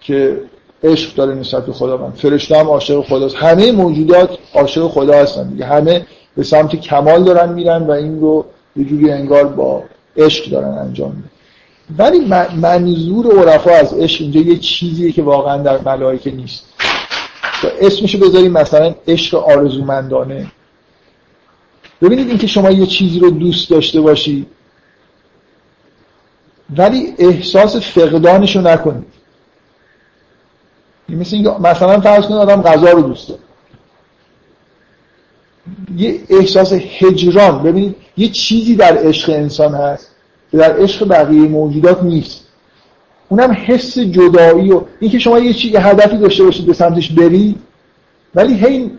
[0.00, 0.40] که
[0.84, 2.14] عشق داره نسبت به خداوند.
[2.14, 5.48] فرشته هم عاشق خداست همه موجودات عاشق خدا هستن.
[5.48, 6.06] دیگه همه
[6.36, 8.44] به سمت کمال دارن میرن و این رو
[8.76, 9.82] یه جوری انگار با
[10.16, 11.30] عشق دارن انجام میدن.
[11.98, 12.20] ولی
[12.56, 16.64] منظور عرفا از عشق اینجا یه چیزیه که واقعا در ملائکه نیست.
[17.80, 20.46] اسمشو بذاریم مثلا عشق آرزومندانه.
[22.02, 24.46] ببینید اینکه شما یه چیزی رو دوست داشته باشید
[26.76, 29.12] ولی احساس فقدانش رو نکنید
[31.08, 33.40] مثل اینکه مثلا فرض کنید آدم غذا رو دوست داره.
[35.96, 40.10] یه احساس هجران ببینید یه چیزی در عشق انسان هست
[40.50, 42.44] که در عشق بقیه موجودات نیست.
[43.28, 47.56] اونم حس جدایی و اینکه شما یه چیزی هدفی داشته باشید به سمتش برید
[48.34, 48.90] ولی هی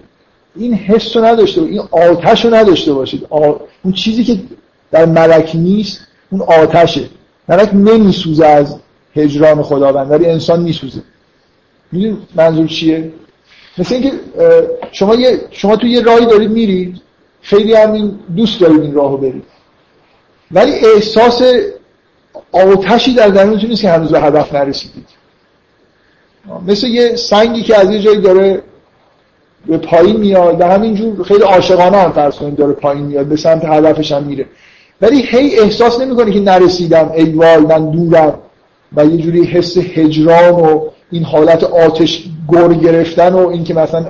[0.56, 3.28] این حس رو نداشته این آتش رو نداشته باشید.
[3.84, 4.40] اون چیزی که
[4.92, 6.00] در ملک نیست
[6.32, 7.10] اون آتشه.
[7.50, 8.80] ملک نمیسوزه از
[9.16, 11.02] هجران خداوند ولی انسان میسوزه.
[11.92, 13.12] می‌دونید منظور چیه؟
[13.78, 14.12] مثل اینکه
[14.92, 17.02] شما یه شما تو یه راهی دارید میرید
[17.42, 19.44] خیلی همین دوست دارید این راهو برید.
[20.52, 21.42] ولی احساس
[22.52, 25.06] آتشی در درونتون نیست که هنوز به هدف نرسیدید.
[26.68, 28.64] مثل یه سنگی که از یه جایی داره
[29.68, 33.65] به پایین میاد و همینجور خیلی عاشقانه هم فرض کنید داره پایین میاد به سمت
[33.65, 34.45] هدفش هم میره.
[35.02, 38.40] ولی هی احساس نمی‌کنه که نرسیدم ای وای من دورم.
[38.95, 44.06] و یه جوری حس هجران و این حالت آتش گر گرفتن و اینکه مثلا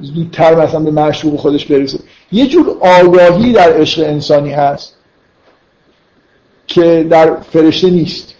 [0.00, 1.98] زودتر مثلا به معشوق خودش برسه.
[2.32, 4.94] یه جور آگاهی در عشق انسانی هست
[6.66, 8.34] که در فرشته نیست.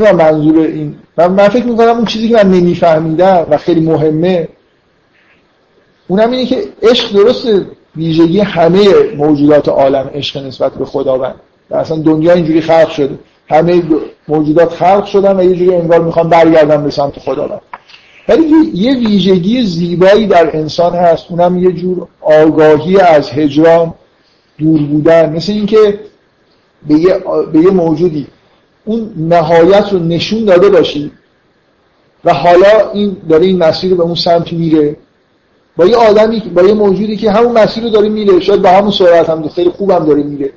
[0.00, 4.48] منظور این من, من فکر می‌کنم اون چیزی که من نمیفهمیدم و خیلی مهمه
[6.08, 7.48] اونم اینه که عشق درست
[7.96, 11.34] ویژگی همه موجودات عالم عشق نسبت به خداوند.
[11.70, 13.18] و اصلا دنیا اینجوری خلق شده.
[13.48, 13.82] همه
[14.28, 17.60] موجودات خلق شدن و یه جوری انگار می‌خوان برگردن به سمت خداوند.
[18.28, 18.42] ولی
[18.74, 21.26] یه ویژگی زیبایی در انسان هست.
[21.30, 23.94] اونم یه جور آگاهی از هجران
[24.58, 25.32] دور بودن.
[25.32, 26.00] مثل اینکه
[26.88, 27.14] به یه,
[27.52, 28.26] به یه موجودی
[28.86, 31.10] اون نهایت رو نشون داده باشی.
[32.24, 34.96] و حالا این داره این مسیر رو به اون سمت میره.
[35.76, 38.40] با یه آدمی با یه موجودی که همون مسیر رو داره میره.
[38.40, 40.50] شاید با همون سرعت هم خیلی خوبم داره میره.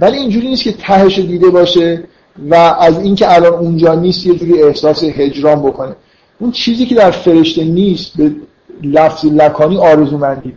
[0.00, 2.04] ولی اینجوری نیست که تهش دیده باشه
[2.50, 5.96] و از اینکه الان اونجا نیست یه جوری احساس هجران بکنه.
[6.38, 8.32] اون چیزی که در فرشته نیست به
[8.82, 10.54] لفظ لکانی آرزومندی.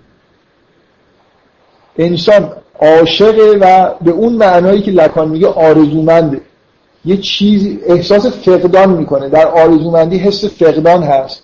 [1.98, 6.42] انسان عاشقه و به اون معنایی که لکان میگه آرزومنده.
[7.06, 9.30] یه چیزی احساس فقدان می‌کنه.
[9.30, 11.44] در آرزومندی حس فقدان هست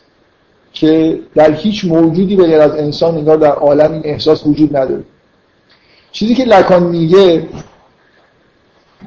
[0.73, 5.03] که در هیچ موجودی به غیر از انسان انگار در عالم این احساس وجود نداره.
[6.11, 7.47] چیزی که لکان میگه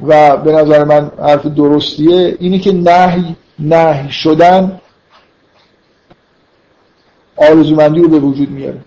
[0.06, 4.80] و به نظر من حرف درستیه اینه که نهی نهی شدن
[7.36, 8.80] آرزومندی رو به وجود میاره.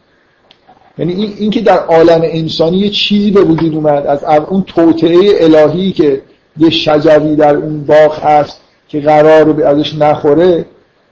[0.98, 5.18] یعنی این, این که در عالم انسانی یه چیزی به وجود اومد از اون توطعه
[5.40, 6.22] الهی که
[6.60, 10.66] یه شجری در اون باغ هست که قرار رو ازش نخوره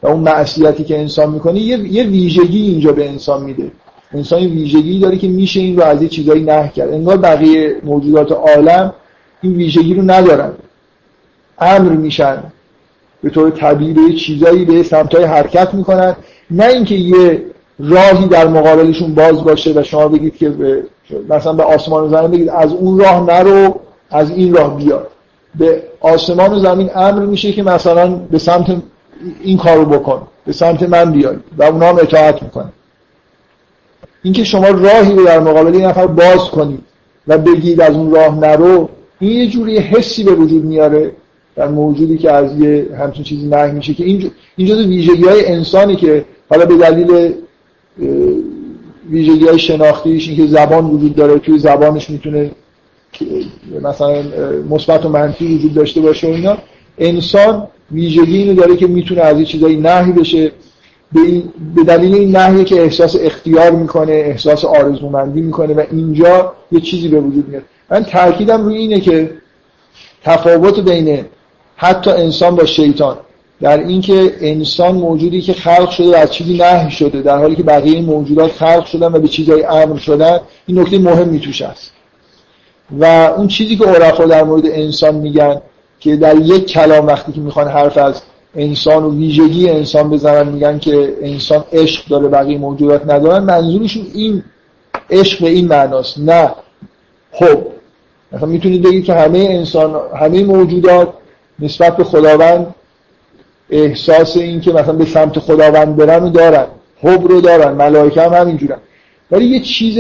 [0.03, 3.71] و اون معصیتی که انسان می‌کنه یه, یه ویژگی اینجا به انسان میده.
[4.13, 6.93] انسان یه ویژگی داره که میشه این رو از یه چیزایی نه کرد.
[6.93, 8.93] انگار بقیه موجودات عالم
[9.41, 10.51] این ویژگی رو ندارن.
[11.59, 12.43] امر میشن.
[13.23, 16.15] به طور طبیعی به چیزایی به سمتای حرکت می‌کنن.
[16.51, 17.41] نه اینکه یه
[17.79, 20.53] راهی در مقابلشون باز باشه و شما بگید که
[21.29, 23.79] مثلا به آسمان زمین بگید از اون راه نرو
[24.11, 25.07] از این راه بیا
[25.57, 28.75] به آسمان و زمین امر میشه که مثلا به سمت
[29.43, 32.71] این کارو بکن به سمت من بیای و اونا هم اطاعت می‌کنه
[34.23, 36.79] اینکه شما راهی رو در مقابل این نفر باز کنید
[37.27, 41.11] و بگید از اون راه نرو این یه جوری حسی به وجود میاره
[41.55, 45.95] در موجودی که از یه همچین چیزی نه میشه که این اینجا ویژگی های انسانی
[45.95, 47.33] که حالا به دلیل
[49.09, 52.51] ویژگی های شناختیش اینکه زبان وجود داره توی زبانش می‌تونه
[53.81, 54.23] مثلا
[54.69, 56.57] مثبت و منفی وجود داشته باشه و اینا
[56.97, 60.51] انسان ویژگی اینو داره که می‌تونه از این چیزایی نهی بشه.
[61.75, 67.07] به دلیل این نهیه که احساس اختیار می‌کنه احساس آرزومندی می‌کنه و اینجا یه چیزی
[67.07, 67.63] به وجود میاد.
[67.91, 69.31] من تاکیدم روی اینه که
[70.23, 71.25] تفاوت بین
[71.75, 73.17] حتی انسان با شیطان
[73.61, 78.01] در اینکه انسان موجودی که خلق شده از چیزی نهی شده در حالی که بقیه
[78.01, 81.94] موجودات خلق شدن و به چیزهای امر شدن این نکته مهمی توش هست
[82.91, 83.05] و
[83.37, 85.61] اون چیزی که عرفا در مورد انسان میگن
[85.99, 88.21] که در یک کلام وقتی که می‌خوان حرف از
[88.55, 93.43] انسان و ویژگی انسان بزنن میگن که انسان عشق داره بقیه موجودات ندارن.
[93.43, 94.43] منظورشون این
[95.09, 96.51] عشق به این معناست نه
[97.31, 97.57] خب
[98.31, 101.13] مثلا می‌تونید بگید که همه انسان همه موجودات
[101.59, 102.75] نسبت به خداوند
[103.69, 106.65] احساس این که مثلا به سمت خداوند برن و دارن
[107.01, 108.77] حب رو دارن ملائکه هم همینجورن.
[109.31, 109.99] ولی یه چیز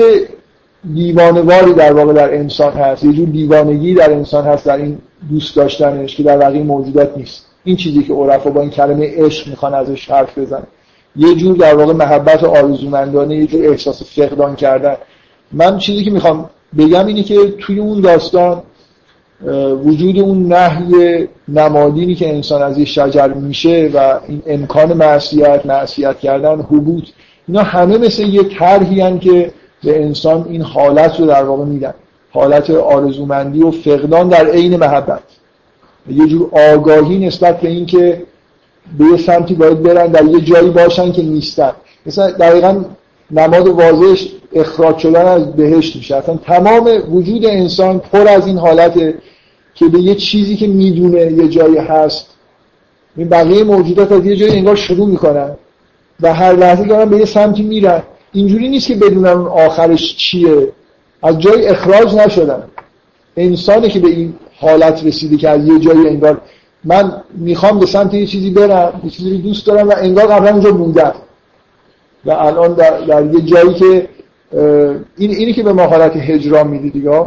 [0.93, 3.03] دیوانواری در واقع در انسان هست.
[3.03, 4.97] یه جور دیوانگی در انسان هست در این
[5.29, 7.45] دوست داشتنش که در بقیه موجودات نیست.
[7.63, 10.67] این چیزی که عرفا با این کلمه عشق می‌خوان ازش حرف بزنن
[11.15, 14.95] یه جور در واقع محبت آرزومندانه یه جور احساس فقدان کردن.
[15.51, 18.61] من چیزی که می‌خوام بگم اینه که توی اون داستان
[19.83, 26.19] وجود اون نهی نمادینی که انسان از یه شجر میشه و این امکان معصیت معصیت
[26.19, 27.03] کردن حبوط
[27.47, 29.51] اینا همه مثل یه طرحی که
[29.85, 31.93] به انسان این حالت رو در واقع میدن.
[32.31, 35.21] حالت آرزومندی و فقدان در عین محبت.
[36.09, 38.23] یه جور آگاهی نسبت به اینکه
[38.97, 41.71] به یه سمتی باید برن در یه جایی باشن که نیستن.
[42.05, 42.85] مثلا دقیقا
[43.31, 46.15] نماد واضحش اخراج شدن از بهشت میشه.
[46.15, 49.13] اصلا تمام وجود انسان پر از این حالته
[49.75, 52.25] که به یه چیزی که می‌دونه یه جایی هست
[53.17, 55.51] این بقیه موجودات از یه جایی انگار شروع می‌کنن
[56.21, 58.03] و هر لحظه دارن به یه سمتی میرن
[58.35, 60.67] اینجوری نیست که بدونن اون آخرش چیه.
[61.23, 62.63] از جای اخراج نشدن.
[63.37, 66.41] انسانی که به این حالت رسیده که از یه جایی انگار
[66.83, 70.71] من می‌خوام به سمت یه چیزی برم یه چیزی دوست دارم و انگار قبلا اونجا
[70.71, 71.13] بودم
[72.25, 74.07] و الان در, در یه جایی که
[75.17, 77.25] این اینی که به ما حالت هجران می‌دید دیگه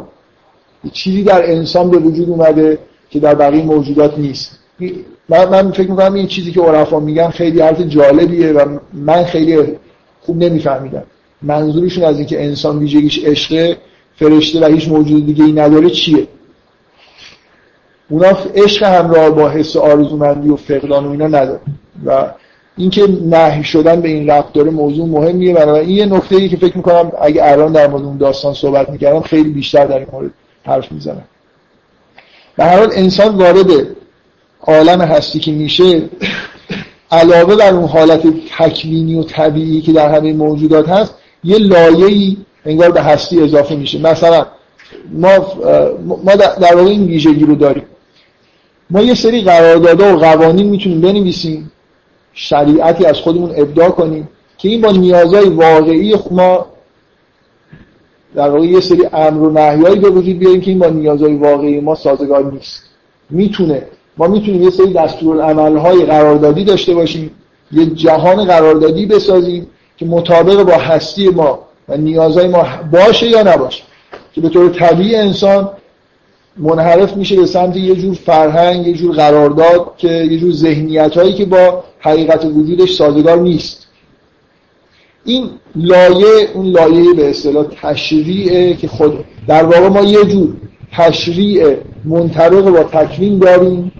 [0.84, 2.78] یه چیزی در انسان به وجود اومده
[3.10, 4.58] که در بقیه موجودات نیست.
[5.28, 9.78] من, من فکر می‌کنم این چیزی که عرفا میگن خیلی حرف جالبیه و من خیلی
[10.28, 11.02] خوب نمیفهمیدم
[11.42, 13.76] منظورشون از اینکه انسان ویژگیش عشق
[14.16, 16.28] فرشته و هیچ موجود دیگه ای نداره چیه؟
[18.10, 21.60] اونا عشق همراه با حس آرزومندی و فقدان و اینا نداره.
[22.06, 22.32] و
[22.76, 25.54] اینکه نهی شدن به این رفت داره موضوع مهمیه.
[25.54, 28.90] بنابراین این یه نکته ای که فکر می‌کنم اگه الان در مورد اون داستان صحبت
[28.90, 30.30] می‌کردم خیلی بیشتر در این مورد
[30.64, 31.24] حرف می‌زنم.
[32.56, 33.66] به هر حال انسان وارد
[34.60, 36.02] عالم هستی که میشه
[37.10, 38.22] علاوه بر اون حالت
[38.58, 41.14] تکوینی و طبیعی که در همه موجودات هست
[41.44, 42.36] یه لایه‌ای
[42.66, 43.98] انگار به هستی اضافه میشه.
[43.98, 44.46] مثلا
[45.12, 45.28] ما
[46.24, 47.84] ما در واقع این ویژگی رو داریم.
[48.90, 51.72] ما یه سری قراردادها و قوانین می‌تونیم بنویسیم
[52.32, 54.28] شریعتی از خودمون ابداع کنیم
[54.58, 56.66] که این با نیازهای واقعی ما
[58.34, 61.80] در واقع یه سری امر و نهیایی به وجود بیاریم که این با نیازهای واقعی
[61.80, 62.82] ما سازگار نیست.
[63.30, 63.86] می‌تونه
[64.18, 67.30] ما می‌تونیم یه سری دستورالعملهای قراردادی داشته باشیم
[67.72, 69.66] یه جهان قراردادی بسازیم
[69.96, 71.58] که مطابق با هستی ما
[71.88, 73.82] و نیازهای ما باشه یا نباشه.
[74.32, 75.70] که به طور طبیعی انسان
[76.56, 81.32] منحرف میشه به سمت یه جور فرهنگ یه جور قرارداد که یه جور ذهنیت هایی
[81.32, 83.86] که با حقیقت وجودش سازگار نیست.
[85.24, 90.54] این لایه اون لایه به اصطلاح تشریعه که خود در واقع ما یه جور
[90.92, 93.92] تشریع منطبق با تکوین داریم.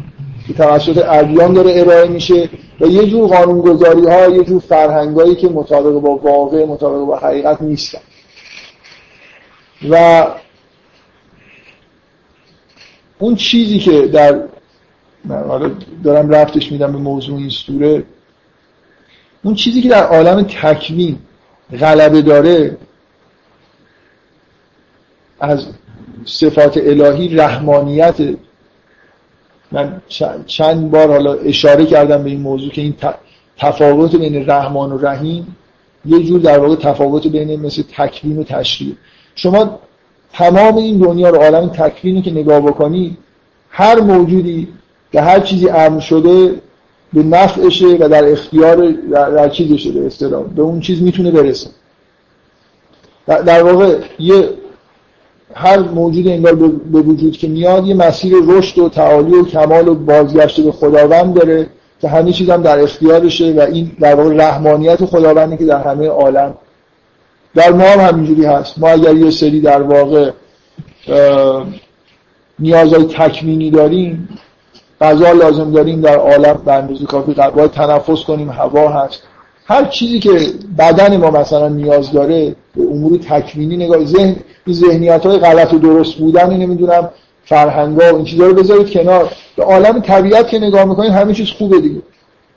[0.49, 2.51] که توسط ادیان داره ارائه میشه
[2.81, 7.63] و یه جور قانونگذاری ها یه جور فرهنگایی که مطابق با واقع مطابق با حقیقت
[7.63, 7.99] نیستن.
[9.91, 10.27] و
[13.19, 14.43] اون چیزی که در
[15.29, 15.71] حالا
[16.05, 18.05] دارم رفتش میدم به موضوع این سوره
[19.45, 21.19] اون چیزی که در عالم تکوین
[21.81, 22.77] غلبه داره
[25.41, 25.67] از
[26.25, 28.17] صفات الهی رحمانیت
[29.73, 30.03] من
[30.47, 32.95] چند بار حالا اشاره کردم به این موضوع که این
[33.59, 35.57] تفاوت بین رحمان و رحیم
[36.07, 38.95] یه جور در واقع تفاوت بین مثل تکوین و تشریع.
[39.35, 39.79] شما
[40.33, 43.17] تمام این دنیا رو عالم تکوینی که نگاه بکنی
[43.71, 44.69] هر موجودی
[45.11, 46.55] به هر چیزی امر شده
[47.13, 50.11] به نفعشه و در اختیار در, چیزشه به
[50.57, 51.71] به اون چیز می‌تونه برسه.
[53.27, 54.49] در واقع یه
[55.55, 59.95] هر موجود انگار به وجود که میاد یه مسیر رشد و تعالی و کمال و
[59.95, 61.67] بازگشت به خداوند داره
[62.01, 66.09] که همه چیز هم در اختیارشه و این در واقع رحمانیت خداوندی که در همه
[66.09, 66.55] عالم.
[67.55, 68.79] در ما هم همینجوری هست.
[68.79, 70.31] ما اگر یه سری در واقع
[72.59, 74.29] نیازهای تکمینی داریم
[75.01, 79.23] غذا لازم داریم در عالم به اندازه کافی باید تنفس کنیم هوا هست.
[79.71, 80.31] هر چیزی که
[80.79, 84.37] بدن ما مثلا نیاز داره به امور تکوینی نگاه ذهن
[84.67, 87.11] این ذهنیت های غلط و درست بودن نمی‌دونم
[87.45, 89.33] فرهنگا و این چیزا رو بذارید کنار.
[89.57, 92.03] به عالم طبیعت که نگاه می‌کنید همه چیز خوبه دیگه.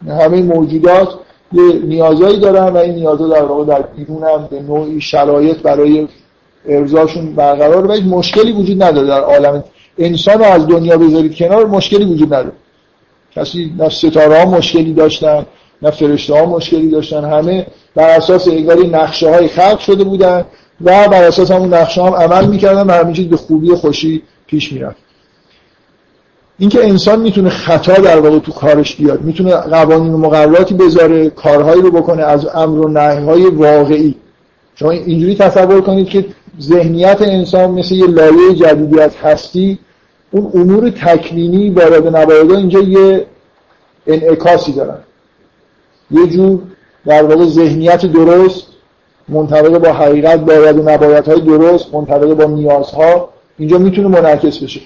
[0.08, 1.10] همه موجودات
[1.54, 6.08] یه نیازایی دارن و این نیازها در واقع در بیرون هم به نوعی شرایط برای
[6.70, 9.08] ارزاشون برقرار و مشکلی وجود نداره.
[9.08, 9.64] در عالم
[9.98, 12.52] انسان رو از دنیا بذارید کنار مشکلی وجود نداره.
[13.36, 15.46] کسی نه ستاره ها مشکلی داشتن.
[15.82, 20.46] نه فرشته ها مشکلی داشتن همه بر اساس انگاری نقشه های خلق شده بودن
[20.82, 24.74] و بر اساس همون نقشه هم عمل می‌کردن و همین به خوبی و خوشی پیش
[24.74, 24.98] می‌رفت.
[26.60, 31.82] اینکه انسان می‌تونه خطا در واقع تو کارش بیاد می‌تونه قوانین و مقرراتی بذاره کارهایی
[31.82, 34.16] رو بکنه از امر و های واقعی.
[34.76, 36.26] شما اینجوری تصور کنید که
[36.62, 39.80] ذهنیت انسان مثل یه لایه جدیدی از هستی
[40.32, 43.26] اون امور تکوینی وارد نبایده اینجا یه
[44.08, 44.98] انعکاسی دارن.
[46.12, 46.60] یه جور
[47.06, 48.64] در واقع ذهنیت درست
[49.30, 53.30] منطبق با حقیقت باید و نباید های درست منطبق با نیازها.
[53.60, 54.82] اینجا می‌تونه منعکس بشه.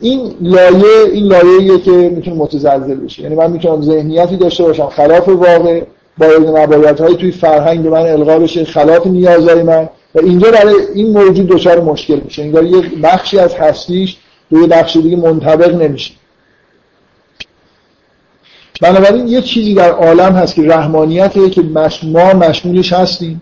[0.00, 3.22] این لایه این لایه‌ایه که می‌تونه متزلزل بشه.
[3.22, 5.82] یعنی من می‌تونم ذهنیتی داشته باشم خلاف واقع
[6.18, 9.88] باید و نباید های توی فرهنگ من القا بشه خلاف نیازهای من.
[10.14, 12.42] و اینجا برای این موجود دچار مشکل میشه.
[12.42, 14.16] انگار یه بخشی از هستیش
[14.50, 16.12] به یه بخش دیگه منطبق نمیشه.
[18.80, 21.62] بنابراین یه چیزی در عالم هست که رحمانیته که
[22.02, 23.40] ما مشمولش هستیم.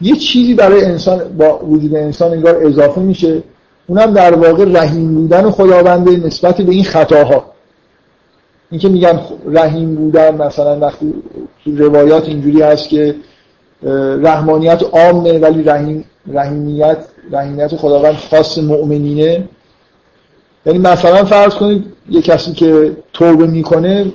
[0.00, 3.42] یه چیزی برای انسان با وجود انسان انگار اضافه میشه.
[3.86, 7.44] اونم در واقع رحیم بودن خداونده نسبت به این خطاها.
[8.70, 11.14] این که میگن رحیم بودن مثلا وقتی
[11.64, 13.14] تو روایات اینجوری هست که
[14.22, 16.98] رحمانیت عامه ولی رحیم رحیمیت
[17.32, 19.48] رحیمیت خداوند خاص مؤمنینه.
[20.66, 24.12] یعنی مثلا فرض کنید یه کسی که توبه می‌کنه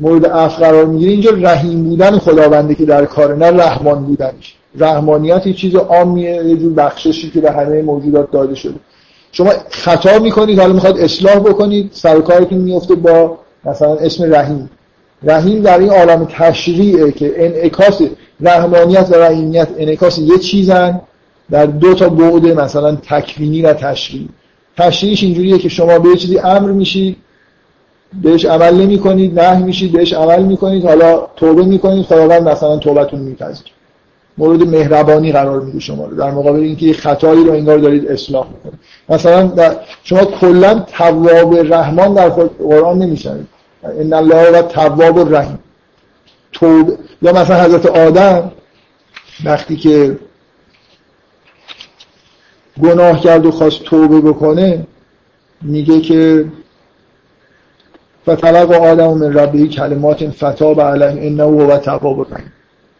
[0.00, 1.12] مورد عفو قرار می‌گیره.
[1.12, 4.54] اینجا رحیم بودن خداونده که در کار نه رحمان بودنش.
[4.78, 8.74] رحمانیت یه چیز عامیه یه جور بخششی که به همه موجودات داده شده.
[9.32, 14.70] شما خطا می‌کنید حالا می‌خواد اصلاح بکنید سر کارتون میفته با مثلا اسم رحیم.
[15.22, 18.02] رحیم در این عالم تشریعه که انعکاس
[18.40, 21.00] رحمانیت و رحیمیت انعکاس یه چیزن
[21.50, 24.28] در دو تا بعد مثلا تکوینی و تشریعی.
[24.76, 27.16] تشریعش اینجوریه که شما به چیزی امر میشید
[28.22, 33.20] بهش عمل نمی کنید نه میشید بهش عمل می‌کنید حالا توبه می‌کنید خداوند مثلا توبتون
[33.20, 33.70] میپذیره.
[34.38, 38.46] مورد مهربانی قرار میده شما رو در مقابل اینکه یه خطایی رو انگار دارید اصلاح
[38.48, 38.80] می‌کنید.
[39.08, 43.46] مثلا در شما کلا تواب رحمان در قرآن نمیشنید
[43.82, 45.58] ان الله و تواب الرحیم.
[46.52, 48.52] توبه یا مثلا حضرت آدم
[49.44, 50.18] وقتی که
[52.82, 54.86] گناه کرد و خواست توبه بکنه
[55.62, 56.44] میگه که
[58.22, 62.52] فتلق آدم من ربهی کلمات فتاب علیه انه و الرحیم.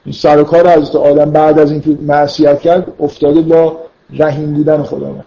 [0.05, 3.77] این سر کار حضرت آدم بعد از اینکه معصیت کرد افتاده با
[4.19, 5.25] رحیم بودن خداوند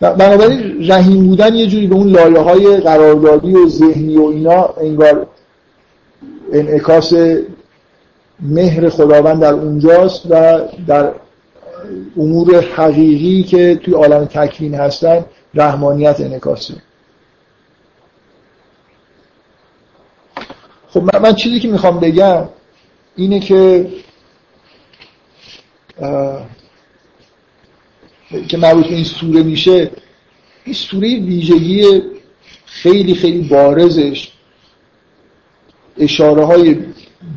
[0.00, 5.26] بنابراین رحیم بودن یه جوری به اون لایه های قراردادی و ذهنی و اینا انگار
[6.52, 7.12] انعکاس
[8.40, 11.10] مهر خداوند در اونجاست و در
[12.16, 15.24] امور حقیقی که توی عالم تکوین هستن
[15.54, 16.74] رحمانیت انعکاسه.
[20.98, 22.48] خب من, چیزی که می‌خوام بگم
[23.16, 23.86] اینه که
[28.48, 29.90] که مربوط به این سوره میشه
[30.64, 32.02] این سوره ویژگی
[32.64, 34.32] خیلی خیلی بارزش
[35.98, 36.76] اشاره های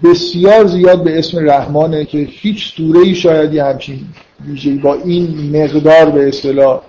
[0.03, 3.99] بسیار زیاد به اسم رحمانه که هیچ سوره ای شاید یه همچین
[4.45, 6.81] ویژگی با این مقدار به اصطلاح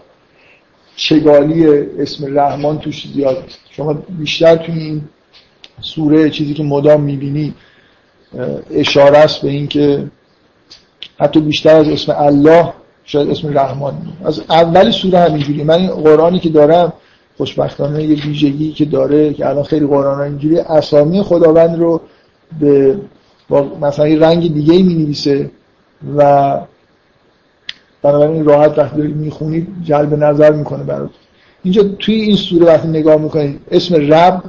[0.96, 1.66] چگالی
[1.98, 3.44] اسم رحمان توش زیاد.
[3.70, 5.02] شما بیشتر توی این
[5.80, 7.54] سوره چیزی که مدام می‌بینی
[8.70, 10.10] اشاره است به اینکه
[11.18, 12.72] حتی بیشتر از اسم الله
[13.04, 13.94] شاید اسم رحمان
[14.24, 16.92] از اول سوره همینجوری من این قرآنی که دارم
[17.36, 22.00] خوشبختانه یه ویژگی که داره که الان خیلی قرآن ها اینجوری اسامی خداوند رو
[22.60, 22.98] به
[23.48, 25.50] با مثلا یه رنگ دیگه می نویسه
[26.16, 26.60] و
[28.02, 31.10] بنابراین راحت وقتی دارید می‌خونید جلب نظر می‌کنه برات.
[31.64, 34.42] اینجا توی این سوره وقتی نگاه می‌کنید اسم رب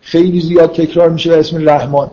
[0.00, 2.10] خیلی زیاد تکرار میشه و اسم رحمان.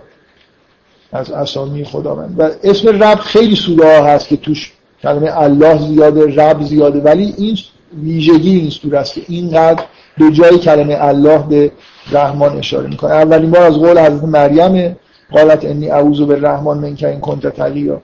[1.11, 2.35] از اسامی خداوند.
[2.39, 7.57] و اسم رب خیلی سوره هست که توش کلمه الله زیاده رب زیاده ولی این
[8.03, 9.83] ویژگی این سوره است که اینقدر
[10.17, 11.71] به جای کلمه الله به
[12.11, 13.11] رحمان اشاره می‌کنه.
[13.11, 14.95] اولین بار از قول حضرت مریم
[15.31, 18.01] قالت انی اعوذ بالرحمن منک این کنت تقیا.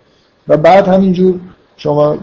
[0.48, 1.40] و بعد همینجور
[1.78, 2.18] شما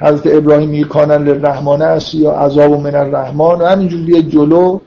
[0.00, 3.54] حضرت ابراهیم میگه کانن للرحمن است یا عذاب من الرحمن.
[3.60, 4.80] و همینجور بیه جلو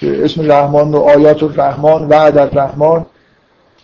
[0.00, 3.06] که اسم رحمان و آیات الرحمن وعد الرحمن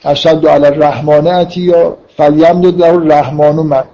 [0.04, 3.86] اشد علی الرحمن یا فلیم داد له الرحمن و مد.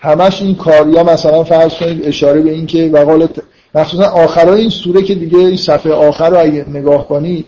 [0.00, 3.28] همش این کار یا مثلا فرض کنید اشاره به این که وقال
[3.74, 7.46] مخصوصا آخرای این سوره که دیگه این صفحه آخر رو اگه نگاه کنید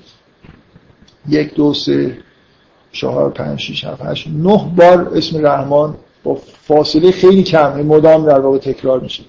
[1.28, 2.18] یک دو سه
[2.92, 5.94] چهار پنج شیش هفت هشت نه بار اسم رحمان
[6.24, 9.22] با فاصله خیلی کم مدام در واقع تکرار میشه.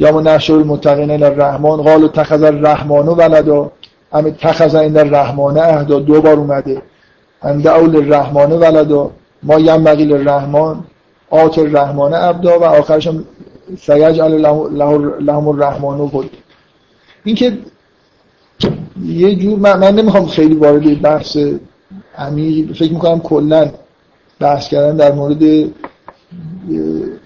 [0.00, 3.70] یا ما نشر المتقین الرحمن قال تخذ الرحمن و ولدا.
[4.12, 6.82] ام تخذ این الرحمن اهدا دو بار اومده.
[7.42, 9.10] اند اول الرحمن ولدا.
[9.42, 10.74] ما ینبغی الرحمن
[11.30, 13.24] آت الرحمن ابدا و آخرش هم
[13.78, 14.32] سیجعل
[15.20, 16.30] لهم الرحمن بود
[17.24, 17.58] این که
[19.04, 21.36] یه جور من, من نمی‌خوام خیلی وارد بحث
[22.18, 23.70] عمیق فکر می‌کنم کلا
[24.40, 25.70] بحث کردن در مورد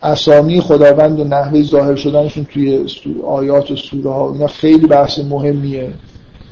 [0.03, 2.87] اسامی خداوند و نحوه ظاهر شدنشون توی
[3.27, 5.93] آیات و سوره ها اینا خیلی بحث مهمیه.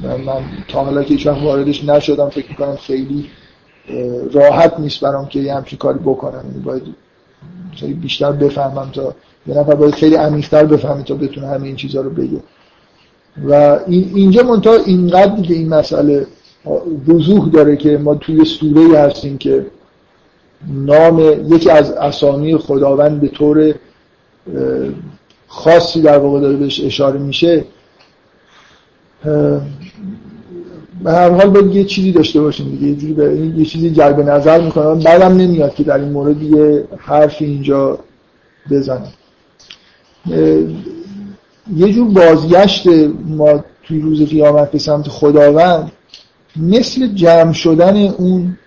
[0.03, 3.25] من, من تا حالا که هیچ واردش نشدم فکر می‌کنم خیلی
[4.33, 6.43] راحت نیست برام که یه همچین کاری بکنم.
[6.47, 6.83] یعنی باید
[7.75, 9.15] خیلی بیشتر بفهمم تا
[9.47, 12.39] یه نفر باید خیلی عمیق‌تر بفهمه تا بتونه همه این چیزها رو بگه.
[13.49, 16.27] و اینجا منتها اینقدر که این مسئله
[17.07, 19.65] وضوح داره که ما توی سوره هستیم که
[20.67, 21.19] نام
[21.53, 23.75] یکی از اسامی خداوند به طور
[25.47, 27.65] خاصی در واقع داره بهش اشاره میشه.
[31.03, 34.61] به هر حال باید یه چیزی داشته باشیم دیگه یه جوری یه چیزی جلب نظر
[34.61, 34.99] می‌کنم.
[34.99, 37.99] بعدم نمیاد که در این مورد یه حرفی اینجا
[38.71, 39.07] بزنم.
[41.75, 42.87] یه جور بازگشت
[43.27, 45.91] ما توی روز قیامت به سمت خداوند
[46.55, 48.57] مثل جمع شدن اون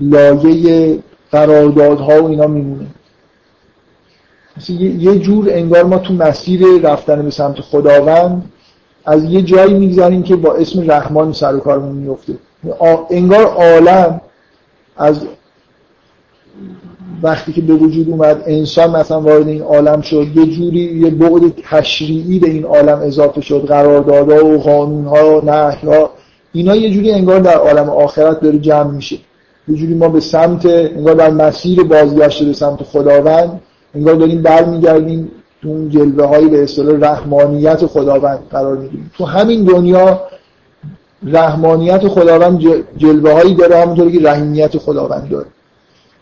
[0.00, 0.98] لایه
[1.32, 2.86] قراردادها و اینا میمونه.
[4.98, 8.52] یه جور انگار ما تو مسیر رفتن به سمت خداوند
[9.04, 12.34] از یه جایی می‌گذاریم که با اسم رحمان سر و کارمون میفته
[13.10, 14.20] انگار عالم
[14.96, 15.26] از
[17.22, 21.42] وقتی که به وجود اومد انسان مثلا وارد این عالم شد یه جوری یه بعد
[21.70, 26.10] تشریعی به این عالم اضافه شد قراردادها و قانونها و نهیها.
[26.52, 29.18] اینا یه جوری انگار در عالم آخرت داره جمع میشه.
[29.70, 33.60] یه جوری ما به سمت انگار در مسیر بازگشت به سمت خداوند
[33.94, 35.30] انگار داریم برمیگردیم
[35.62, 39.10] تو اون جلوه هایی به اصطلاح رحمانیت خداوند قرار می‌گیریم.
[39.18, 40.20] تو همین دنیا
[41.22, 42.60] رحمانیت خداوند
[42.96, 45.46] جلوه هایی داره همونطوری که رحیمیت خداوند داره.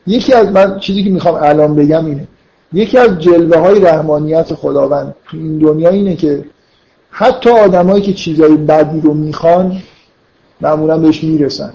[0.07, 2.29] یکی از من چیزی که می‌خوام الان بگم اینه.
[2.73, 6.45] یکی از جلوه های رحمانیت خداوند تو این دنیا اینه که
[7.11, 9.83] حتی آدمایی که چیزای بدی رو می‌خوان
[10.61, 11.73] معمولا بهش می‌رسن.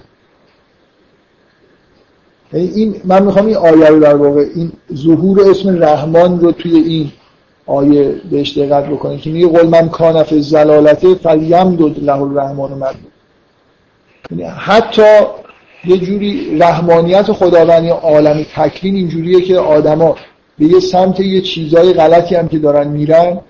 [2.52, 7.12] این من می‌خوام این آیه رو در واقع این ظهور اسم رحمان رو توی این
[7.66, 12.94] آیه بهش دقت بکنید که میگه قول من کانف زلالته فلیم دود له الرحمن مد.
[14.30, 15.20] یعنی حتی
[15.84, 20.16] یه جوری رحمانیت خداوند یا عالم تکریم اینجوریه که آدما
[20.58, 23.40] به یه سمت یه چیزای غلطی هم که دارن میرن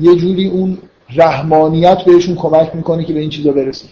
[0.00, 0.78] یه جوری اون
[1.16, 3.86] رحمانیت بهشون کمک می‌کنه که به این چیزا برسه.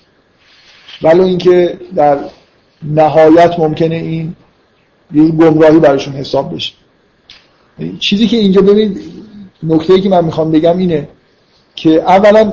[1.03, 2.19] ولی اینکه در
[2.83, 4.35] نهایت ممکنه این
[5.15, 6.73] یه گمراهی براشون حساب بشه.
[7.99, 9.01] چیزی که اینجا ببینید
[9.63, 11.09] نکته که من می‌خوام بگم اینه
[11.75, 12.53] که اولا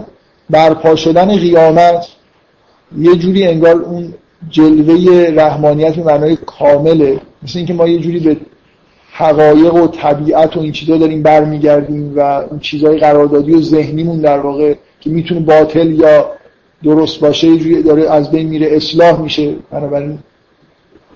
[0.49, 2.07] برپا شدن قیامت
[2.97, 4.13] یه جوری انگار اون
[4.49, 7.21] جلوه رحمانیت به معنای کامله.
[7.43, 8.37] مثل اینکه ما یه جوری به
[9.11, 14.39] حقایق و طبیعت و این چیزا داریم برمیگردیم و اون چیزهای قراردادی و ذهنیمون در
[14.39, 16.31] واقع که می‌تونه باطل یا
[16.83, 19.55] درست باشه یه جوری داره از بین میره اصلاح میشه.
[19.71, 20.19] بنابراین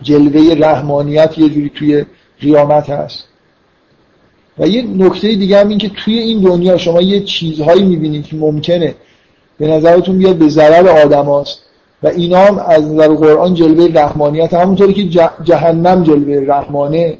[0.03, 2.05] جلوه رحمانیت یه جوری توی
[2.41, 3.23] قیامت هست.
[4.57, 8.35] و یه نکته دیگه هم این که توی این دنیا شما یه چیزهایی می‌بینید که
[8.35, 8.95] ممکنه
[9.57, 11.59] به نظرتون بیاد به ضرر آدم هاست.
[12.03, 17.17] و اینا هم از نظر قرآن جلوه رحمانیت همونطوری که جهنم جلوه رحمانه.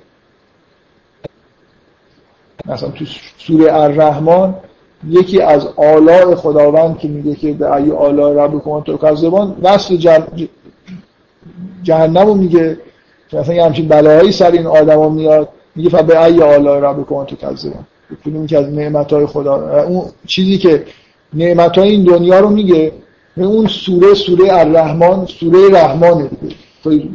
[2.65, 3.05] مثلا تو
[3.37, 4.53] سوره الرحمن
[5.09, 9.97] یکی از آلاء خداوند که میگه که به ای آلاء رب تو کذبان وصل
[11.83, 12.77] جهنم رو میگه
[13.29, 17.35] که مثلا یه همچین بلاهایی سر این آدما میاد میگه فبه ای آلاء رب تو
[17.35, 17.85] کذبان.
[18.25, 19.83] کدوم که از نعمتهای خدا.
[19.83, 20.83] اون چیزی که
[21.33, 22.91] نعمتهای این دنیا رو میگه
[23.37, 26.55] اون سوره سوره الرحمن سوره رحمانه دیگه.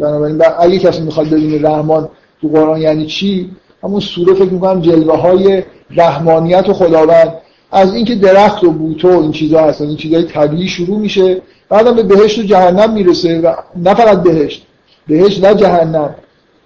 [0.00, 2.08] بنابراین اگه کسی می‌خواد ببینه رحمان
[2.40, 3.50] تو قرآن یعنی چی
[3.82, 7.34] همون سوره فکر می‌کنم جلوه های رحمانیت و خداوند.
[7.72, 11.96] از اینکه درخت و بوته و این چیزها هستن این چیزهای طبیعی شروع میشه بعدم
[11.96, 14.66] به بهشت و جهنم می‌رسه و نه فقط بهشت
[15.08, 16.14] بهش و جهنم.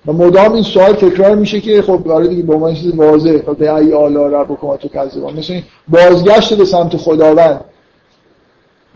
[0.07, 3.57] و مدام این سوال تکرار میشه که خب آره دیگه به عنوان چیز واضحه خب
[3.57, 5.39] به ای آلا و تو کذبان.
[5.39, 7.61] مثل بازگشت به سمت خداوند.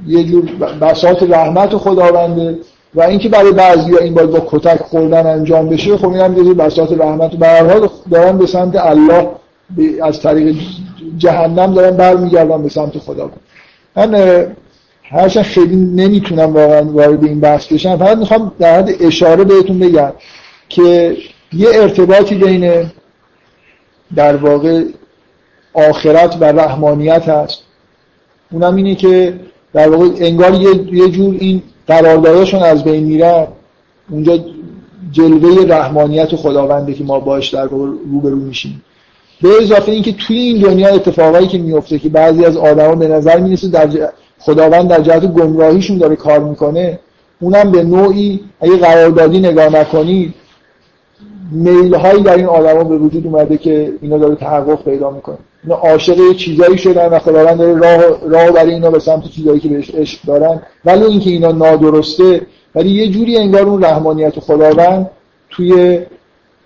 [0.06, 0.44] یه جور
[0.80, 2.58] بساط رحمت خداونده.
[2.94, 6.54] و اینکه برای بعضیا این باید با کتک خوردن انجام بشه خب این هم یه
[6.54, 7.34] بساط رحمت.
[7.34, 9.28] و به هر دارن به سمت الله
[10.02, 10.56] از طریق
[11.18, 13.30] جهنم دارن برمیگردن به سمت خدا.
[13.96, 14.46] من
[15.02, 17.96] هرچند خیلی نمی‌تونم واقعا وارد این بحث بشم.
[17.96, 20.12] فقط می‌خوام در حد اشاره بهتون بگم
[20.68, 21.16] که
[21.52, 22.90] یه ارتباطی بین
[24.16, 24.84] در واقع
[25.74, 27.62] آخرت و رحمانیت هست.
[28.52, 29.40] اونم اینه که
[29.72, 30.54] در واقع انگار
[30.92, 33.48] یه جور این قراردادشون از بین میره.
[34.10, 34.38] اونجا
[35.12, 38.82] جلوه رحمانیت خداونده که ما باش در روبرو میشیم.
[39.42, 43.40] به اضافه اینکه توی این دنیا اتفاقایی که میفته که بعضی از آدما به نظر
[43.40, 43.88] می‌رسه در
[44.38, 46.98] خداوند در جهت گمراهیشون داره کار می‌کنه
[47.40, 50.34] اونم به نوعی اگه قراردادی نگاه نکنی
[51.52, 55.38] میل هایی در این آدما به وجود اومده که اینا داره تحقق پیدا می‌کنه.
[55.64, 59.68] اینا عاشق چیزایی شدن و خداوند داره راه راه برای اینا به سمت چیزایی که
[59.68, 60.62] بهش عشق دارن.
[60.84, 62.40] ولی اینکه اینا نادرسته
[62.74, 65.10] ولی یه جوری انگار اون رحمانیت خداوند
[65.50, 66.00] توی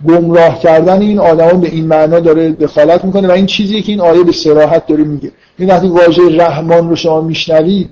[0.09, 4.01] گمراه کردن این آدمان به این معنا داره دخالت می‌کنه و این چیزی که این
[4.01, 5.31] آیه به سراحت داره میگه.
[5.59, 7.91] این وقتی واژه رحمان رو شما میشنوید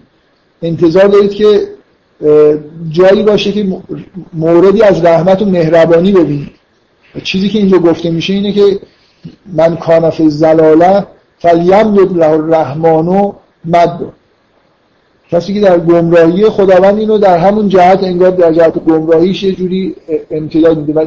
[0.63, 1.61] انتظار دارید که
[2.91, 3.67] جایی باشه که
[4.33, 6.51] موردی از رحمت و مهربانی ببینید.
[7.25, 8.81] چیزی که اینجا گفته میشه اینه که
[9.53, 11.07] من کانف زلاله
[11.39, 13.33] فلیم له الرحمن
[13.65, 14.01] مد.
[15.31, 19.95] کسی که در گمراهی خداوند اینو در همون جهت انگار در جهت گمراهیش یه جوری
[20.31, 20.93] امتداد میده.
[20.93, 21.07] و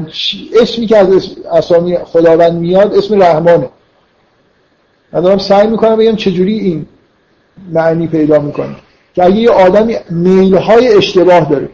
[0.61, 3.69] اسمی که از اسامی خداوند میاد اسم رحمانه.
[5.13, 6.85] من دارم سعی می‌کنم بگم چجوری این
[7.71, 8.75] معنی پیدا می‌کنه.
[9.15, 11.69] که اگه یه آدمی میلهای اشتباه داره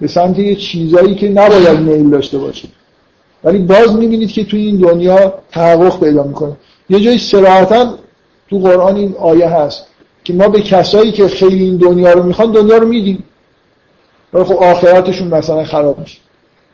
[0.00, 2.68] به سمت یه چیزایی که نباید میل داشته باشه
[3.44, 6.52] ولی باز می‌بینید که توی این دنیا تحقق پیدا می‌کنه.
[6.90, 7.94] یه جایی سراحتا
[8.50, 9.86] تو قرآن این آیه هست.
[10.24, 13.24] که ما به کسایی که خیلی این دنیا رو می‌خوان دنیا رو میدیم.
[14.32, 16.18] ولی خب آخرتشون مثلا خراب میشه.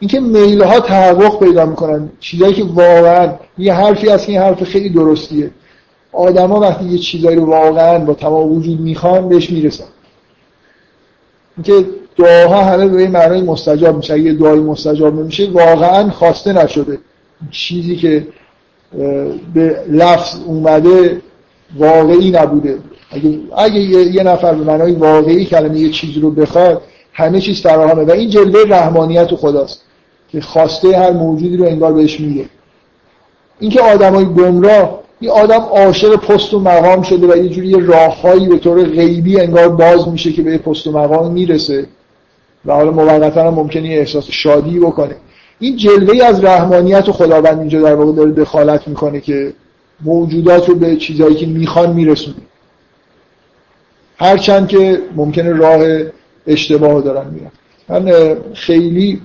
[0.01, 4.65] اینکه میل ها تحقق پیدا می‌کنن چیزایی که واقعا یه حرفی هست که این حرف
[4.65, 5.51] خیلی درستیه.
[6.13, 9.85] آدما وقتی یه چیزایی رو واقعا با تمام وجود می‌خوان بهش می‌رسن.
[11.57, 14.15] اینکه دعاها همه به معنای مستجاب میشه.
[14.15, 16.99] اگه دعای مستجاب نمیشه واقعا خواسته نشده.
[17.51, 18.27] چیزی که
[19.55, 21.21] به لفظ اومده
[21.77, 22.79] واقعی نبوده.
[23.11, 26.83] اگه, اگه یه نفر به معنای واقعی کلمه یه چیزی رو بخواد
[27.13, 28.05] همه چیز فراهمه.
[28.05, 29.83] و این جلوه رحمانیت خداست
[30.29, 32.45] که خواسته هر موجودی رو انگار بهش میده.
[33.61, 38.59] اینکه آدمای گمراه این آدم عاشق پست و مقام شده و یه جوری راههایی به
[38.59, 41.87] طور غیبی انگار باز میشه که به پست و مقام می‌رسه
[42.67, 45.17] و حالا موقتا هم ممکنه احساس شادی بکنه.
[45.59, 49.53] این جلوه از رحمانیت و خداوند اینجا در واقع داره دخالت می‌کنه که
[50.05, 52.37] موجودات رو به چیزایی که می‌خوان میرسونه.
[54.19, 56.03] هرچند که ممکنه راه
[56.47, 57.51] اشتباه دارن میرن.
[57.89, 59.21] من خیلی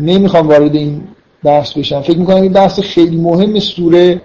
[0.00, 1.02] نمی‌خوام وارد این
[1.44, 2.00] بحث بشم.
[2.00, 4.20] فکر می‌کنم این بحث خیلی مهم سوره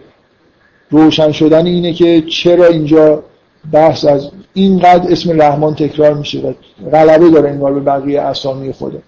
[0.90, 3.24] روشن شدن اینه که چرا اینجا
[3.72, 6.54] بحث از اینقدر اسم رحمان تکرار میشه و
[6.92, 9.02] غلبه داره انگار به بقیه اسامی خوده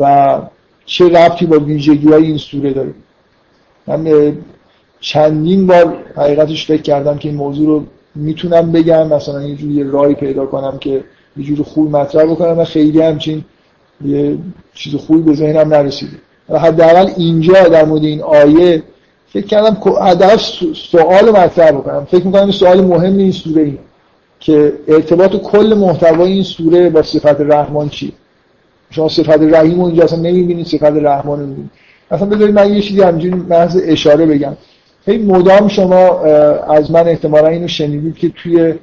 [0.00, 0.38] و
[0.84, 2.94] چه ربطی با ویژگی های این سوره داره.
[3.86, 4.32] من
[5.00, 7.84] چندین بار حقیقتش فکر کردم که این موضوع رو
[8.16, 11.04] می‌تونم بگم مثلا یه جوری راهی پیدا کنم که
[11.36, 13.44] یه جوری خوب مطرح بکنم و خیلی همچین
[14.04, 14.38] یه
[14.74, 16.16] چیز خوبی به ذهنم نرسیده.
[16.48, 18.82] و حداقل اینجا در مورد این آیه
[19.28, 20.36] فکر کردم حداقل
[20.74, 22.04] سوال مطرح بکنم.
[22.10, 23.78] فکر می‌کنم سوال مهم این سوره اینه.
[24.40, 28.12] که ارتباط کل محتوای این سوره با صفت رحمان چیه؟
[28.90, 31.70] شما صفت رحیم رو اینجا اصلا نمی‌بینید صفت رحمان رو می‌بینید.
[32.10, 34.56] مثلا بذارید من یه چیزی همینجوری محض اشاره بگم.
[35.06, 36.20] هی مدام شما
[36.68, 38.74] از من احتمالا اینو شنیدید که توی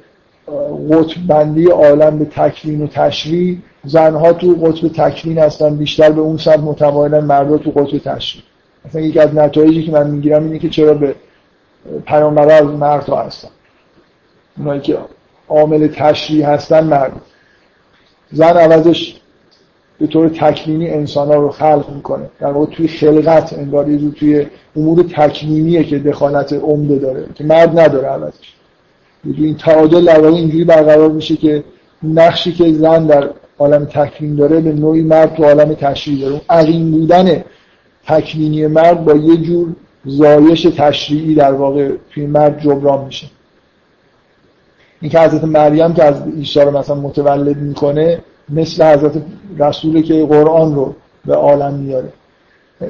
[0.90, 6.36] قطب بندی عالم به تکوین و تشریع زنها تو قطب تکوین هستن بیشتر به اون
[6.36, 8.44] سمت متمایلن مردا تو قطب تشریع
[8.84, 11.14] مثلا یکی از نتایجی که من می‌گیرم اینه که چرا به
[12.06, 13.48] پیامبر از مردها هستن.
[14.58, 14.98] اونایی که
[15.48, 17.12] عامل تشریع هستن مرد.
[18.32, 19.20] زن عوضش
[19.98, 22.30] به طور تکوینی انسان ها رو خلق می‌کنه.
[22.40, 24.46] در واقع توی خلقت انگار یه توی
[24.76, 28.54] امور تکوینیه که دخالت عمده داره که مرد نداره عوضش
[29.24, 31.64] این تعادل در واقع اینجوری برقرار میشه که
[32.02, 36.40] نقشی که زن در عالم تکوین داره به نوعی مرد تو عالم تشریع داره.
[36.50, 37.44] عقیم بودن
[38.06, 39.68] تکوینی مرد با یه جور
[40.04, 43.26] زایش تشریعی در واقع توی مرد جبران میشه.
[45.00, 48.18] این که حضرت مریم که از عیسی رو مثلا متولد می‌کنه
[48.48, 49.12] مثل حضرت
[49.58, 50.94] رسوله که قرآن رو
[51.24, 52.12] به عالم میاره.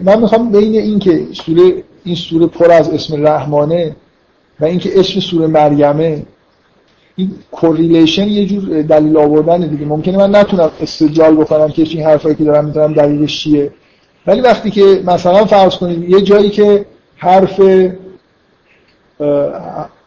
[0.03, 3.97] من می‌خوام بین این که سوره این سوره پر از اسم رحمانه
[4.61, 6.23] و اینکه اسم سوره مریمه
[7.17, 9.87] این کوریلیشن یه جور دلیل آوردن دیگه.
[9.87, 13.73] ممکنه من نتونم استدلال بکنم که این حرفایی که دارم می‌تونم دلیلش چیه.
[14.27, 16.87] ولی وقتی که مثلا فرض کنید یه جایی که
[17.17, 17.61] حرف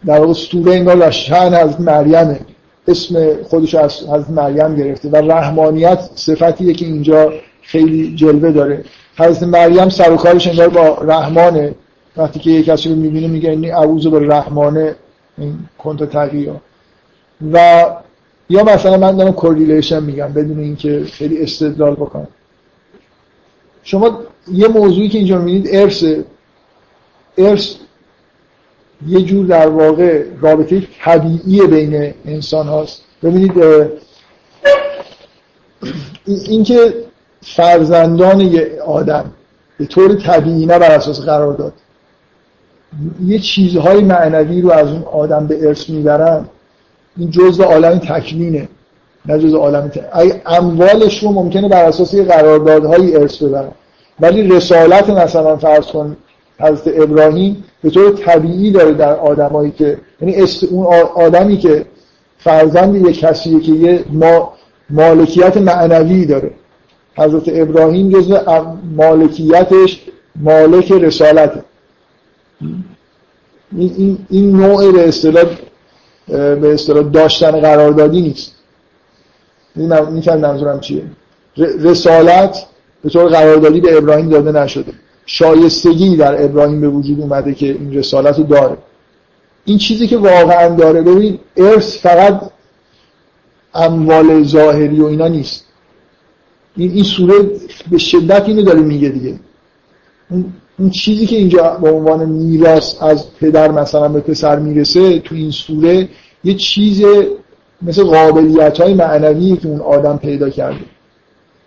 [0.05, 2.39] در واقع سوره انگار از مریمه
[2.87, 8.83] اسم خودش از حضرت مریم گرفته و رحمانیت صفتیه که اینجا خیلی جلوه داره.
[9.17, 11.75] حضرت مریم سر و کارش انگار با رحمانه.
[12.17, 14.95] وقتی که یک کسی رو می‌بینه میگه این عوض با رحمانه
[15.37, 16.61] این کنت تقییا
[17.53, 17.85] و
[18.49, 22.27] یا مثلا من دارم کوریلیشن میگم بدون اینکه خیلی استدلال بکنم.
[23.83, 24.19] شما
[24.51, 26.03] یه موضوعی که اینجا می‌بینید ارث.
[27.37, 27.75] ارث
[29.05, 33.01] یه جور در واقع رابطه طبیعی بین انسان هاست.
[33.23, 33.51] ببینید
[36.25, 36.93] اینکه
[37.41, 39.25] فرزندان یه آدم
[39.77, 41.73] به طور طبیعی نه بر اساس قرار داد
[43.25, 46.45] یه چیزهای معنوی رو از اون آدم به ارث می‌برن
[47.17, 48.69] این جزء عالم تکوینه
[49.25, 49.91] نه جزء عالم
[50.45, 53.71] اموالش رو ممکنه بر اساس قراردادهای ارث ببرن.
[54.19, 56.17] ولی رسالت مثلا فرض کن
[56.59, 60.85] حضرت ابراهیم به طور طبیعی داره در آدمایی که یعنی اون
[61.15, 61.85] آدمی که
[62.37, 64.53] فرزند یک کسیه که یه ما
[64.89, 66.51] مالکیت معنوی داره.
[67.17, 68.39] حضرت ابراهیم جزء
[68.95, 70.03] مالکیتش
[70.35, 71.63] مالک رسالته.
[73.77, 75.45] این, این نوع به اصطلاح
[76.27, 78.51] به اصطلاح داشتن قراردادی نیست.
[80.11, 81.03] میفهم منظورم چیه؟
[81.57, 82.65] رسالت
[83.03, 84.93] به طور قراردادی به ابراهیم داده نشده.
[85.29, 88.77] شایستگی در ابراهیم به وجود اومده که این رسالت رو داره.
[89.65, 92.41] این چیزی که واقعا داره ببین ارث فقط
[93.73, 95.65] اموال ظاهری و اینا نیست.
[96.77, 97.33] این این سوره
[97.91, 99.39] به شدت اینو داره میگه دیگه.
[100.79, 105.51] اون چیزی که اینجا به عنوان میراث از پدر مثلا به پسر می‌رسه تو این
[105.51, 106.09] سوره
[106.43, 107.03] یه چیز
[107.81, 110.85] مثل قابلیت های معنوی که اون آدم پیدا کرده.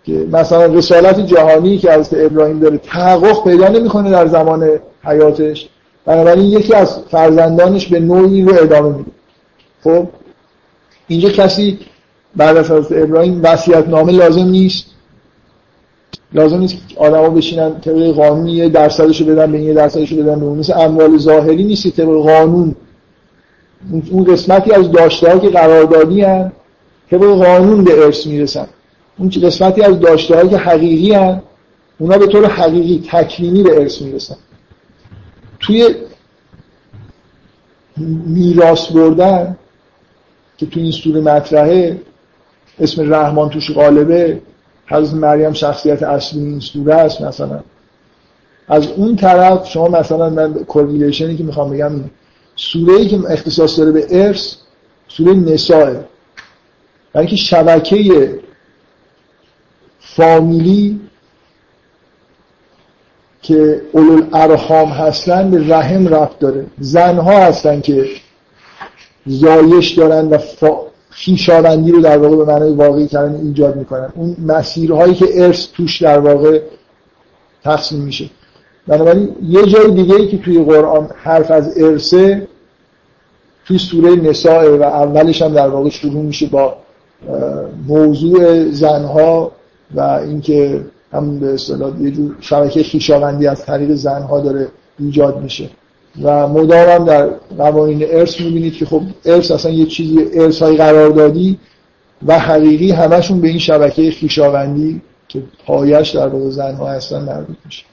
[0.03, 4.69] که مثلا رسالت جهانی که از ابراهیم داره تحقق پیدا نمی‌کنه در زمان
[5.03, 5.69] حیاتش.
[6.05, 9.11] بنابراین یکی از فرزندانش به نوعی رو ادامه میده.
[9.83, 10.07] خب
[11.07, 11.79] اینجا کسی
[12.35, 14.85] بعد از حضرت ابراهیم وصیت نامه لازم نیست.
[16.33, 20.73] لازم نیست آدما بشینن طبق قانونی یه درصدشو بدن به این درصدشو بدن به مثل
[20.79, 22.75] اموال ظاهری نیست طبق قانون.
[24.11, 26.51] اون قسمتی از داشته که قراردادی هن
[27.11, 28.67] طبق قانون به ارث می‌رسن.
[29.17, 31.41] اون قسمتی از داشته که حقیقی هن
[31.99, 34.35] اونا به طور حقیقی تکوینی به ارث می‌رسن.
[35.59, 35.95] توی
[38.25, 39.57] میراث بردن
[40.57, 42.01] که تو این سوره مطرحه
[42.79, 44.41] اسم رحمان توش غالبه
[44.85, 47.59] حضرت مریم شخصیت اصلی این سوره است مثلا.
[48.67, 51.91] از اون طرف شما مثلا من کورلیشنی که می‌خوام بگم
[52.55, 54.55] سوره ای که اختصاص داره به ارث
[55.07, 56.05] سوره نسائه
[57.13, 58.39] برای اینکه شبکه
[60.15, 60.99] فامیلی
[63.41, 66.65] که اولو ارحام هستن به رحم رفت داره.
[66.79, 68.05] زنها هستن که
[69.25, 70.37] زایش دارن و
[71.09, 74.09] خیشاوندی رو در واقع به معنای واقعی کردن ایجاد می‌کنن.
[74.15, 76.61] اون مسیرهایی که ارث توش در واقع
[77.63, 78.29] تقسیم میشه.
[78.87, 82.47] بنابراین یه جای دیگه ای که توی قرآن حرف از ارثه
[83.65, 86.75] توی سوره نساء و اولش هم در واقع شروع میشه با
[87.87, 89.51] موضوع زنها
[89.95, 94.67] و اینکه هم به اصطلاح یه جور شبکه خیشاوندی از طریق زنها داره
[94.99, 95.69] ایجاد میشه.
[96.23, 101.59] و مدام در قوانین ارث می‌بینید که خب ارث اصلا یه چیزی ارث های قراردادی
[102.27, 107.83] و حقیقی همشون به این شبکه خیشاوندی که پایش در واقع زنها هستن مربوط میشه.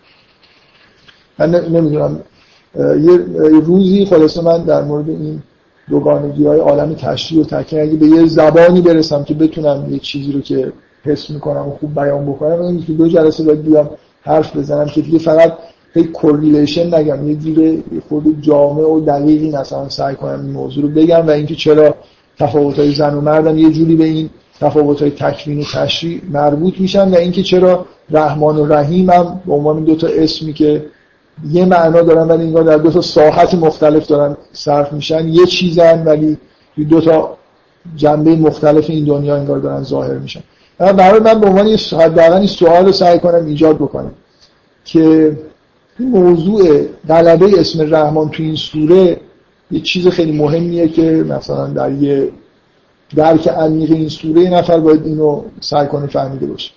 [1.39, 2.21] من نمی‌دونم
[2.79, 3.17] یه
[3.61, 5.43] روزی خلاصه من در مورد این
[5.91, 10.33] دوگانگی های عالم تشریح و تکیه اگه به یه زبانی برسم که بتونم یه چیزی
[10.33, 10.73] رو که
[11.05, 12.63] حس می‌کنم و خوب بیان بکنم.
[12.63, 13.91] این که دو جلسه باید بیام
[14.23, 15.53] حرف بزنم که دیگه فقط
[15.95, 17.29] هی کوریلیشن نگم.
[17.29, 21.55] یه دیگه خود جامع و دقیقی مثلا سعی کنم این موضوع رو بگم و اینکه
[21.55, 21.95] چرا
[22.39, 24.31] تفاوت های زن و مردم یه جوری به این
[24.61, 29.53] تفاوت های تکوین و تشریع مربوط میشن و اینکه چرا رحمان و رحیم هم به
[29.53, 30.87] عنوان دو تا اسمی که
[31.51, 36.05] یه معنا دارن ولی اینگاه در دو تا ساحت مختلف دارن صرف میشن یه چیزن
[36.05, 36.39] ولی
[36.91, 37.37] دو تا
[37.97, 40.41] جنبه مختلف این دنیا انگار دارن ظاهر میشن.
[40.79, 41.77] برای من به عنوان یه
[42.47, 44.13] سوال رو سعی کنم ایجاد بکنم
[44.85, 45.37] که
[45.99, 49.21] این موضوع غلبه اسم رحمان تو این سوره
[49.71, 52.29] یه چیز خیلی مهمیه که مثلا در یه
[53.17, 56.71] درک عمیق این سوره یه نفر باید اینو سعی کنه فهمیده باشه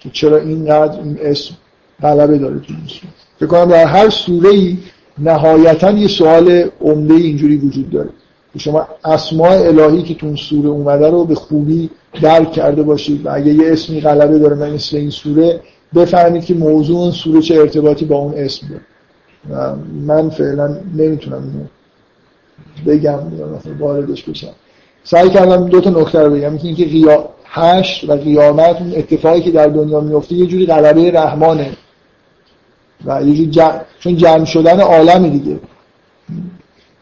[0.00, 1.54] که چرا اینقدر این اسم
[2.02, 3.12] غلبه داره تو این سوره.
[3.38, 4.78] فکر کنم در هر سوره ای
[5.18, 8.10] نهایتا یه سوال عمده اینجوری وجود داره.
[8.58, 11.90] شما اسماء الهی که تو اون سوره اومده رو به خوبی
[12.22, 15.60] درک کرده باشید و اگه یه اسمی غلبه داره مثل این سوره
[15.94, 18.82] بفهمید که موضوع اون سوره چه ارتباطی با اون اسم داره.
[19.50, 19.76] و
[20.06, 21.64] من فعلا نمی‌تونم اینو
[22.86, 23.18] بگم
[23.58, 24.52] مثلا واردش بشم.
[25.04, 26.58] سعی کردم دو تا نکته رو بگم.
[26.62, 27.28] اینکه قیا...
[27.52, 31.70] حشر و قیامت اون اتفاقی که در دنیا میفته یه جوری غلبه رحمانه.
[33.04, 33.80] و یه جوری جمع...
[34.00, 35.60] چون جمع شدن عالم دیگه.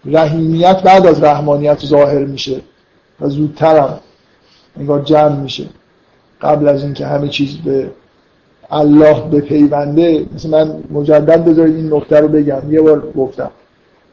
[0.04, 2.60] رحیمیت بعد از رحمانیت ظاهر میشه
[3.20, 4.00] و زودترم
[4.78, 5.64] انگار جمع میشه.
[6.40, 7.90] قبل از اینکه همه چیز به
[8.70, 12.72] الله به پیونده مثل من مجدد بذارید این نکته رو بگم.
[12.72, 13.50] یه بار گفتم.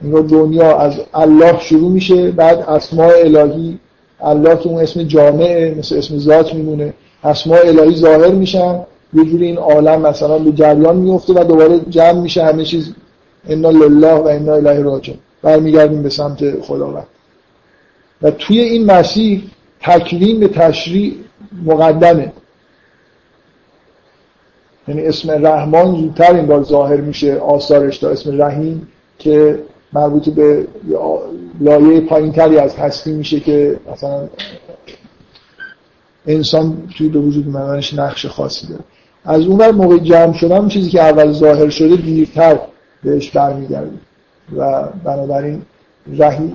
[0.04, 3.80] انگار دنیا از الله شروع میشه بعد اسماء الهی
[4.20, 6.94] الله که اون اسم جامعه مثل اسم ذات میمونه
[7.24, 8.80] اسماء الهی ظاهر میشن.
[9.14, 12.94] یه جوری این عالم مثلا به جریان میفته و دوباره جمع میشه همه چیز.
[13.50, 15.18] انا لله و انا الیه راجعون.
[15.42, 17.08] برمیگردیم به سمت خداوند.
[18.22, 19.44] و توی این مسیر
[19.82, 21.14] تکریم به تشریع
[21.66, 22.32] مقدمه.
[24.88, 28.88] یعنی اسم رحمان زودتر این بار ظاهر میشه آثارش تا اسم رحیم
[29.20, 29.60] که
[29.94, 30.68] مربوط به
[31.60, 34.28] لایه پایین تری از هستی میشه که مثلا
[36.28, 38.84] انسان توی به وجود مدنش نقش خاصی داره.
[39.26, 42.60] از اون موقع جمع شدن چیزی که اول ظاهر شده دیرتر
[43.04, 43.92] بهش برمیگرده
[44.58, 45.62] و بنابراین
[46.18, 46.54] رحی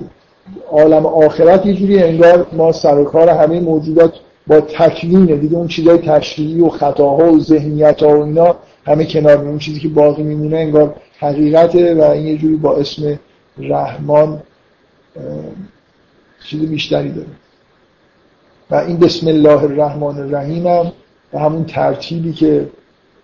[0.71, 4.13] عالم آخرت یه جوری انگار ما سر کار همه موجودات
[4.47, 5.35] با تکوینه.
[5.35, 8.55] دیگه اون چیزای تشریعی و خطاها و ذهنیت ها و اینا
[8.85, 13.19] همه کنار اون چیزی که باقی میمونه انگار حقیقته و این یه جوری با اسم
[13.57, 14.41] رحمان
[16.45, 17.27] چیز بیشتری داره.
[18.71, 20.91] و این بسم الله الرحمن الرحیم هم
[21.33, 22.69] و همون ترتیبی که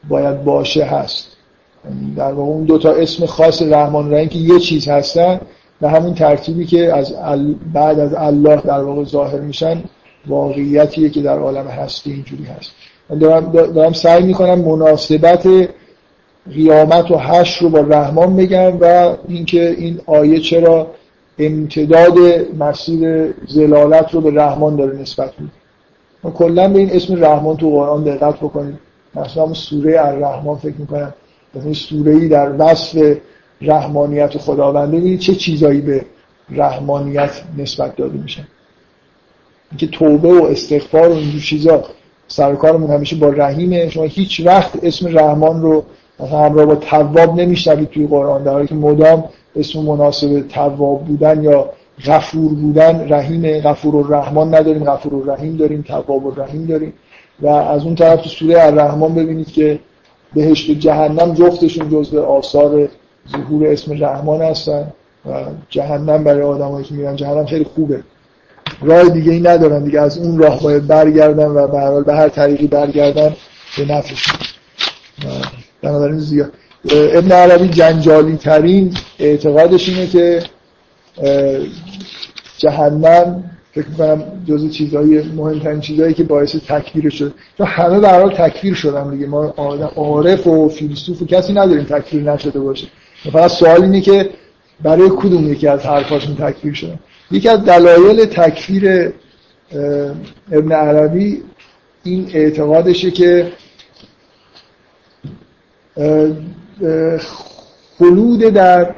[0.09, 1.37] باید باشه هست.
[1.85, 5.39] یعنی در واقع اون دوتا اسم خاص رحمان الرحیم که یه چیز هستن
[5.81, 7.13] و همون ترتیبی که از
[7.73, 9.83] بعد از الله در واقع ظاهر میشن
[10.27, 12.71] واقعیتیه که در عالم هستی اینجوری هست.
[13.09, 15.47] من دارم, دارم سعی می‌کنم مناسبت
[16.53, 20.87] قیامت و حشر رو با رحمان بگم و اینکه این آیه چرا
[21.39, 22.17] امتداد
[22.59, 25.53] مسیر زلالت رو به رحمان داره نسبت میده.
[26.23, 28.79] ما کلا به این اسم رحمان تو قرآن دقت بکنیم.
[29.15, 31.13] مثلا سوره الرحمن فکر می‌کنم.
[31.55, 33.17] مثلا سوره ای در وصف
[33.61, 36.05] رحمانیت خداونده ببینید چه چیزایی به
[36.49, 38.47] رحمانیت نسبت داده میشن
[39.71, 41.83] اینکه توبه و استغفار و اینجور چیزا
[42.27, 43.89] سرکارمون همیشه با رحیمه.
[43.89, 45.83] شما هیچ وقت اسم رحمان رو
[46.19, 48.43] مثلا همراه با تواب نمیشنوید توی قرآن.
[48.43, 49.23] در حالی که مدام
[49.55, 51.69] اسم مناسب تواب بودن یا
[52.05, 54.83] غفور بودن رحیم غفور و رحمان نداریم.
[54.83, 55.81] غفور و رحیم داریم.
[55.81, 56.93] تواب و رحیم داریم.
[57.41, 59.79] و از اون طرف تو سوره الرحمن ببینید که
[60.33, 62.89] بهشت و جهنم جفتشون جزء آثار
[63.31, 64.87] ظهور اسم رحمان هستن
[65.25, 65.31] و
[65.69, 67.15] جهنم برای آدمایی که میرن.
[67.15, 68.03] جهنم خیلی خوبه.
[68.81, 69.83] راه دیگه ای ندارن.
[69.83, 73.35] دیگه از اون راه باید برگردن و به به هر طریقی برگردن
[73.77, 74.35] به نفعشون
[75.81, 76.51] بنابراین زیاد.
[76.91, 80.43] ابن عربی جنجالی ترین اعتقادش اینه که
[82.57, 88.33] جهنم فکر کنم جز چیزهای مهمترین چیزهایی که باعث تکفیر شد چون همه در حال
[88.33, 89.27] تکفیر شدن دیگه.
[89.27, 89.43] ما
[89.95, 92.87] عارف و فیلسوف و کسی نداریم تکفیر نشده باشه.
[93.23, 94.29] فقط سوال اینه که
[94.83, 96.99] برای کدوم یکی از حرفاشون تکفیر شدن
[97.31, 99.13] یکی از دلایل تکفیر
[100.51, 101.43] ابن عربی
[102.03, 103.51] این اعتقادشه که
[107.97, 108.95] خلود در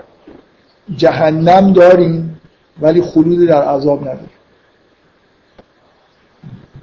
[0.95, 2.41] جهنم داریم
[2.81, 4.29] ولی خلود در عذاب نداریم.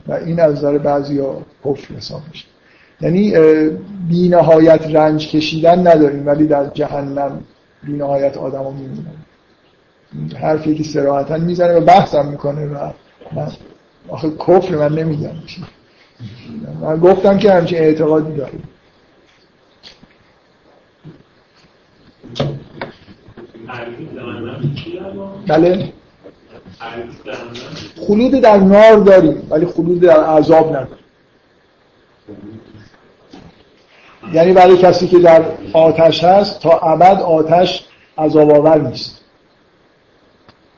[0.08, 2.46] و این از نظر بعضی ها کفر حساب میشه.
[3.01, 3.35] یعنی
[4.09, 7.40] بی نهایت رنج کشیدن نداریم ولی در جهنم
[7.82, 9.16] بی نهایت آدم ها میمونن
[10.40, 12.90] حرفی که سراحتا می‌زنه و بحثم می‌کنه و
[13.32, 13.48] من
[14.09, 15.31] آخه کفر من نمیگم
[16.81, 18.62] من گفتم که همچین اعتقادی داریم
[25.48, 25.93] بله.
[27.97, 30.97] خلود در نار داریم ولی خلود در عذاب نداریم.
[34.32, 35.42] یعنی برای کسی که در
[35.72, 37.84] آتش هست تا ابد آتش
[38.18, 39.20] عذاب آور نیست.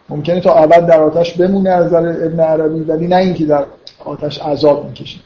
[0.08, 3.64] ممکنه تا ابد در آتش بمونه از نظر ابن عربی ولی نه اینکه در
[4.04, 5.18] آتش عذاب می‌کشه.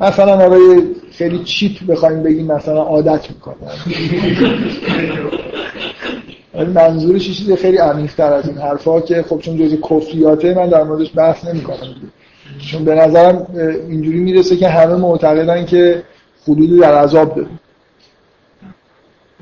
[0.00, 3.56] مثلا آقای خیلی چیپ بخوایم بگیم مثلا عادت می‌کنه.
[6.74, 11.10] منظورش چیز خیلی عمیق‌تر از این حرفا که خب چون جزء کفریاته من در موردش
[11.14, 11.94] بحث نمی‌کنم.
[12.70, 13.46] چون به نظرم
[13.88, 16.02] اینجوری می‌رسه که همه معتقدن که
[16.42, 17.40] حدودی در عذاب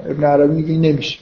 [0.06, 1.18] ابن عربی میگه این نمیشه.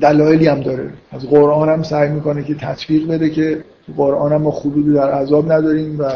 [0.00, 0.90] دلایلی هم داره.
[1.10, 3.64] از قرآن هم سعی می‌کنه که تطبیق بده که
[3.96, 6.12] قرآن هم ما خلودی در عذاب نداریم و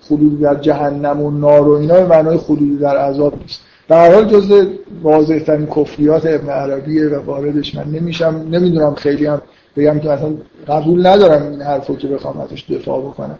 [0.00, 3.60] خلودی در جهنم و نار و اینا به معنای خلودی در عذاب نیست.
[3.88, 4.66] در حال جز
[5.02, 8.46] واضح ترین کفریات ابن عربیه و واردش من نمیشم.
[8.50, 9.42] نمی‌دونم خیلی هم
[9.76, 10.34] بگم که مثلا
[10.68, 13.38] قبول ندارم این حرفو که بخوام ازش دفاع بکنم.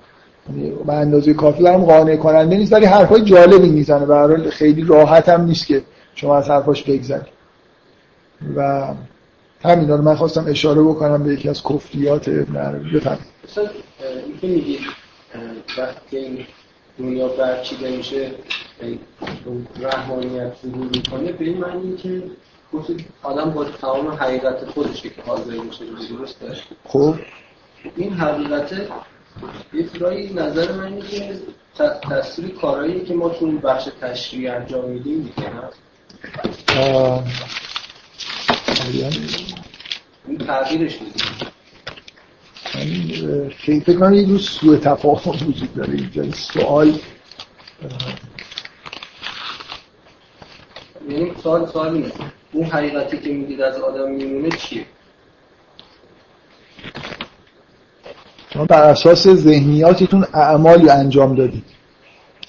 [0.87, 4.07] به اندازه کافی برام قانع کننده نیست ولی حرفای جالبی می‌زنه.
[4.07, 5.83] به هر خیلی راحت هم نیست که
[6.15, 7.33] شما از حرفاش بگذرید.
[8.57, 8.89] و
[9.63, 12.91] همین رو من خواستم اشاره بکنم به یکی از کفریات ابن عربی.
[12.91, 13.25] بفرمایید.
[13.45, 13.65] مثلا
[14.27, 14.81] اینکه میگید
[15.79, 16.39] وقتی این
[16.99, 18.31] دنیا برچیده میشه
[19.81, 22.23] رحمانیت ظهور می‌کنه به این معنی که
[23.23, 25.85] آدم با تمام حقیقت خودشه که حاضر میشه
[26.19, 26.47] درسته
[26.85, 27.15] خب.
[27.97, 28.73] این حقیقت
[29.73, 31.35] یه نظر من اینه که
[32.11, 35.51] تصویر کارهایی که ما تو این بخش تشریع انجام میدیم دیگه
[40.27, 40.99] این تغییرش
[43.57, 46.33] خیلی فکر کنم یه روز سوء تفاهم وجود داره اینجا.
[46.33, 46.99] سوال
[51.09, 52.13] یعنی سوال سوال اینه.
[52.53, 54.87] اون حقیقتی که میگید از آدم میمونه چیه؟
[58.61, 61.63] شما بر اساس ذهنیاتتون اعمالی انجام دادید.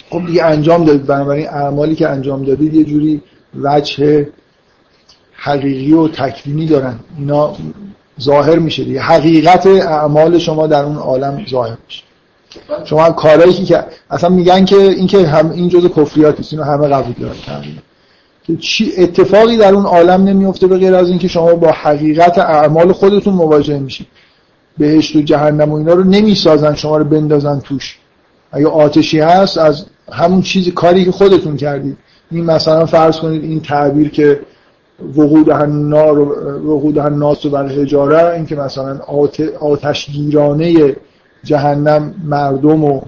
[0.10, 1.06] خب دیگه انجام دادید.
[1.06, 3.22] بنابراین اعمالی که انجام دادید یه جوری
[3.62, 4.28] وجه
[5.34, 7.00] حقیقی و تکوینی دارن.
[7.20, 7.54] اینا
[8.22, 9.02] ظاهر میشه دیگه.
[9.02, 12.04] حقیقت اعمال شما در اون عالم ظاهر میشه.
[12.86, 16.88] شما کارهایی که اصلا میگن که این که هم این جزء کفریات است اینو همه
[16.88, 17.64] قبول دارن.
[18.48, 22.92] که چی اتفاقی در اون عالم نمیفته به غیر از اینکه شما با حقیقت اعمال
[22.92, 24.08] خودتون مواجه میشید.
[24.78, 27.98] بهشت و جهنم و اینا رو نمی‌سازن شما رو بندازن توش.
[28.52, 31.98] اگه آتشی هست از همون چیزی کاری که خودتون کردید.
[32.32, 34.40] این مثلا فرض کنید این تعبیر که
[35.18, 36.20] وقود النار
[36.68, 39.00] وقود الناس بر حجاره این که مثلا
[39.60, 40.96] آتش گیرانه
[41.44, 43.02] جهنم مردم و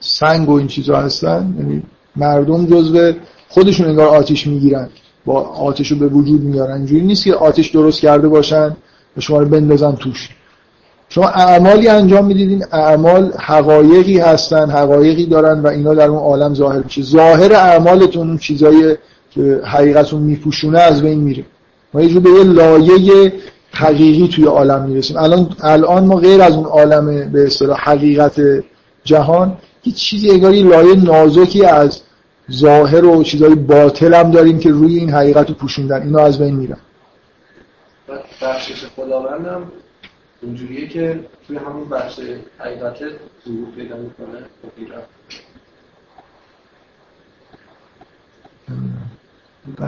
[0.00, 1.54] سنگ و این چیزا هستن.
[1.58, 1.82] یعنی
[2.16, 3.12] مردم جزو
[3.48, 4.88] خودشون انگار آتش می‌گیرن.
[5.24, 6.76] با آتش رو به وجود میارن.
[6.76, 8.76] اینجوری نیست که آتش درست کرده باشن
[9.16, 10.28] و شما رو بندازن توش.
[11.08, 16.54] شما اعمالی انجام می‌دید این اعمال حقایقی هستن حقایقی دارن و اینا در اون عالم
[16.54, 17.02] ظاهر میشه.
[17.02, 18.96] ظاهر اعمالتون اون چیزای
[19.30, 21.44] که حقیقتون میپوشونه از بین میره.
[21.94, 23.32] ما یه به یه لایه
[23.72, 25.16] حقیقی توی عالم می‌رسیم.
[25.16, 28.40] الان الان ما غیر از اون عالم به اصطلاح حقیقت
[29.04, 32.00] جهان هیچ چیزی انگار لایه نازکی از
[32.52, 36.02] ظاهر و چیزای باطل هم داریم که روی این حقیقت رو پوشوندن.
[36.02, 36.78] اینا از بین میرن.
[38.42, 38.84] بخشش
[40.42, 42.20] اینجوریه که توی همون بخش
[42.58, 42.98] حقیقت
[43.46, 44.38] ظهور پیدا می‌کنه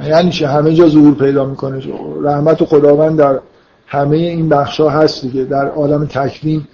[0.08, 1.82] یعنی چه همه جا ظهور پیدا می‌کنه.
[2.22, 3.40] رحمت و خداوند در
[3.86, 6.66] همه این بخش ها هست دیگه در عالم تکوین.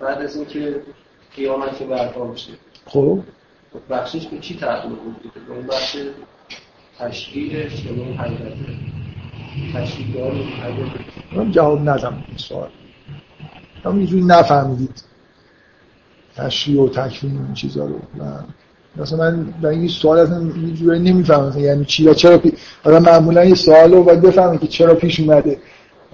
[0.00, 0.80] بعد از اینکه
[1.36, 2.52] قیامت برپا میشه.
[2.86, 3.20] خب؟
[3.90, 5.96] بخشش به چی تحقیل بود؟ اون بخش
[6.98, 8.54] تشکیلش یا اون حقیقت؟
[11.34, 12.38] دار جواب ندم این
[13.84, 15.02] هم اینجوری نفهمیدید.
[16.36, 18.00] تشریع و تکوین این چیزا رو.
[18.96, 21.58] مثلا من در این سوال اصلا اینجوری نمی‌فهمم.
[21.58, 22.52] یعنی چی؟ چرا پی...
[22.84, 25.58] آدم معمولا یه سوال رو باید بفهمه که چرا پیش اومده.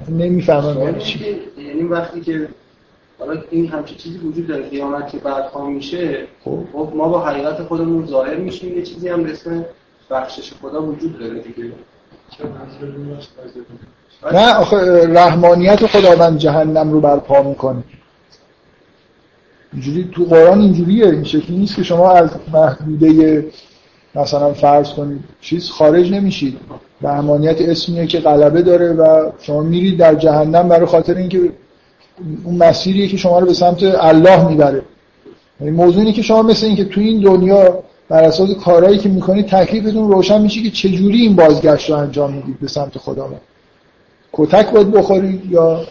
[0.08, 1.36] نمی‌فهمم یعنی چی.
[1.58, 2.48] یعنی وقتی که
[3.18, 4.68] حالا این همچین چیزی وجود داره.
[4.68, 6.64] قیامت که بعد میشه خب.
[6.72, 8.76] خب ما با حقیقت خودمون ظاهر میشیم.
[8.76, 9.64] یه چیزی هم اسم
[10.10, 11.72] بخشش خدا وجود داره دیگه.
[14.32, 17.82] نه آخه رحمانیت خداوند جهنم رو برپا می‌کنه.
[19.72, 23.46] اینجوری تو قرآن اینجوریه این شکلی نیست که شما از محدوده
[24.14, 26.58] مثلا فرض کنید چیز خارج نمیشید.
[27.02, 31.52] رحمانیت اسمیه که غلبه داره و شما میرید در جهنم برای خاطر اینکه
[32.44, 34.82] اون مسیریه که شما رو به سمت الله می‌بره.
[35.60, 40.08] یعنی اینه که شما مثل اینکه تو این دنیا بر اساس کارهایی که می‌کنید تکلیفتون
[40.08, 43.40] روشن میشه که چجوری این بازگشت رو انجام می‌دید به سمت خداوند.
[44.32, 45.86] کتک باید بخورید یا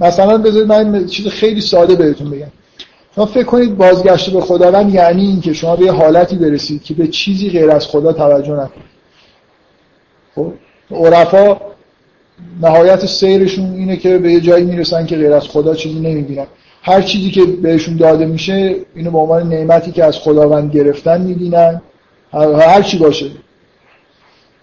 [0.00, 2.52] مثلا بذارید من چیز خیلی ساده بهتون بگم.
[3.14, 7.08] شما فکر کنید بازگشت به خداوند یعنی اینکه شما به یه حالتی برسید که به
[7.08, 8.92] چیزی غیر از خدا توجه نکنید.
[10.34, 10.52] خب؟
[10.90, 11.56] عرفا
[12.62, 16.46] نهایت سیرشون اینه که به یه جایی می‌رسن که غیر از خدا چیزی نمی‌بینن.
[16.82, 21.82] هر چیزی که بهشون داده میشه اینو به عنوان نعمتی که از خداوند گرفتن می‌بینن.
[22.32, 23.30] هر چی باشه.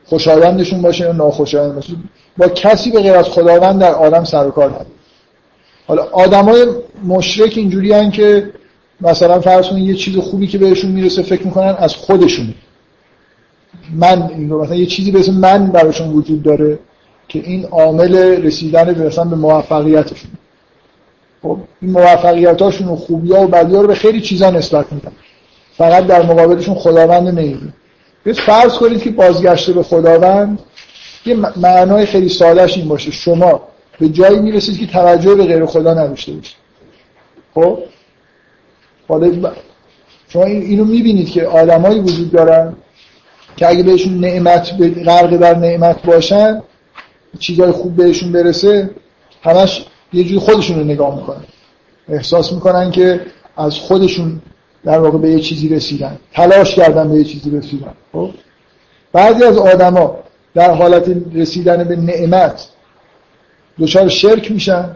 [0.06, 1.94] خوشایندشون باشه یا ناخوشایند باشه.
[2.40, 4.86] با کسی به غیر از خداوند در عالم سر و کار نداره
[5.88, 6.66] حالا آدمای
[7.08, 8.50] مشرک اینجوری که
[9.02, 12.54] مثلا فرض کنید یه چیز خوبی که بهشون می‌رسه فکر می‌کنن از خودشون
[13.94, 16.80] من این مثلا یه چیزی به من براشون وجود داره
[17.28, 20.32] که این عامل رسیدن به مثلا به موفقیتشون.
[21.42, 25.12] خب این موفقیتاشون و خوبی ها و بدی ها رو به خیلی چیزا نسبت میدن
[25.78, 27.74] فقط در مقابلشون خداوند نمیدن
[28.24, 30.60] بیاید فرض کنید که بازگشته به خداوند
[31.26, 33.12] یه معنای خیلی سادهش این باشه.
[33.12, 33.62] شما
[34.00, 36.56] به جایی می‌رسید که توجه به غیر خدا نداشته باشید.
[37.54, 37.80] خب؟
[39.08, 39.52] حالا
[40.28, 42.74] شما اینو می‌بینید که آدمایی وجود دارن
[43.58, 44.72] که اگه بهشون نعمت
[45.06, 46.62] غرق در نعمت باشن
[47.40, 48.90] چیزای خوب بهشون برسه
[49.44, 51.44] همش یه جوری خودشون رو نگاه می‌کنن.
[52.10, 53.22] احساس می‌کنن که
[53.58, 54.42] از خودشون
[54.84, 56.18] در واقع به یه چیزی رسیدن.
[56.34, 57.94] تلاش کردن به یه چیزی رسیدن.
[58.14, 58.30] خب؟
[59.14, 60.20] بعضی از آدما
[60.54, 62.68] در حالت رسیدن به نعمت
[63.80, 64.96] دچار شرک میشن.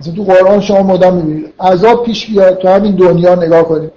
[0.00, 3.92] مثلا تو قرآن شما مدام می‌بینید عذاب پیش بیاد تو همین دنیا نگاه کنید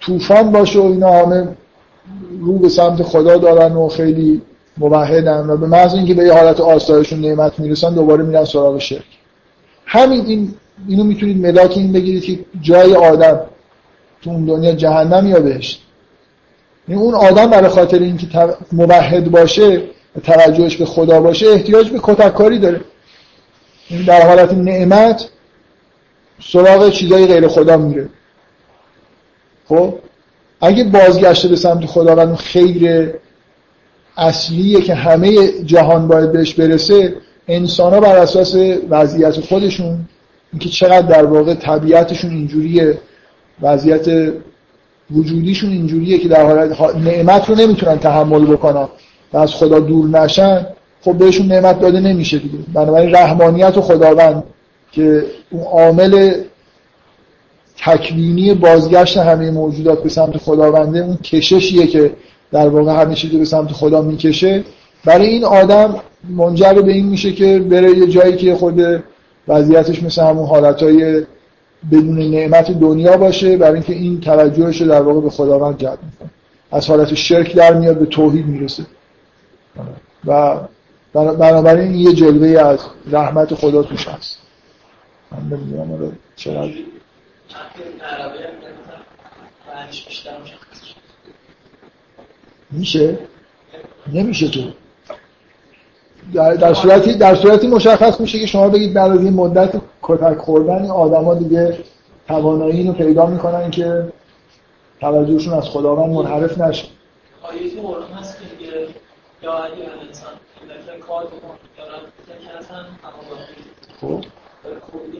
[0.00, 1.48] طوفان باشه و اینا همه
[2.40, 4.42] رو به سمت خدا دارن و خیلی
[4.78, 9.18] موحدن و به محض اینکه به یه حالت آسایشون نعمت می‌رسن دوباره میرن سراغ شرک.
[9.86, 10.54] همین این
[10.88, 13.40] اینو می‌تونید ملاک این بگیرید که جای آدم
[14.22, 15.86] تو اون دنیا جهنم یا بهشت.
[16.88, 18.28] اون آدم برای خاطر اینکه
[18.72, 19.82] موحد باشه
[20.16, 22.80] و توجهش به خدا باشه احتیاج به کتککاری داره.
[23.88, 25.28] این یعنی در حالت نعمت
[26.52, 28.08] سراغ چیزای غیر خدا میره.
[29.68, 29.94] خب؟
[30.60, 33.12] اگه بازگشته به سمت خداوند خیر
[34.16, 37.14] اصلیه که همه جهان باید بهش برسه
[37.48, 38.56] انسان ها بر اساس
[38.90, 39.98] وضعیت خودشون
[40.52, 42.98] اینکه چقدر در واقع طبیعتشون اینجوریه
[43.62, 44.32] وضعیت
[45.14, 48.88] وجودیشون اینجوریه که در حالت نعمت رو نمی‌تونن تحمل بکنن
[49.32, 50.66] و از خدا دور نشن
[51.02, 52.58] خب بهشون نعمت داده نمیشه دیگه.
[52.74, 54.42] بنابراین رحمانیت و خداوند
[54.92, 56.34] که اون عامل
[57.78, 62.12] تکوینی بازگشت همه موجودات به سمت خداونده اون کششیه که
[62.52, 64.64] در واقع همه چیزی به سمت خدا می‌کشه.
[65.04, 65.94] برای این آدم
[66.28, 69.02] منجر به این میشه که بره یه جایی که خود
[69.48, 71.22] وضعیتش مثل همون حالتهای
[71.90, 76.30] بدون نعمت دنیا باشه برای اینکه این توجهش رو در واقع به خداوند جلب می‌کنه.
[76.70, 78.86] از حالت شرک در میاد به توحید می‌رسه.
[80.26, 80.60] و
[81.14, 82.78] بنابراین یه جلوه از
[83.10, 84.38] رحمت خدا توش هست.
[85.32, 86.70] من نمی‌دونم چرا.
[92.70, 93.18] میشه؟
[94.12, 94.60] نمیشه تو.
[96.34, 100.38] در, در صورتی در صورتی مشخص میشه که شما بگید بعد از این مدت کتک
[100.38, 101.78] خوردن این آدما دیگه
[102.28, 104.12] توانایی رو پیدا می‌کنن که
[105.00, 106.88] توجهشون از خداوند منحرف نشه.
[107.42, 108.88] آیه قرآن هست که میگه
[109.42, 109.74] یا اگه
[110.08, 110.32] انسان
[111.08, 111.24] کار
[114.00, 114.24] خب.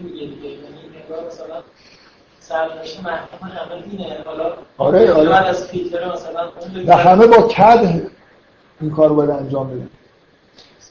[0.02, 0.48] میگه دیگه.
[0.48, 0.60] یعنی
[1.04, 1.62] نگاه مثلا
[2.40, 5.36] سرنوشت محکم همه دینه حالا آره آره.
[5.36, 6.48] از فیلتر مثلا
[6.86, 8.10] و همه با کد
[8.80, 9.88] این کار رو باید انجام بده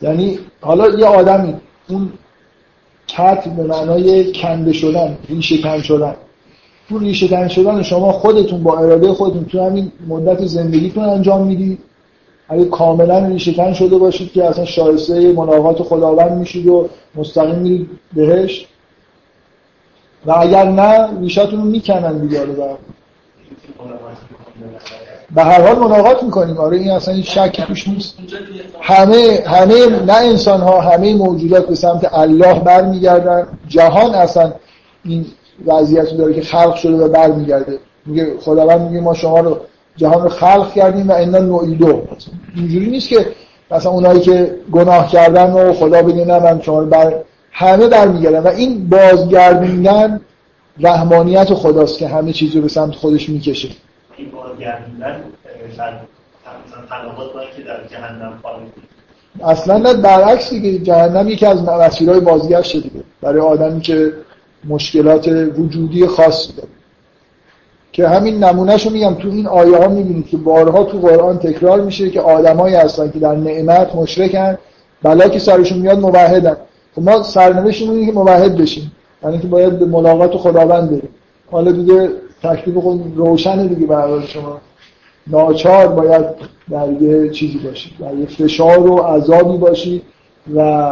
[0.01, 1.55] یعنی حالا یه آدمی
[1.89, 2.13] اون
[3.07, 6.15] کت به معنای کنده شدن ریشه کن شدن.
[6.89, 11.79] اون ریشه کن شدن شما خودتون با اراده خودتون تو همین مدت زندگیتون انجام می‌دید
[12.49, 17.89] اگه کاملا ریشه کن شده باشید که اصلا شایسته ملاقات خداوند میشید و مستقیم میرید
[18.13, 18.67] بهش.
[20.25, 22.39] و اگر نه ریشتون رو می‌کنن دیگه
[25.35, 26.57] به هر حال ملاقات می‌کنیم.
[26.57, 28.15] آره این اصلا این شکی توش نیست.
[28.81, 33.47] همه همه نه انسان ها همه موجودات به سمت الله برمیگردن.
[33.67, 34.53] جهان اصلا
[35.05, 35.25] این
[35.65, 37.79] وضعیت داره که خلق شده و برمیگرده.
[38.05, 39.57] میگه خداوند میگه ما شما رو
[39.97, 42.01] جهان رو خلق کردیم و اینا نوعیدو
[42.55, 43.25] اینجوری نیست که
[43.71, 47.13] مثلا اونایی که گناه کردن و خدا بگه نه من شما رو بر
[47.51, 50.21] همه برمیگردن و این بازگردوندن
[50.79, 53.69] رحمانیت خداست که همه چیز رو به سمت خودش می‌کشه.
[54.17, 55.23] این بازگردوندن
[57.55, 58.39] که در جهنم
[59.43, 63.03] اصلا نه برعکس دیگه جهنم یکی از مسیرهای بازگشت دیگه.
[63.21, 64.13] برای آدمی که
[64.69, 66.69] مشکلات وجودی خاص داره.
[67.91, 72.09] که همین نمونهشو میگم تو این آیه ها می‌بینید که بارها تو قرآن تکرار میشه
[72.09, 74.57] که آدمایی هستن که در نعمت مشرکن
[75.03, 76.57] بلا که سرشون میاد موحدن.
[76.95, 78.91] خب ما سرنوشتمون اینه که موحد بشیم.
[79.23, 81.09] یعنی که باید به ملاقات خداوند بریم.
[81.51, 82.09] حالا دیگه
[82.43, 84.61] تکلیف خود روشنه دیگه برای شما.
[85.27, 86.25] ناچار باید
[86.71, 90.03] در یه چیزی باشید در یه فشار و عذابی باشید
[90.55, 90.91] و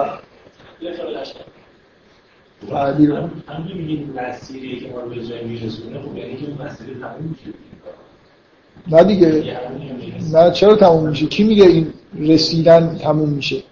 [2.70, 3.32] تعبیر هم
[3.76, 7.58] میگیم مسیری که ما رو به جای میرسونه خب یعنی که مسیر تموم میشه.
[8.88, 9.58] نه دیگه.
[10.34, 13.64] نه چرا تموم میشه؟ کی میگه این رسیدن تموم میشه؟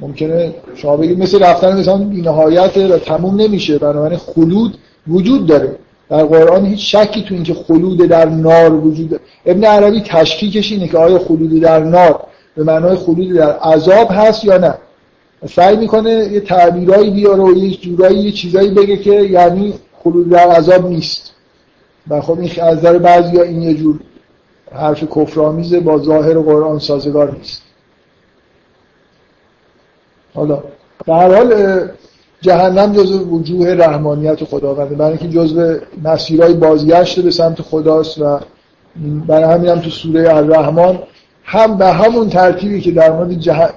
[0.00, 5.78] ممکنه شما بگید مثل رفتن مثلا بی نهایت و تموم نمیشه بنابراین خلود وجود داره.
[6.12, 10.98] در قرآن هیچ شکی تو اینکه خلود در نار وجود ابن عربی تشکیکش اینه که
[10.98, 12.24] آیا خلود در نار
[12.56, 14.74] به معنای خلود در عذاب هست یا نه.
[15.48, 19.74] سعی می‌کنه یه تعبیرایی بیاره و یه جورایی یه چیزایی بگه که یعنی
[20.04, 21.32] خلود در عذاب نیست.
[22.08, 24.00] و خب این از نظر بعضی این یه جور
[24.72, 27.62] حرف کفرآمیزه با ظاهر قرآن سازگار نیست.
[30.34, 30.62] حالا
[31.08, 31.80] هر حال
[32.42, 38.40] جهنم جزو وجوه رحمانیت خداونده برای اینکه جزو مسیرهای بازگشت به سمت خداست و
[39.26, 40.98] برای همین هم تو سوره الرحمن
[41.44, 43.68] هم به همون ترتیبی که در مورد جه...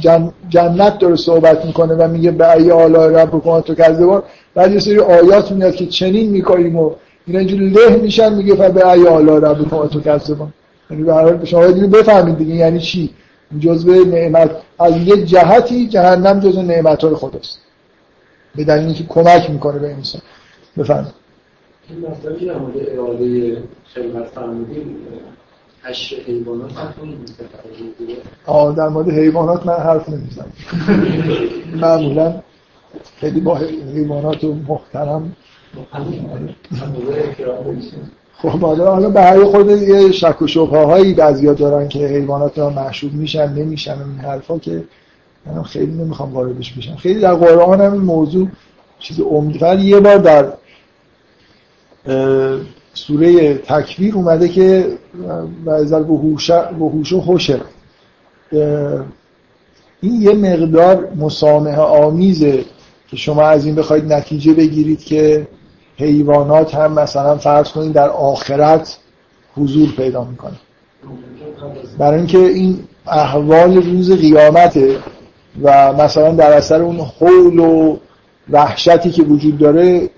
[0.00, 0.32] جه...
[0.48, 4.22] جنت داره صحبت می‌کنه و میگه به ای آلا رب بکن تو کذبان
[4.54, 6.90] بعد یه سری آیات میاد که چنین می‌کنیم و
[7.26, 10.52] اینا اینجوری له میشن میگه به ای آلا رب تو کذبان.
[10.90, 13.10] یعنی به حال شما بفهمید دیگه یعنی چی؟
[13.60, 17.67] جزء نعمت از یه جهتی جهنم جزء نعمتهای خداست.
[18.58, 20.22] به دلیل اینکه کمک می‌کنه به انسان.
[20.78, 21.14] بفرمایید.
[21.90, 23.56] این مسئله در مورد اراده
[23.94, 24.96] خلقت فرمودین
[25.82, 26.72] حشر حیوانات
[28.46, 30.52] آه در مورد حیوانات من حرف نمی‌زنم.
[31.74, 32.34] معمولا
[33.20, 33.58] خیلی با
[33.94, 35.36] حیوانات و محترم.
[38.42, 42.58] خب حالا حالا به هر خود یه شک و شبهه هایی بعضیا دارن که حیوانات
[42.58, 44.84] ها محشوب میشن نمیشن این حرفا که
[45.54, 46.96] من خیلی نمی‌خوام واردش بشم.
[46.96, 48.48] خیلی در قرآن هم این موضوع
[48.98, 50.52] چیز عمده یه بار در
[52.94, 54.98] سوره تکویر اومده که
[55.64, 57.60] بعضل وحوش و حشر
[60.00, 62.64] این یه مقدار مسامحه آمیزه
[63.10, 65.48] که شما از این بخواید نتیجه بگیرید که
[65.96, 68.98] حیوانات هم مثلا فرض کنید در آخرت
[69.56, 70.56] حضور پیدا می‌کنه
[71.98, 74.96] برای اینکه این احوال روز قیامته
[75.62, 77.96] و مثلا در اثر اون حول و
[78.50, 80.10] وحشتی که وجود داره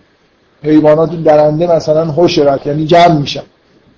[0.63, 3.43] حیوانات درنده مثلا حشرت یعنی جمع میشن.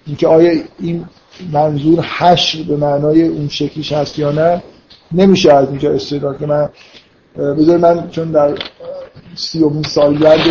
[0.06, 1.04] اینکه آیا این
[1.52, 4.62] منظور حشر به معنای اون شکلیش هست یا نه
[5.12, 6.68] نمیشه از اینجا استدلال که من
[7.36, 8.54] بذار من چون در
[9.34, 10.48] سیومین سالگرد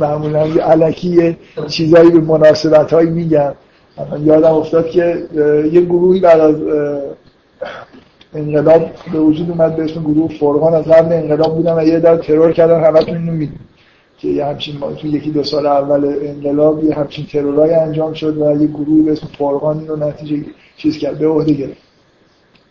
[0.00, 1.36] معمولا یه علکی
[1.68, 3.54] چیزایی به مناسبت هایی میگم.
[4.24, 5.28] یادم افتاد که
[5.72, 6.54] یه گروهی بعد از
[8.34, 12.16] انقلاب به وجود اومد به اسم گروه فرقان از قبل انقلاب بودن و یه در
[12.16, 13.46] ترور کردن همتون اینو
[14.18, 18.62] که یه همچین تو یکی دو سال اول انقلاب یه همچین ترورای انجام شد و
[18.62, 20.44] یه گروهی به اسم فرقان اینو نتیجه
[20.76, 21.82] چیز کرد به عهده گرفت.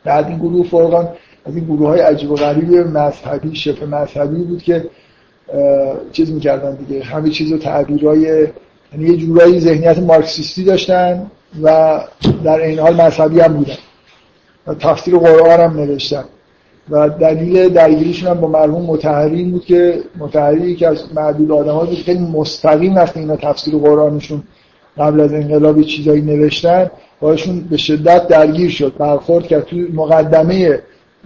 [0.03, 1.10] بعد این گروه فرقان
[1.45, 4.90] از این گروه های عجیب و غریبی مذهبی شبه مذهبی بود که
[6.11, 8.22] چیز می‌کردن دیگه همه چیز و تعبیرهای
[8.94, 11.31] یعنی یه جورایی ذهنیت مارکسیستی داشتن
[11.64, 11.99] و
[12.44, 13.77] در این حال مذهبی هم بودن.
[14.68, 16.23] و تفسیر قرآن هم نوشتن.
[16.90, 21.98] و دلیل درگیریشون هم با مرحوم متحری بود که متحری که از معدود آدم بود
[21.98, 24.44] خیلی مستقیم وقتی اینا تفسیر قرآنشون
[24.98, 28.94] قبل از انقلاب چیزایی نوشتن باشون به شدت درگیر شد.
[28.98, 29.65] برخورد کرد.
[29.65, 30.80] تو مقدمه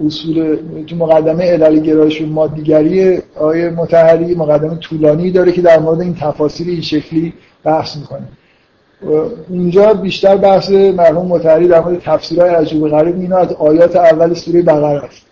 [0.06, 0.58] اصول
[0.88, 6.70] تو مقدمه علل گرایش مادیگری آیه متحری مقدمه طولانی داره که در مورد این تفاصیل
[6.70, 7.34] این شکلی
[7.64, 8.28] بحث می‌کنه.
[9.50, 14.62] اونجا بیشتر بحث مرحوم متحری در مورد تفسیرهای عجیب غریب اینا از آیات اول سوره
[14.62, 15.26] بقره است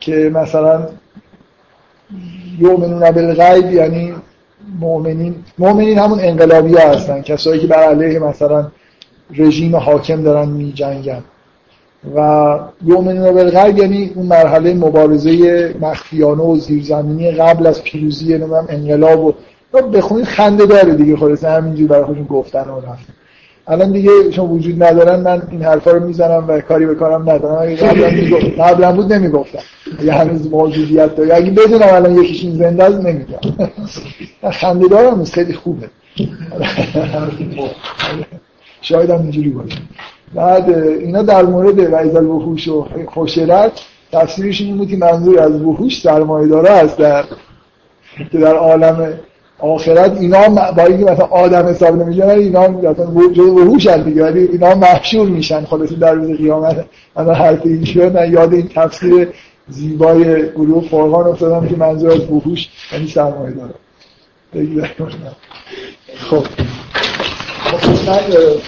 [0.00, 0.86] که مثلا
[2.58, 4.14] یومنون بالغیب یعنی
[4.80, 8.66] مؤمنین مؤمنین همون انقلابی ها هستن کسایی که بر علیه مثلا
[9.36, 11.24] رژیم حاکم دارن می جنگن
[12.16, 19.24] و یومنون بالغیب یعنی اون مرحله مبارزه مخفیانه و زیرزمینی قبل از پیروزی نمیم انقلاب
[19.24, 19.32] و
[19.72, 23.14] بخونید خنده داره دیگه خلاصه همینجوری برای خودشون گفتن و رفتن
[23.66, 27.74] الان دیگه شما وجود ندارن من این حرفا رو می‌زنم و کاری به کارم ندارم.
[27.74, 28.10] قبلا
[28.64, 29.62] قبلا بود نمی‌گفتم.
[30.04, 31.34] یه هنوز موجودیت داره.
[31.34, 33.38] اگه بدونم الان یکیش این زنده است نمیگم.
[34.60, 35.90] خنده دارم خیلی خوبه.
[38.82, 39.78] شاید هم اینجوری باشه.
[40.34, 43.72] بعد اینا در مورد وعید الوحوش و خوشرت
[44.12, 47.24] تفسیرش این بود که منظور از وحوش سرمایه داره هست در
[48.32, 49.12] که در عالم
[49.62, 55.26] آخرت اینا با اینکه مثلا آدم حساب نمیشن اینا مثلا وحوش دیگه ولی اینا محشور
[55.26, 55.64] میشن.
[55.64, 56.84] خلاص در روز قیامت
[57.16, 59.28] انا حرف این شد من یاد این تفسیر
[59.68, 63.74] زیبای گروه فرقان افتادم که منظور از وحوش یعنی سرمایه داره.
[66.30, 66.44] خب.
[68.06, 68.18] من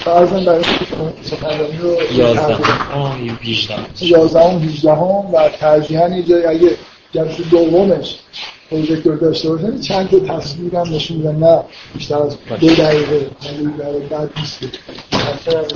[0.04, 0.64] فرضاً برای
[1.22, 2.56] سخنرانی رو 11
[4.00, 6.70] 11 18 و ترجیحاً اگه
[7.12, 8.18] جلسه دومش
[8.72, 13.30] پروژکتور داشته باشن چند تا تصویر هم نشون میدن نه بیشتر از دو دقیقه
[14.10, 14.58] بعد نیست.